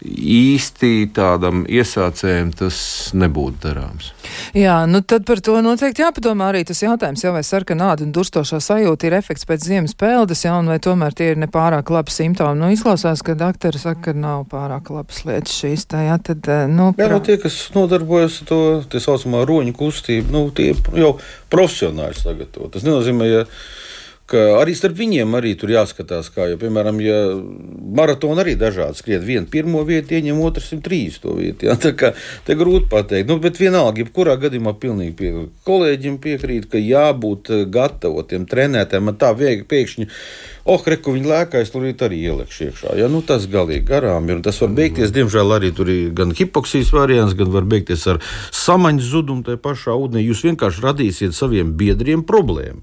īsti 0.06 1.10
tādam 1.16 1.64
iesācējam 1.70 2.52
tas 2.58 2.78
nebūtu 3.18 3.62
darāms. 3.64 4.12
Jā, 4.58 4.78
nu 4.90 5.02
tad 5.02 5.26
par 5.28 5.42
to 5.44 5.58
noteikti 5.66 6.04
jāpadomā 6.04 6.52
arī 6.52 6.64
tas 6.68 6.82
jautājums, 6.84 7.24
jau 7.26 7.34
vai 7.36 7.44
sarkanāda 7.46 8.06
un 8.06 8.14
durstošā 8.16 8.60
sajūta 8.64 9.10
ir 9.10 9.18
efekts 9.18 9.48
pēc 9.50 9.66
ziemas 9.66 9.96
peldes, 9.98 10.46
jā, 10.46 10.54
un 10.60 10.70
vai 10.72 10.78
tomēr 10.84 11.16
tie 11.18 11.32
ir 11.34 11.42
nepārāk 11.42 11.92
labi 11.94 12.14
simptomi. 12.14 12.62
Nu, 12.62 12.72
izklausās, 12.74 13.24
ka 13.26 13.38
doktori 13.40 13.82
saka, 13.82 14.10
ka 14.10 14.18
nav 14.18 14.46
pārāk 14.52 14.92
labas 14.94 15.24
lietas 15.28 15.56
šīs, 15.60 15.88
tā 15.92 16.06
jā, 16.08 16.20
tad, 16.30 16.46
eh, 16.52 16.66
nu. 16.72 16.92
Jā, 17.00 17.10
nu 17.12 17.22
tie, 17.26 17.40
kas 17.42 17.58
nodarbojas 17.76 18.42
ar 18.44 18.52
to, 18.52 18.62
tie 18.92 19.02
saucamā 19.04 19.46
roņu 19.48 19.76
kustību, 19.78 20.32
nu, 20.36 20.46
tie 20.56 20.74
jau 20.96 21.16
profesionāļi 21.54 22.22
sagatavo. 22.22 22.70
Tas 22.74 22.86
nenozīmē, 22.88 23.32
ja 23.32 23.46
arī 24.34 24.74
starp 24.74 24.98
viņiem 24.98 25.36
arī 25.38 25.52
tur 25.54 25.70
jāskatās, 25.70 26.32
kā 26.34 26.48
jau, 26.50 26.58
piemēram, 26.58 26.98
ja 27.04 27.18
maratona 27.96 28.42
arī 28.42 28.56
dažādi 28.58 28.98
skriet. 28.98 29.22
Vienu 29.22 29.46
pirmo 29.52 29.84
vietu 29.86 30.16
ieņem, 30.18 30.40
otrs 30.42 30.72
ir 30.74 30.82
trīs 30.86 31.20
to 31.22 31.36
vietu. 31.38 31.68
Jā, 31.70 31.76
tā 31.78 31.92
kā 31.94 32.10
te 32.48 32.56
grūti 32.58 32.90
pateikt. 32.90 33.30
Nu, 33.30 33.38
bet 33.44 33.60
vienalga, 33.62 34.02
jebkurā 34.02 34.34
gadījumā 34.42 34.74
pilnīgi 34.82 35.14
pie, 35.20 35.30
kolēģim 35.70 36.18
piekrīt, 36.24 36.66
ka 36.72 36.82
jābūt 36.82 37.52
eh, 37.54 37.62
gatavotiem 37.70 38.48
trenētiem. 38.50 39.06
Man 39.06 39.20
tā 39.22 39.30
viegli 39.38 39.68
pēkšņi. 39.70 40.10
Oh, 40.66 40.82
reku 40.82 41.14
viņi 41.14 41.30
lēkājas, 41.30 41.70
tur 41.70 41.86
arī 41.86 42.24
ieliekšu 42.26 42.66
iekšā. 42.72 42.96
Ja, 42.98 43.12
nu, 43.14 43.22
tas 43.22 43.46
galīgi 43.46 43.86
garām 43.86 44.26
ir. 44.34 44.42
Tas 44.42 44.58
var 44.64 44.74
beigties, 44.74 45.14
diemžēl, 45.14 45.54
arī 45.60 45.70
tur 45.78 45.94
ir 45.94 46.10
gan 46.18 46.34
hipoksijas 46.34 46.90
variants, 46.98 47.38
gan 47.38 47.54
var 47.54 47.70
beigties 47.70 48.08
ar 48.10 48.24
samaņas 48.50 49.14
zudumu 49.14 49.46
tajā 49.46 49.62
pašā 49.62 49.94
ūdenī. 49.94 50.26
Jūs 50.26 50.42
vienkārši 50.50 50.86
radīsiet 50.90 51.38
saviem 51.38 51.78
biedriem 51.78 52.26
problēmu. 52.26 52.82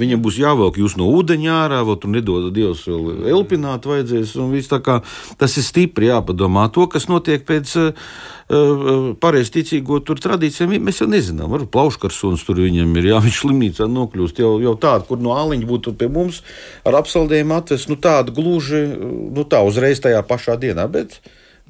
Viņam 0.00 0.22
būs 0.24 0.38
jāvelk 0.40 0.78
jūs 0.80 0.94
no 0.96 1.04
ūdeņa 1.12 1.50
ārā, 1.52 1.82
vai 1.84 1.98
tur 2.00 2.08
nedod 2.14 2.46
Dievs 2.56 2.86
vēl 2.88 3.26
elpināt 3.28 3.84
vajadzēs. 3.84 4.30
Kā, 4.80 4.94
tas 5.36 5.56
ir 5.60 5.66
stipri 5.66 6.08
jāpadomā. 6.08 6.64
To, 6.72 6.86
kas 6.88 7.10
notiek 7.10 7.44
pēc 7.44 7.74
uh, 7.76 8.14
pareizticīgo 9.20 10.00
tradīcijām, 10.08 10.72
mēs 10.80 11.02
jau 11.02 11.10
nezinām. 11.12 11.52
Varbūt 11.52 11.74
plauškarsuns 11.76 12.46
tur 12.48 12.62
viņam 12.64 12.96
ir, 12.96 13.10
jā, 13.12 13.20
viņš 13.20 13.42
slimnīcā 13.44 13.90
nokļūst 13.92 14.40
jau, 14.40 14.54
jau 14.64 14.72
tādu, 14.80 15.10
kur 15.10 15.20
no 15.20 15.36
āliņa 15.36 15.68
būtu 15.68 15.92
pie 16.00 16.08
mums 16.08 16.40
ar 16.88 16.96
apsaldējumu 17.02 17.58
atvest, 17.60 17.92
nu 17.92 18.00
tādu 18.00 18.32
gluži, 18.40 18.86
nu 19.36 19.44
tā 19.44 19.60
uzreiz 19.60 20.00
tajā 20.00 20.24
pašā 20.24 20.56
dienā. 20.62 20.88
Bet, 20.88 21.20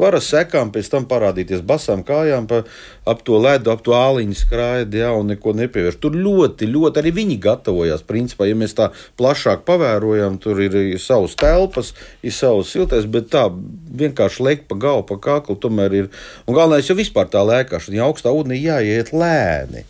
var 0.02 0.16
ar 0.18 0.24
sekām 0.24 0.72
pēc 0.74 0.90
tam 0.92 1.06
parādīties 1.10 1.62
basām 1.66 2.02
kājām, 2.06 2.48
pa, 2.50 2.62
ap 3.08 3.22
to 3.26 3.38
ledu, 3.40 3.72
ap 3.72 3.84
to 3.86 3.94
āliņu 3.96 4.36
skraidi, 4.38 5.00
jā, 5.02 5.12
un 5.16 5.30
neko 5.32 5.54
nepievērš. 5.58 6.00
Tur 6.02 6.18
ļoti, 6.18 6.68
ļoti 6.72 7.02
arī 7.02 7.14
viņi 7.20 7.38
gatavojās. 7.46 8.04
Principā, 8.08 8.48
ja 8.50 8.58
mēs 8.58 8.76
tā 8.78 8.90
plašāk 9.20 9.64
pavērojam, 9.68 10.40
tur 10.42 10.60
ir 10.64 10.76
savas 11.02 11.38
telpas, 11.40 11.94
ir 12.22 12.34
savas 12.36 12.74
siltais, 12.74 13.06
bet 13.06 13.30
tā 13.32 13.46
vienkārši 14.02 14.46
lekt 14.48 14.68
pa 14.70 14.78
galvu, 14.82 15.06
pa 15.14 15.20
kaklu, 15.30 15.56
tomēr 15.62 15.98
ir. 16.02 16.12
Un 16.46 16.58
galvenais 16.58 16.90
jau 16.90 16.98
vispār 16.98 17.30
tā 17.32 17.44
lēkāšana, 17.46 18.00
ja 18.00 18.10
augstā 18.10 18.34
ūdenī 18.34 18.60
jāiet 18.62 19.14
lēni. 19.14 19.86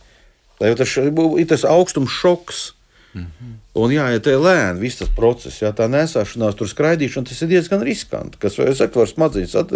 Lai 0.63 0.77
tas 0.79 0.95
ir 0.95 1.51
tas 1.51 1.67
augstums 1.67 2.15
šoks. 2.23 2.73
Mm 3.15 3.27
-hmm. 3.27 3.62
Un 3.73 3.89
jāiet 3.89 4.27
lēni, 4.29 4.83
viss 4.83 4.99
tas 5.01 5.09
process, 5.17 5.63
jā, 5.63 5.71
tā 5.73 5.87
nesāšanās, 5.89 6.59
tur 6.59 6.69
skraidīšana, 6.69 7.25
tas 7.25 7.39
ir 7.41 7.49
diezgan 7.55 7.81
riskanti. 7.87 8.37
Kas 8.43 8.59
vai 8.61 8.67
saka, 8.77 8.99
var 9.01 9.09
smadzenes, 9.09 9.55
at, 9.57 9.71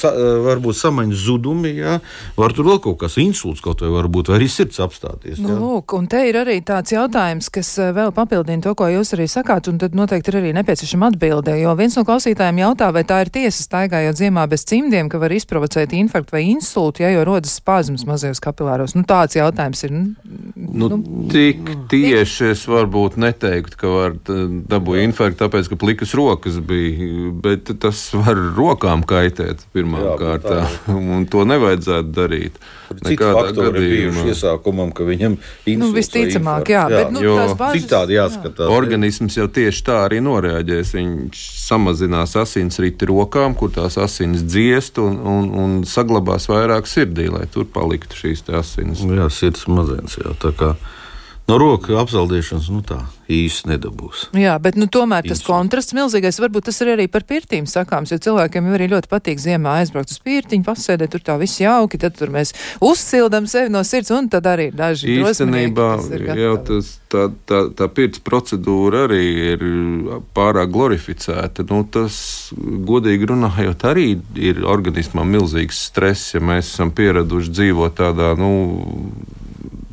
sa, 0.00 0.12
varbūt 0.46 0.78
samaņas 0.78 1.24
zudumi, 1.26 1.74
jā, 1.76 1.98
var 2.38 2.54
tur 2.56 2.70
vēl 2.70 2.80
kaut 2.86 2.96
kas 3.02 3.18
insults, 3.20 3.60
kaut 3.60 3.84
vai 3.84 3.90
varbūt 3.92 4.30
vai 4.32 4.38
arī 4.38 4.48
sirds 4.48 4.80
apstāties. 4.80 5.36
Jā. 5.36 5.44
Nu, 5.44 5.58
lūk, 5.60 5.92
un 5.98 6.08
te 6.08 6.22
ir 6.30 6.38
arī 6.40 6.56
tāds 6.64 6.94
jautājums, 6.94 7.50
kas 7.52 7.74
vēl 7.98 8.14
papildina 8.16 8.64
to, 8.64 8.72
ko 8.80 8.88
jūs 8.94 9.12
arī 9.18 9.28
sakāt, 9.28 9.68
un 9.68 9.82
tad 9.84 9.92
noteikti 10.00 10.32
ir 10.32 10.40
arī 10.40 10.54
nepieciešama 10.56 11.12
atbilde, 11.12 11.52
jo 11.60 11.76
viens 11.76 12.00
no 12.00 12.06
klausītājiem 12.08 12.62
jautā, 12.64 12.88
vai 12.96 13.04
tā 13.04 13.20
ir 13.26 13.32
tiesa 13.34 13.60
staigājot 13.66 14.22
ziemā 14.22 14.46
bez 14.48 14.64
cimdiem, 14.72 15.12
ka 15.12 15.20
var 15.20 15.36
izprovocēt 15.36 15.92
infarktu 16.00 16.38
vai 16.38 16.46
insultu, 16.54 17.04
ja 17.04 17.12
jau 17.12 17.28
rodas 17.28 17.60
spāzmas 17.60 18.08
mazajos 18.08 18.40
kapilāros. 18.40 18.96
Nu, 18.96 19.04
tāds 19.04 19.36
jautājums 19.36 19.84
ir. 19.84 19.96
Nu, 20.56 20.88
nu, 20.88 21.02
tik 21.28 21.76
tieši 21.92 22.37
tieši 22.38 22.52
es 22.54 22.64
varbūt 22.70 23.16
neteiktu, 23.18 23.76
ka 23.78 23.90
var 23.90 24.14
dabūt 24.70 25.02
infarktu, 25.02 25.38
tāpēc, 25.42 25.68
ka 25.72 25.78
plikas 25.80 26.14
rokas 26.14 26.58
bija, 26.62 27.32
bet 27.42 27.70
tas 27.82 27.98
var 28.14 28.38
rokām 28.56 29.02
kaitēt 29.06 29.64
pirmā 29.74 30.02
Jā, 30.04 30.16
kārtā, 30.20 30.58
un 30.94 31.26
to 31.30 31.44
nevajadzētu 31.48 32.12
darīt. 32.14 32.58
Citi 32.88 33.18
faktori 33.20 33.82
ir 33.84 33.90
bijuši 33.92 34.30
iesākumam, 34.32 34.92
ka 34.96 35.04
viņam 35.04 35.34
ir 35.68 35.80
nu, 35.80 35.90
visticamāk, 35.92 36.70
jā, 36.72 36.86
jā, 36.88 37.00
bet 37.02 37.10
nu, 37.12 37.34
bāžas, 37.58 37.82
citādi 37.82 38.16
jāskatās. 38.16 38.70
Organisms 38.72 39.36
jau 39.36 39.48
tieši 39.52 39.82
tā 39.84 39.98
arī 40.06 40.22
noreaģēs. 40.24 40.94
Viņš 40.96 41.42
samazinās 41.66 42.32
asinsriti 42.40 43.10
rokām, 43.10 43.58
kur 43.58 43.74
tās 43.74 43.98
asins 44.00 44.46
dziest 44.46 45.02
un, 45.04 45.18
un, 45.20 45.50
un 45.52 45.76
saglabās 45.88 46.48
vairāk 46.48 46.88
sirdī, 46.88 47.28
lai 47.32 47.44
tur 47.52 47.68
paliktu 47.68 48.22
šīs 48.22 48.46
asins. 48.56 49.04
Jā, 49.04 49.28
sirds 49.32 49.68
mazens 49.68 50.16
jau 50.22 50.32
tā 50.40 50.54
kā 50.56 50.72
no 51.48 51.56
roka 51.60 51.96
apsaldēšanas, 52.02 52.68
nu 52.72 52.82
tā 52.86 53.00
īsti 53.28 53.68
nedabūs. 53.72 54.28
Jā, 54.36 54.54
bet 54.62 54.76
nu, 54.80 54.86
tomēr 54.92 55.26
tas 55.28 55.42
kontrasts 55.44 55.94
milzīgais, 55.96 56.38
varbūt 56.40 56.68
tas 56.68 56.80
ir 56.84 56.94
arī 56.94 57.08
par 57.12 57.26
pirtīm 57.28 57.66
sakāms, 57.68 58.12
jo 58.12 58.18
cilvēkiem 58.24 58.68
jau 58.68 58.76
arī 58.76 58.88
ļoti 58.92 59.10
patīk 59.10 59.40
ziemā 59.42 59.78
aizbraukt 59.82 60.12
uz 60.12 60.20
pirtiņu, 60.24 60.64
pasēdēt, 60.64 61.12
tur 61.12 61.24
tā 61.24 61.36
viss 61.40 61.60
jauki, 61.60 62.00
tad 62.00 62.16
tur 62.16 62.32
mēs 62.32 62.54
uzsildam 62.84 63.48
sevi 63.50 63.72
no 63.72 63.82
sirds, 63.84 64.12
un 64.16 64.30
tad 64.32 64.48
arī 64.48 64.70
daži 64.76 65.18
īstenībā 65.20 65.88
jau 66.40 66.54
tas, 66.70 66.94
tā, 67.12 67.26
tā, 67.48 67.62
tā 67.76 67.90
pirts 67.92 68.22
procedūra 68.24 69.04
arī 69.08 69.24
ir 69.52 69.66
pārāk 70.36 70.72
glorificēta. 70.72 71.66
Nu, 71.68 71.82
tas, 71.84 72.20
godīgi 72.56 73.28
runājot, 73.28 73.84
arī 73.88 74.08
ir 74.40 74.64
organismam 74.68 75.28
milzīgs 75.36 75.84
stress, 75.90 76.32
ja 76.36 76.44
mēs 76.44 76.72
esam 76.72 76.94
pieraduši 76.96 77.52
dzīvot 77.60 78.00
tādā, 78.00 78.32
nu, 78.40 78.52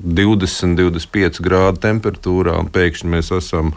20, 0.05 0.77
25 0.77 1.41
grādu 1.43 1.81
temperatūrā, 1.83 2.59
un 2.61 2.69
pēkšņi 2.73 3.09
mēs 3.09 3.31
esam 3.35 3.73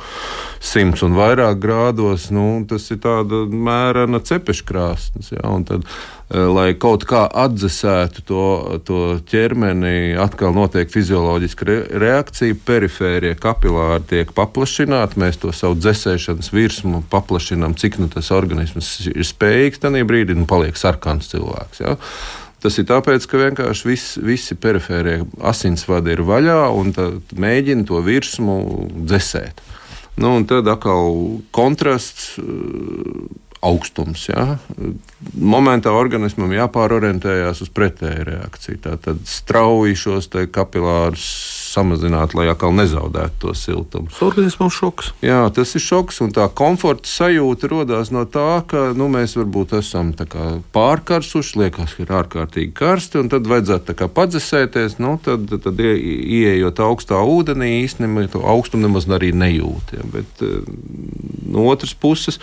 100 0.61 1.07
un 1.07 1.17
vairāk 1.17 1.59
grādos. 1.63 2.29
Nu, 2.35 2.47
tas 2.69 2.91
ir 2.93 3.01
tāds 3.03 3.49
mērena 3.49 4.21
cepeškrāsnes. 4.21 5.33
Ja, 5.33 5.53
tad, 5.67 5.87
eh, 6.31 6.45
lai 6.45 6.73
kaut 6.75 7.07
kā 7.09 7.25
atdzesētu 7.27 8.25
to, 8.29 8.47
to 8.85 9.03
ķermeni, 9.31 10.17
atkal 10.21 10.53
notiek 10.57 10.91
fizioloģiska 10.93 11.69
re 11.69 11.79
reakcija. 12.05 12.59
Perifērie 12.69 13.35
kapilāri 13.39 14.05
tiek 14.15 14.35
paplašināti, 14.37 15.21
mēs 15.23 15.41
to 15.41 15.53
savu 15.57 15.79
dzēsēšanas 15.81 16.53
virsmu 16.53 17.05
paplašinām, 17.11 17.79
cik 17.79 18.01
nu 18.03 18.11
tas 18.13 18.33
organisms 18.35 18.99
ir 19.09 19.25
spējīgs. 19.25 19.81
Tajā 19.81 20.05
brīdī 20.09 20.37
nu, 20.37 20.47
paliek 20.51 20.77
sarkans 20.77 21.33
cilvēks. 21.33 21.81
Ja. 21.87 21.97
Tas 22.63 22.79
ir 22.81 22.89
tāpēc, 22.89 23.27
ka 23.31 23.39
vienkārši 23.39 23.87
vis, 23.87 24.07
visi 24.19 24.57
perifērie 24.59 25.21
asinsvadi 25.47 26.17
ir 26.17 26.25
vaļā 26.27 26.61
un 26.75 26.95
mēģina 27.39 27.87
to 27.87 28.01
virsmu 28.03 28.57
dzēsēt. 29.07 29.63
Nu, 30.19 30.35
tad 30.51 30.67
atkal 30.67 31.13
kontrasts. 31.55 32.33
Uh, 32.43 33.29
augstums. 33.65 34.29
Ja? 34.31 34.57
Momentā 35.35 35.93
organismam 35.95 36.53
jāpārorientējas 36.55 37.63
uz 37.65 37.73
pretēju 37.75 38.27
reakciju. 38.31 38.81
Tātad 38.87 39.25
strauji 39.29 39.99
šos 39.99 40.31
kapilārus 40.55 41.27
samazināt, 41.69 42.35
lai 42.39 42.49
atkal 42.53 42.75
nezaudētu 42.77 43.43
to 43.43 43.55
siltumu. 43.57 44.11
Organismam 44.25 44.71
šoks. 44.73 45.13
Jā, 45.25 45.41
tas 45.55 45.75
ir 45.77 45.85
šoks, 45.85 46.23
un 46.25 46.33
tā 46.35 46.49
komforta 46.49 47.09
sajūta 47.11 47.71
radās 47.73 48.13
no 48.15 48.25
tā, 48.29 48.63
ka 48.69 48.89
nu, 48.97 49.09
mēs 49.13 49.37
varbūt 49.39 49.77
esam 49.79 50.13
pārkarsuši, 50.75 51.59
liekas, 51.63 51.95
ka 51.97 52.05
ir 52.05 52.15
ārkārtīgi 52.21 52.75
karsti, 52.77 53.23
un 53.23 53.33
tad 53.33 53.49
vajadzētu 53.51 54.09
padzesēties. 54.15 54.99
Nu, 55.03 55.17
tad, 55.23 55.51
tad 55.65 55.81
ie, 55.83 55.95
ieejot 56.41 56.81
augstā 56.85 57.21
ūdenī, 57.23 57.83
īstenībā 57.85 58.27
to 58.33 58.43
augstumu 58.47 58.89
nemaz 58.89 59.09
arī 59.13 59.33
nejūt. 59.37 59.95
Ja, 59.99 60.07
bet 60.13 60.45
eh, 60.45 60.61
no 61.49 61.67
otras 61.71 61.95
puses, 61.95 62.41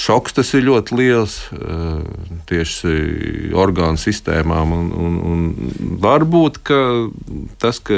šoks 0.00 0.36
tas 0.38 0.52
ir 0.56 0.66
ļoti 0.68 0.98
liels 0.98 1.38
eh, 1.54 2.02
tieši 2.50 3.52
orgānu 3.56 4.00
sistēmām, 4.00 4.74
un, 4.76 4.90
un, 5.04 5.18
un 5.24 5.98
varbūt 6.02 6.60
tas, 7.60 7.80
ka 7.84 7.96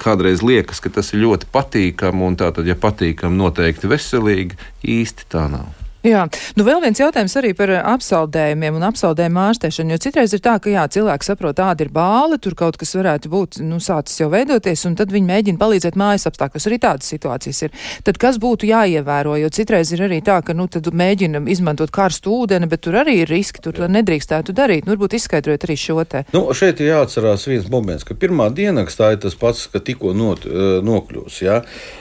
kādreiz 0.00 0.44
liekas, 0.46 0.80
ka 0.80 0.92
tas 0.92 1.12
ir 1.14 1.24
ļoti 1.24 1.50
patīkami, 1.52 2.24
un 2.26 2.38
tā 2.40 2.50
tad, 2.54 2.68
ja 2.68 2.76
patīkami, 2.78 3.40
noteikti 3.40 3.90
veselīgi, 3.90 4.58
īsti 4.98 5.28
tā 5.32 5.46
nav. 5.52 5.79
Jā, 6.00 6.22
nu 6.56 6.64
vēl 6.64 6.78
viens 6.80 6.96
jautājums 6.96 7.34
arī 7.36 7.50
par 7.52 7.68
eh, 7.74 7.80
apsaldējumiem 7.84 8.78
un 8.78 8.86
apsaldējumu 8.88 9.40
ārstēšanu, 9.42 9.92
jo 9.92 9.98
citreiz 10.00 10.32
ir 10.32 10.40
tā, 10.40 10.54
ka 10.62 10.72
jā, 10.72 10.86
cilvēks 10.96 11.28
saprot, 11.28 11.58
tāda 11.58 11.84
ir 11.84 11.90
bāle, 11.92 12.38
tur 12.40 12.54
kaut 12.56 12.78
kas 12.80 12.94
varētu 12.96 13.28
būt, 13.28 13.58
nu, 13.68 13.76
sācis 13.84 14.22
jau 14.22 14.30
veidoties, 14.32 14.86
un 14.88 14.96
tad 14.96 15.12
viņi 15.12 15.28
mēģina 15.28 15.60
palīdzēt 15.60 15.98
mājas 16.00 16.24
apstākļos. 16.30 16.68
Arī 16.70 16.78
tādas 16.80 17.10
situācijas 17.12 17.60
ir. 17.66 17.74
Tad 18.06 18.20
kas 18.22 18.38
būtu 18.40 18.70
jāievēro, 18.70 19.34
jo 19.42 19.50
citreiz 19.52 19.92
ir 19.92 20.06
arī 20.06 20.22
tā, 20.24 20.38
ka, 20.46 20.56
nu, 20.56 20.70
tad 20.72 20.88
mēģina 20.88 21.42
izmantot 21.52 21.92
karstu 21.92 22.32
ūdeni, 22.46 22.70
bet 22.70 22.80
tur 22.86 22.96
arī 23.02 23.18
ir 23.26 23.32
riski, 23.34 23.60
tur 23.60 23.84
nedrīkstētu 23.92 24.56
darīt. 24.56 24.88
Nu, 24.88 24.96
varbūt 24.96 25.18
izskaidrojot 25.20 25.68
arī 25.68 25.78
šo 25.84 25.98
te. 26.08 26.24
Nu, 26.32 26.46
šeit 26.56 26.80
ir 26.80 26.94
jāatcerās 26.94 27.44
viens 27.50 27.68
moments, 27.68 28.08
ka 28.08 28.16
pirmā 28.16 28.48
dienakstā 28.56 29.12
ir 29.18 29.20
tas 29.26 29.36
pats, 29.36 29.66
ka 29.68 29.84
tikko 29.84 30.16
not, 30.16 30.48
eh, 30.48 30.80
nokļūs, 30.80 31.42
jā. 31.44 31.60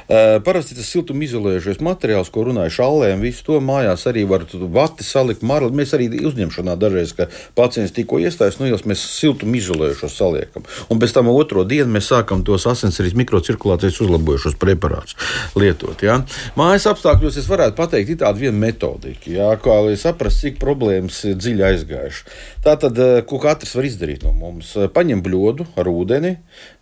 Uh, 0.09 0.39
parasti 0.41 0.73
tas 0.73 0.87
siltum 0.89 1.19
izolējušais 1.21 1.83
materiāls, 1.85 2.31
ko 2.33 2.47
runāju 2.47 2.71
šallēm, 2.79 3.21
visu 3.21 3.43
to 3.45 3.59
mājā 3.61 3.88
mājās 3.89 4.05
arī 4.09 4.25
var 4.27 4.45
vati 4.73 5.03
salikt 5.03 5.41
marli. 5.41 5.71
Mēs 5.75 5.93
arī 5.97 6.09
uzņemšanā 6.25 6.75
dažreiz, 6.79 7.13
kad 7.17 7.33
pacients 7.55 7.93
tikko 7.95 8.19
iestājas, 8.21 8.59
nu 8.59 8.69
jau 8.69 8.77
mēs 8.85 9.01
siltumu 9.17 9.57
izolējušos 9.57 10.17
saliekam. 10.17 10.65
Un 10.89 10.99
pēc 10.99 11.13
tam 11.15 11.29
otro 11.29 11.63
dienu 11.63 11.91
mēs 11.91 12.09
sākam 12.11 12.43
tos 12.45 12.67
asinsrites 12.69 13.17
mikrocirkulācijas 13.17 14.01
uzlabojušos 14.05 14.57
preparātus 14.59 15.17
lietot. 15.55 16.03
Ja? 16.03 16.21
Mājas 16.59 16.87
apstākļos 16.91 17.39
es 17.41 17.49
varētu 17.49 17.77
pateikt, 17.79 18.13
ir 18.13 18.21
tāda 18.21 18.39
viena 18.39 18.57
metodika, 18.57 19.29
ja? 19.31 19.51
kā 19.61 19.81
lai 19.85 19.97
saprastu, 19.99 20.49
cik 20.49 20.59
problēmas 20.61 21.23
dziļi 21.35 21.65
aizgājuši. 21.71 22.25
Tā 22.59 22.73
tad, 22.75 22.97
eh, 22.99 23.21
ko 23.23 23.37
katrs 23.39 23.71
var 23.77 23.85
izdarīt 23.87 24.25
no 24.27 24.33
mums, 24.35 24.73
paņem 24.95 25.21
bļodu 25.23 25.65
ar 25.79 25.87
ūdeni. 25.87 26.31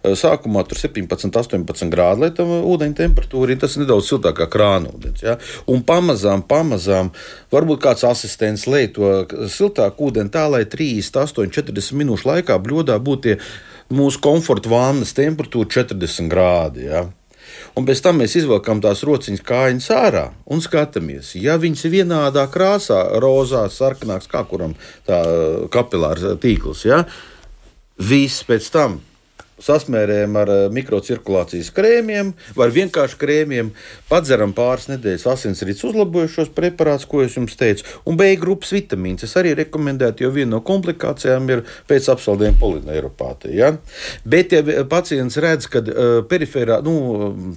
Eh, 0.03 0.15
sākumā 0.17 0.63
tur 0.67 0.79
17, 0.81 1.29
18 1.37 1.91
grādi, 1.93 2.23
lai 2.23 2.29
tam 2.31 2.49
ūdeņa 2.65 2.97
temperatūra 2.97 3.53
ir 3.53 3.61
tas 3.61 3.77
nedaudz 3.77 4.09
siltākā 4.09 4.49
krāna 4.49 4.89
ūdens. 4.89 5.21
Ja? 5.21 5.37
Un 5.67 5.83
pamazām, 5.83 6.41
pamazām, 6.41 7.11
varbūt 7.53 7.83
kāds 7.85 8.07
asistents 8.09 8.65
lej 8.65 8.93
to 8.95 9.11
siltāku 9.53 10.09
ūdeni 10.09 10.33
tā, 10.33 10.49
lai 10.49 10.65
38, 10.65 11.53
40 11.53 11.93
minūšu 12.01 12.25
laikā 12.25 12.57
bļodā 12.57 12.97
būtu 12.97 13.37
mūsu 13.93 14.19
komforta 14.19 14.69
vannas 14.73 15.13
temperatūra 15.13 15.69
40 15.69 16.27
grādi. 16.33 16.89
Ja? 16.89 17.05
Un 17.77 17.85
pēc 17.85 17.99
tam 18.01 18.17
mēs 18.23 18.33
izvelkam 18.39 18.79
tās 18.81 19.03
rociņas 19.05 19.43
kājiņas 19.45 19.89
ārā 19.93 20.23
un 20.49 20.63
skatāmies. 20.65 21.35
Ja 21.37 21.59
viņas 21.61 21.85
ir 21.85 21.93
vienādā 21.99 22.47
krāsā, 22.49 23.03
rozā, 23.21 23.67
sarkanāks, 23.69 24.29
kā 24.31 24.41
kuram 24.49 24.73
tā 25.05 25.19
kapilāra 25.73 26.33
tīkls, 26.41 26.87
ja, 26.89 27.03
viss 28.01 28.41
pēc 28.47 28.71
tam 28.73 28.97
sasmērējam 29.63 30.37
ar 30.41 30.51
eh, 30.53 30.63
mikrocirkulācijas 30.73 31.71
krēmiem 31.75 32.33
vai 32.57 32.69
vienkārši 32.73 33.19
krēmiem, 33.21 33.71
padzeram 34.09 34.53
pāris 34.57 34.87
nedēļas 34.91 35.27
asinsrites 35.33 35.85
uzlabojušos 35.87 36.51
preparātus, 36.57 37.07
ko 37.09 37.23
es 37.25 37.37
jums 37.37 37.57
teicu, 37.59 37.85
un 38.07 38.19
B 38.19 38.29
grupas 38.39 38.73
vitamīns. 38.75 39.25
Es 39.27 39.35
arī 39.39 39.55
rekomendētu, 39.57 40.25
jo 40.25 40.33
viena 40.35 40.55
no 40.55 40.61
komplikācijām 40.65 41.49
ir 41.53 41.63
pēc 41.89 42.11
apsaldējuma 42.13 42.61
polineiropātija. 42.61 43.55
Ja? 43.57 43.71
Bet, 44.27 44.53
ja 44.53 44.85
pacients 44.89 45.39
redz, 45.41 45.67
ka 45.71 45.81
uh, 45.81 46.05
perifērā 46.29 46.79
nu, 46.85 46.95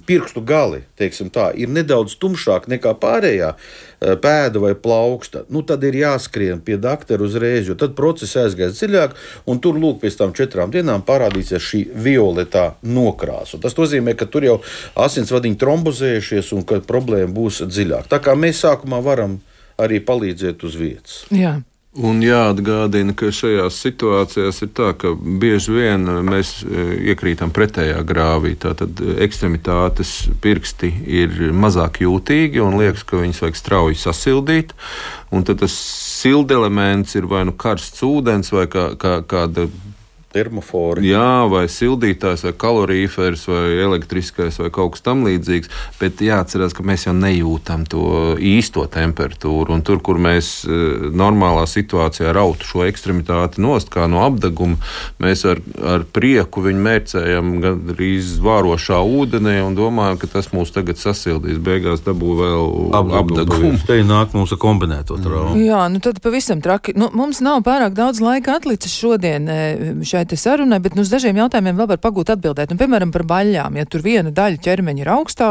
pirkstu 0.07 0.43
gali 0.45 0.83
tā, 0.97 1.51
ir 1.57 1.71
nedaudz 1.71 2.17
tumšāk 2.21 2.67
nekā 2.71 2.93
pārējā, 3.01 3.53
uh, 3.53 3.91
Eh, 4.01 4.15
pēda 4.17 4.57
vai 4.57 4.71
plauksta, 4.73 5.43
nu, 5.53 5.61
tad 5.61 5.83
ir 5.85 5.93
jāskrien 5.99 6.57
pie 6.65 6.73
doktora 6.81 7.21
uzreiz, 7.21 7.67
jo 7.69 7.75
tad 7.77 7.91
process 7.93 8.33
aizgājas 8.41 8.79
dziļāk, 8.79 9.11
un 9.45 9.59
tur 9.61 9.77
lūk, 9.77 9.99
pēc 10.01 10.15
tam 10.17 10.33
četrām 10.33 10.71
dienām 10.73 11.03
parādīsies 11.05 11.61
šī 11.61 11.81
violetā 11.93 12.71
nokrāsa. 12.83 13.59
Tas 13.61 13.75
nozīmē, 13.77 14.15
ka 14.19 14.27
tur 14.31 14.47
jau 14.47 14.57
asinsvadiņi 14.99 15.59
trombozējušies 15.61 16.53
un 16.57 16.67
ka 16.67 16.81
problēma 16.87 17.31
būs 17.35 17.63
dziļāka. 17.67 18.11
Tā 18.11 18.21
kā 18.23 18.37
mēs 18.37 18.63
sākumā 18.65 19.01
varam 19.03 19.39
arī 19.81 20.01
palīdzēt 20.05 20.63
uz 20.67 20.77
vietas. 20.79 21.19
Jā. 21.33 21.59
Un 21.91 22.21
jāatgādina, 22.23 23.11
ka 23.19 23.33
šajās 23.35 23.75
situācijās 23.83 24.61
ir 24.63 24.69
tā, 24.71 24.93
ka 24.95 25.09
bieži 25.11 25.73
vien 25.75 26.07
mēs 26.23 26.61
e, 26.63 26.85
iekrītam 27.11 27.51
pretējā 27.51 27.97
grāvī. 28.07 28.53
Tātad 28.55 29.01
ekstremitātes 29.19 30.13
pirksti 30.39 30.87
ir 31.19 31.51
mazāk 31.51 31.99
jūtīgi 32.05 32.63
un 32.63 32.79
liekas, 32.79 33.03
ka 33.03 33.19
viņus 33.19 33.43
vajag 33.43 33.59
strauji 33.59 33.99
sasildīt. 33.99 34.71
Un 35.35 35.43
tad 35.43 35.59
tas 35.65 35.75
sildelements 36.21 37.19
ir 37.19 37.27
vai 37.27 37.43
nu 37.49 37.57
karsts 37.59 38.07
ūdens 38.07 38.55
vai 38.55 38.69
kā, 38.71 38.93
kā, 38.95 39.17
kāda 39.27 39.67
termofori. 40.31 41.03
Jā, 41.09 41.45
vai 41.51 41.65
sildītājs, 41.71 42.45
vai 42.47 42.53
kalorīfers, 42.63 43.45
vai 43.51 43.63
elektriskais, 43.83 44.59
vai 44.61 44.71
kaut 44.73 44.95
kas 44.95 45.05
tamlīdzīgs. 45.05 45.71
Bet 45.99 46.23
jāatcerās, 46.23 46.75
ka 46.75 46.85
mēs 46.87 47.07
jau 47.07 47.15
nejūtam 47.17 47.85
to 47.91 48.05
īsto 48.37 48.85
temperatūru. 48.91 49.75
Un 49.75 49.83
tur, 49.87 50.01
kur 50.03 50.19
mēs 50.21 50.51
e, 50.65 50.79
normālā 51.17 51.65
situācijā 51.69 52.33
rautu 52.35 52.67
šo 52.67 52.85
ekstremitāti 52.87 53.61
nost, 53.63 53.91
kā 53.93 54.07
no 54.11 54.23
apgabala, 54.25 54.77
mēs 55.21 55.43
ar, 55.47 55.61
ar 55.85 56.05
prieku 56.13 56.63
viņu 56.65 56.85
mērcējam 56.87 57.53
gandrīz 57.63 58.33
vārošā 58.43 59.01
ūdenī 59.03 59.59
un 59.65 59.77
domājam, 59.77 60.19
ka 60.21 60.31
tas 60.37 60.51
mūs 60.55 60.73
tagad 60.75 60.99
sasildīs. 61.01 61.59
Beigās 61.61 62.03
dabū 62.05 62.35
vēl 62.39 62.71
apgabalu. 62.97 63.73
Te 63.87 63.99
nāk 64.07 64.35
mums 64.37 64.53
ar 64.55 64.61
kombinēto 64.61 65.17
traumu. 65.21 65.59
Jā, 65.61 65.83
nu 65.91 66.01
tad 66.03 66.21
pavisam 66.23 66.61
traki. 66.63 66.95
Nu, 66.99 67.09
mums 67.15 67.41
nav 67.43 67.61
pārāk 67.67 67.95
daudz 67.97 68.21
laika 68.23 68.57
atlicis 68.59 68.93
šodien 68.95 69.47
e, 69.51 69.59
šai 70.07 70.20
šai 70.29 70.37
sarunai, 70.37 70.79
bet 70.83 70.95
nu, 70.95 71.01
uz 71.05 71.11
dažiem 71.11 71.39
jautājumiem 71.41 71.81
vēl 71.81 71.89
var 71.95 72.01
pagūt 72.03 72.35
atbildēt. 72.35 72.71
Nu, 72.71 72.79
piemēram, 72.79 73.11
par 73.15 73.25
baļļām. 73.27 73.79
Ja 73.79 73.87
tur 73.89 74.03
viena 74.05 74.31
daļa 74.35 74.61
ķermeņa 74.61 75.03
ir 75.03 75.11
augstā, 75.11 75.49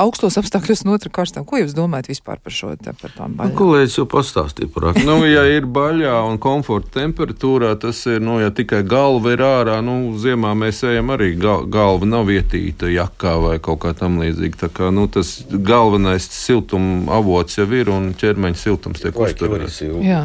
augstos 0.00 0.36
apstākļos, 0.40 0.82
un 0.84 0.94
otra 0.96 1.10
karstā, 1.14 1.42
ko 1.46 1.60
jūs 1.60 1.74
domājat 1.76 2.08
vispār 2.10 2.40
par 2.42 2.54
šo 2.54 2.72
te, 2.80 2.90
par 2.98 3.12
tām 3.14 3.36
baļķiem? 3.38 3.52
Nu, 3.52 3.58
kolēģis 3.60 3.98
jau 4.00 4.06
pastāstīja 4.10 4.70
par 4.74 4.88
aktu. 4.90 5.04
nu, 5.06 5.20
ja 5.28 5.44
ir 5.50 5.68
baļā 5.70 6.16
un 6.26 6.40
komforta 6.42 6.96
temperatūrā, 6.98 7.74
tas 7.82 8.00
ir, 8.10 8.18
nu, 8.24 8.40
ja 8.42 8.50
tikai 8.54 8.82
galva 8.86 9.36
ir 9.36 9.44
ārā, 9.46 9.78
nu, 9.86 10.16
ziemā 10.18 10.50
mēs 10.58 10.82
ejam 10.88 11.14
arī 11.14 11.32
gal, 11.38 11.66
galva 11.70 12.08
nav 12.08 12.26
vietīta 12.30 12.90
jakā 12.90 13.36
vai 13.44 13.54
kaut 13.62 13.84
kā 13.84 13.94
tam 13.98 14.18
līdzīga. 14.22 14.64
Tā 14.66 14.72
kā, 14.80 14.90
nu, 14.94 15.06
tas 15.12 15.36
galvenais 15.50 16.26
siltuma 16.34 17.20
avots 17.20 17.60
jau 17.60 17.68
ir 17.70 17.92
un 17.92 18.10
ķermeņa 18.18 18.62
siltums 18.64 19.04
tiek 19.04 19.14
uzturēts. 19.14 19.80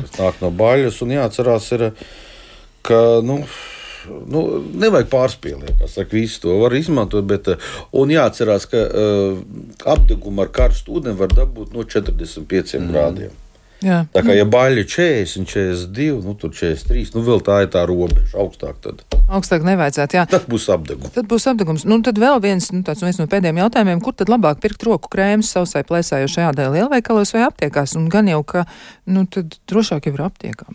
Tas 0.10 0.18
nāk 0.18 0.42
no 0.42 0.50
baļas 0.56 1.02
un 1.06 1.16
jāatcerās 1.20 1.72
ir 1.78 1.90
ka 2.86 3.02
nu, 3.26 3.42
nu, 4.32 4.46
nevajag 4.82 5.12
pārspīlēt. 5.12 5.84
Es 5.86 5.98
saku, 5.98 6.20
visu 6.22 6.42
to 6.46 6.58
var 6.62 6.76
izmantot, 6.78 7.28
bet 7.30 7.52
jāatcerās, 8.14 8.68
ka 8.72 8.86
uh, 8.88 9.44
apgabumu 9.96 10.46
ar 10.46 10.52
karstu 10.54 10.98
ūdeni 11.00 11.20
var 11.20 11.34
dabūt 11.36 11.76
no 11.76 11.86
45 11.86 12.80
mm. 12.80 12.92
grādiem. 12.92 13.38
Jā. 13.82 14.04
Tā 14.14 14.22
kā 14.22 14.36
ja 14.38 14.46
baļķi 14.46 14.86
40, 14.94 15.48
42, 15.50 16.20
nu, 16.22 16.36
tur 16.38 16.54
43, 16.54 17.16
nu 17.16 17.24
vēl 17.26 17.42
tā 17.46 17.64
ir 17.66 17.72
tā 17.74 17.82
robeža 17.90 18.38
augstāk. 18.44 18.78
Tad. 18.84 19.02
Augstāk 19.32 19.66
nevajadzētu, 19.66 20.18
jā. 20.20 20.26
Tad 20.30 20.46
būs 20.52 20.68
apdegums. 20.74 21.14
Tad 21.16 21.28
būs 21.32 21.48
apdegums. 21.50 21.86
Nu, 21.90 21.98
tad 22.06 22.20
vēl 22.22 22.38
viens, 22.44 22.70
nu, 22.76 22.84
tāds, 22.86 23.02
viens 23.02 23.18
no 23.18 23.26
pēdējiem 23.32 23.62
jautājumiem, 23.64 24.04
kur 24.04 24.14
tad 24.18 24.30
labāk 24.32 24.62
pirkt 24.62 24.86
roku 24.86 25.10
krēmus 25.12 25.50
sausai 25.56 25.82
plēsājošai 25.88 26.46
ādai 26.52 26.68
lielveikalos 26.76 27.34
vai 27.34 27.48
aptiekās? 27.48 27.96
Un 27.98 28.06
gan 28.14 28.30
jau, 28.30 28.44
ka, 28.46 28.66
nu, 29.10 29.26
tad 29.32 29.58
drošāk 29.72 30.10
jau 30.10 30.14
ir 30.14 30.24
aptiekā. 30.28 30.70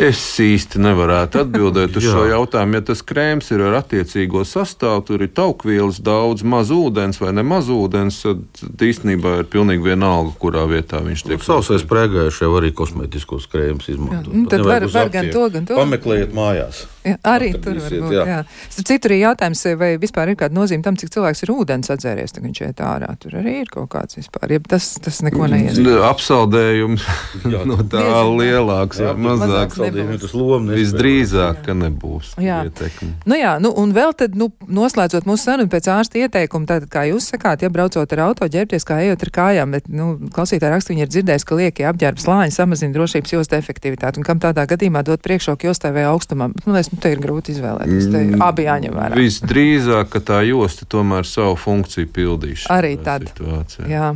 Es 0.00 0.22
īsti 0.40 0.80
nevarētu 0.80 1.42
atbildēt 1.44 2.00
uz 2.00 2.08
šo 2.14 2.24
jautājumu. 2.30 2.80
Ja 2.80 2.86
tas 2.88 3.04
krēms 3.04 3.52
ir 3.52 3.66
ar 3.68 3.80
attiecīgo 3.82 4.46
sastāvu, 4.48 5.04
tur 5.10 5.26
ir 5.26 5.34
taukvielas 5.36 6.00
daudz, 6.04 6.46
maz 6.46 6.72
ūdens 6.74 7.20
vai 7.20 7.34
ne 7.36 7.44
maz 7.46 7.68
ūdens, 7.72 8.22
tad 8.24 8.86
īstenībā 8.88 9.40
ir 9.42 9.50
pilnīgi 9.52 9.90
vienalga, 9.90 10.32
kurā 10.40 10.64
vietā 10.70 11.04
viņš 11.04 11.26
tiek. 11.28 11.38
Nu, 11.42 11.48
sausais 11.52 11.84
prēga 11.86 12.14
pagājušajā 12.14 12.48
jau 12.48 12.58
arī 12.60 12.72
kosmētiskos 12.76 13.48
krēmus 13.50 13.88
izmantot. 13.90 14.30
Jā, 14.30 14.42
nu, 14.42 14.48
tad 14.50 14.64
var, 14.66 14.86
var 14.92 15.10
gan 15.12 15.30
to, 15.32 15.46
gan 15.50 15.66
to. 15.68 15.78
Pameklējiet 15.78 16.34
mājās. 16.36 16.84
Jā, 17.04 17.18
arī 17.28 17.50
tur 17.60 17.76
var 17.82 17.92
būt. 17.92 18.12
Jā. 18.14 18.24
Jā. 18.30 18.38
Starp 18.72 18.88
citu, 18.88 19.10
arī 19.10 19.18
jautājums, 19.20 19.62
vai 19.76 19.90
vispār 20.00 20.32
ir 20.32 20.38
kāda 20.40 20.56
nozīme 20.56 20.84
tam, 20.86 20.96
cik 20.96 21.12
cilvēks 21.12 21.44
ir 21.44 21.52
ūdens 21.52 21.92
atzēries, 21.92 22.32
tad 22.32 22.46
viņš 22.46 22.60
iet 22.64 22.80
ārā. 22.80 23.10
Tur 23.20 23.36
arī 23.40 23.58
ir 23.60 23.72
kaut 23.72 23.90
kāds 23.92 24.16
vispār. 24.16 24.54
Ja 24.56 24.62
tas, 24.64 24.86
tas 25.04 25.20
neko 25.26 25.48
neies. 25.52 25.76
Apsaldējums 26.08 27.04
no 27.68 27.76
tā 27.82 28.00
Diezin, 28.00 28.32
lielāks 28.40 29.02
vai 29.04 29.12
mazāks. 29.26 29.80
Tas 30.24 30.36
loma 30.36 30.78
visdrīzāk, 30.78 31.60
ka 31.66 31.76
nebūs. 31.76 32.34
Jā. 32.42 32.62
Ietekmi. 32.70 33.10
Nu 33.28 33.38
jā, 33.38 33.56
nu 33.62 33.74
un 33.80 33.92
vēl 33.96 34.16
tad, 34.16 34.38
nu, 34.38 34.48
noslēdzot 34.64 35.28
mūsu 35.28 35.50
sarunu 35.50 35.70
pēc 35.72 35.90
ārsta 35.92 36.22
ieteikuma, 36.24 36.68
tad, 36.70 36.88
kā 36.92 37.04
jūs 37.10 37.28
sakāt, 37.34 37.64
ja 37.64 37.72
braucot 37.74 38.16
ar 38.16 38.24
auto, 38.30 38.48
ģērbties 38.48 38.88
kā 38.88 39.02
ejot 39.04 39.26
ar 39.26 39.32
kājām, 39.38 39.76
bet, 39.76 39.92
nu, 39.92 40.14
klausītāji 40.34 40.72
raksta, 40.72 40.94
viņi 40.94 41.04
ir 41.04 41.12
dzirdējis, 41.12 41.46
ka 41.48 41.58
liekie 41.60 41.88
apģērba 41.90 42.24
slāņi 42.24 42.56
samazina 42.56 42.96
drošības 42.96 43.36
jostu 43.36 43.58
efektivitāti. 43.58 44.20
Un 44.20 44.26
kam 44.26 44.40
tādā 44.42 44.66
gadījumā 44.70 45.04
dot 45.06 45.24
priekšroku 45.24 45.68
jostai 45.68 45.92
vai 45.96 46.06
augstumam? 46.08 46.54
Nu, 46.64 46.76
es, 46.78 46.90
nu, 46.94 47.00
te 47.02 47.12
ir 47.14 47.20
grūti 47.22 47.54
izvēlēties. 47.54 48.08
Te 48.12 48.20
mm, 48.22 48.42
abi 48.44 48.66
jāņem 48.68 48.94
vērā. 48.94 49.18
Visdrīzāk, 49.18 50.10
ka 50.14 50.22
tā 50.24 50.40
josta 50.46 50.86
tomēr 50.90 51.26
savu 51.28 51.56
funkciju 51.60 52.10
pildīs. 52.14 52.66
Arī 52.72 52.94
tad. 53.02 53.26
Situācijā. 53.32 53.88
Jā. 53.90 54.10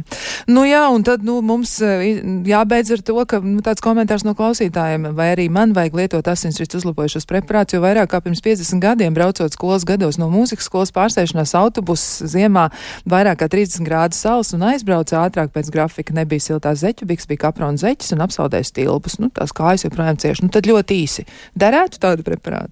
Nu 0.51 0.65
jā, 0.69 0.85
un 0.95 1.05
tad 1.07 1.27
nu, 1.27 1.41
mums 1.45 1.75
eh, 1.85 2.23
jābeidz 2.49 2.95
ar 2.97 3.05
to, 3.05 3.19
ka 3.29 3.43
nu, 3.45 3.61
tāds 3.67 3.83
komentārs 3.85 4.25
no 4.27 4.35
klausītājiem, 4.39 5.11
vai 5.19 5.33
arī 5.35 5.49
man 5.53 5.75
vajag 5.77 5.99
lietot 5.99 6.31
asinsrites 6.31 6.81
uzlabojušos 6.81 7.29
preparātus, 7.29 7.77
jo 7.77 7.83
vairāk 7.85 8.13
kā 8.13 8.23
pirms 8.25 8.43
50 8.45 8.83
gadiem 8.83 9.17
braucot 9.17 9.55
skolas 9.55 9.87
gados 9.89 10.21
no 10.21 10.31
mūzikas 10.33 10.69
skolas 10.71 10.95
pārsēšanās 10.95 11.55
autobusu 11.59 12.29
ziemā 12.31 12.69
vairāk 13.09 13.43
kā 13.43 13.49
30 13.51 13.87
grādu 13.87 14.19
sals 14.19 14.53
un 14.57 14.65
aizbrauca 14.69 15.25
ātrāk 15.25 15.53
pēc 15.55 15.73
grafika, 15.75 16.15
nebija 16.17 16.45
siltās 16.45 16.83
zeķu, 16.85 17.09
biks 17.09 17.29
bija 17.31 17.47
kaprona 17.49 17.81
zeķis 17.81 18.15
un 18.17 18.25
apsaldēja 18.27 18.69
stilpus. 18.69 19.19
Nu, 19.23 19.33
tās 19.35 19.55
kājas 19.57 19.87
joprojām 19.87 20.19
cieši. 20.21 20.45
Nu, 20.45 20.53
tad 20.53 20.69
ļoti 20.69 21.01
īsi. 21.03 21.25
Derētu 21.59 22.01
tādu 22.03 22.27
preparātu? 22.27 22.68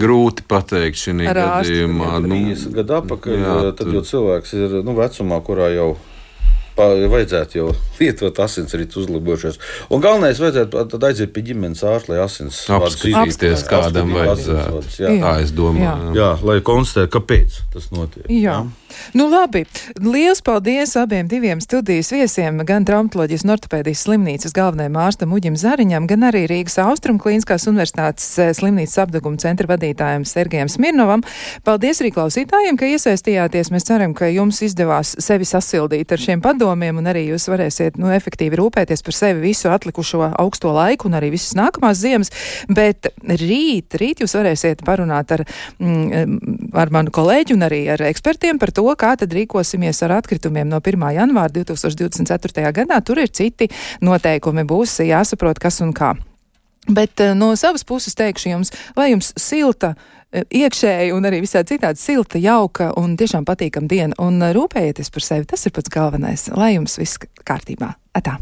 Grūti 0.00 0.44
pateikt 0.48 0.98
šī 1.00 1.16
gadījumā. 1.26 2.12
Nu, 2.24 2.38
gadu 2.76 2.96
atpakaļ, 3.00 3.36
jā, 3.38 3.56
tad 3.72 3.86
tur... 3.86 3.98
jau 3.98 4.02
cilvēks 4.12 4.56
ir 4.58 4.80
nu, 4.86 4.94
vecumā, 4.98 5.40
kurā 5.46 5.70
jau 5.74 5.90
vajadzētu 6.80 7.58
jau 7.58 7.68
lietot 8.00 8.38
asinsrites 8.44 8.96
uzlabojušos. 9.02 9.58
Un 9.92 10.04
galvenais, 10.04 10.40
vajadzētu 10.40 11.00
aiziet 11.06 11.32
pie 11.34 11.44
ģimenes 11.50 11.82
ārsta, 11.84 12.14
lai 12.14 12.20
asins 12.24 12.62
apskatīties, 12.70 13.64
kādam 13.68 14.14
vajadzētu. 14.16 14.84
Jā. 15.02 15.16
Tā 15.24 15.34
es 15.44 15.54
domāju. 15.56 16.14
Jā, 16.14 16.14
jā 16.16 16.30
lai 16.46 16.60
konstatētu, 16.64 17.12
kāpēc 17.18 17.60
tas 17.74 17.90
notiek. 17.94 18.28
Jā. 18.30 18.60
jā. 18.60 18.60
Nu, 19.14 19.28
labi. 19.30 19.64
Lielas 20.00 20.42
paldies 20.44 20.96
abiem 20.98 21.28
diviem 21.30 21.60
studijas 21.62 22.12
viesiem, 22.14 22.60
gan 22.66 22.84
traumatoloģijas 22.88 23.44
un 23.46 23.54
ortopēdijas 23.54 24.04
slimnīcas 24.06 24.54
galvenajam 24.56 24.98
ārstam 25.02 25.34
Uģim 25.36 25.56
Zariņam, 25.60 26.06
gan 26.10 26.26
arī 26.28 26.44
Rīgas 26.50 26.78
Austrum 26.82 27.18
Klīniskās 27.22 27.66
universitātes 27.70 28.26
eh, 28.38 28.52
slimnīcas 28.56 28.98
apdeguma 29.04 29.40
centra 29.42 29.70
vadītājiem 29.70 30.26
Sergejam 30.28 30.70
Smirnovam. 30.72 31.24
Paldies 31.66 32.02
arī 32.02 32.12
klausītājiem, 32.14 32.78
ka 32.80 32.88
iesaistījāties. 32.90 33.72
Mēs 33.74 33.88
ceram, 33.88 34.14
ka 34.16 34.30
jums 34.30 34.62
izdevās 34.66 35.14
sevi 35.22 35.48
sasildīt 35.48 36.14
ar 36.14 36.22
šiem 36.22 36.42
padomiem, 36.44 37.00
un 37.00 37.10
arī 37.10 37.26
jūs 37.30 37.48
varēsiet 37.50 37.98
nu, 38.00 38.10
efektīvi 38.14 38.58
rūpēties 38.60 39.04
par 39.06 39.16
sevi 39.16 39.44
visu 39.50 39.70
atlikušo 39.72 40.32
augsto 40.40 40.72
laiku 40.76 41.10
un 41.10 41.18
arī 41.18 41.32
visas 41.34 41.56
nākamās 41.58 42.00
ziemas. 42.02 42.32
Bet 42.70 43.10
rīt, 43.26 43.96
rīt 44.00 44.24
jūs 44.24 44.36
varēsiet 44.38 44.84
parunāt 44.86 45.34
ar, 45.36 45.44
mm, 45.78 46.72
ar 46.78 46.94
manu 46.94 47.14
kolēģi 47.14 47.56
un 47.56 47.66
arī 47.66 47.82
ar 47.94 48.04
ekspertiem 48.10 48.60
par 48.60 48.72
to, 48.74 48.79
to, 48.80 48.96
kā 48.96 49.14
tad 49.20 49.34
rīkosimies 49.36 50.00
ar 50.06 50.16
atkritumiem 50.20 50.68
no 50.70 50.80
1. 50.80 51.06
janvāra 51.16 51.52
2024. 51.52 52.72
gadā. 52.76 53.00
Tur 53.04 53.20
ir 53.20 53.32
citi 53.32 53.68
noteikumi, 54.04 54.64
būs 54.64 55.00
jāsaprot, 55.04 55.60
kas 55.60 55.80
un 55.84 55.92
kā. 55.96 56.14
Bet 56.88 57.20
eh, 57.20 57.34
no 57.36 57.52
savas 57.60 57.84
puses 57.84 58.16
teikšu 58.16 58.54
jums, 58.54 58.72
lai 58.96 59.10
jums 59.12 59.34
silta 59.38 59.92
eh, 60.32 60.46
iekšēji 60.62 61.12
un 61.12 61.28
arī 61.28 61.42
visādi 61.44 61.74
citādi 61.74 62.00
silta, 62.00 62.40
jauka 62.40 62.94
un 63.00 63.18
tiešām 63.20 63.44
patīkama 63.48 63.90
diena. 63.90 64.16
Un 64.22 64.40
eh, 64.40 64.54
rūpējieties 64.56 65.12
par 65.12 65.26
sevi, 65.26 65.50
tas 65.52 65.66
ir 65.68 65.76
pats 65.76 65.92
galvenais, 65.92 66.48
lai 66.56 66.74
jums 66.78 66.96
viss 67.02 67.20
kārtībā. 67.44 67.92
Atā! 68.16 68.40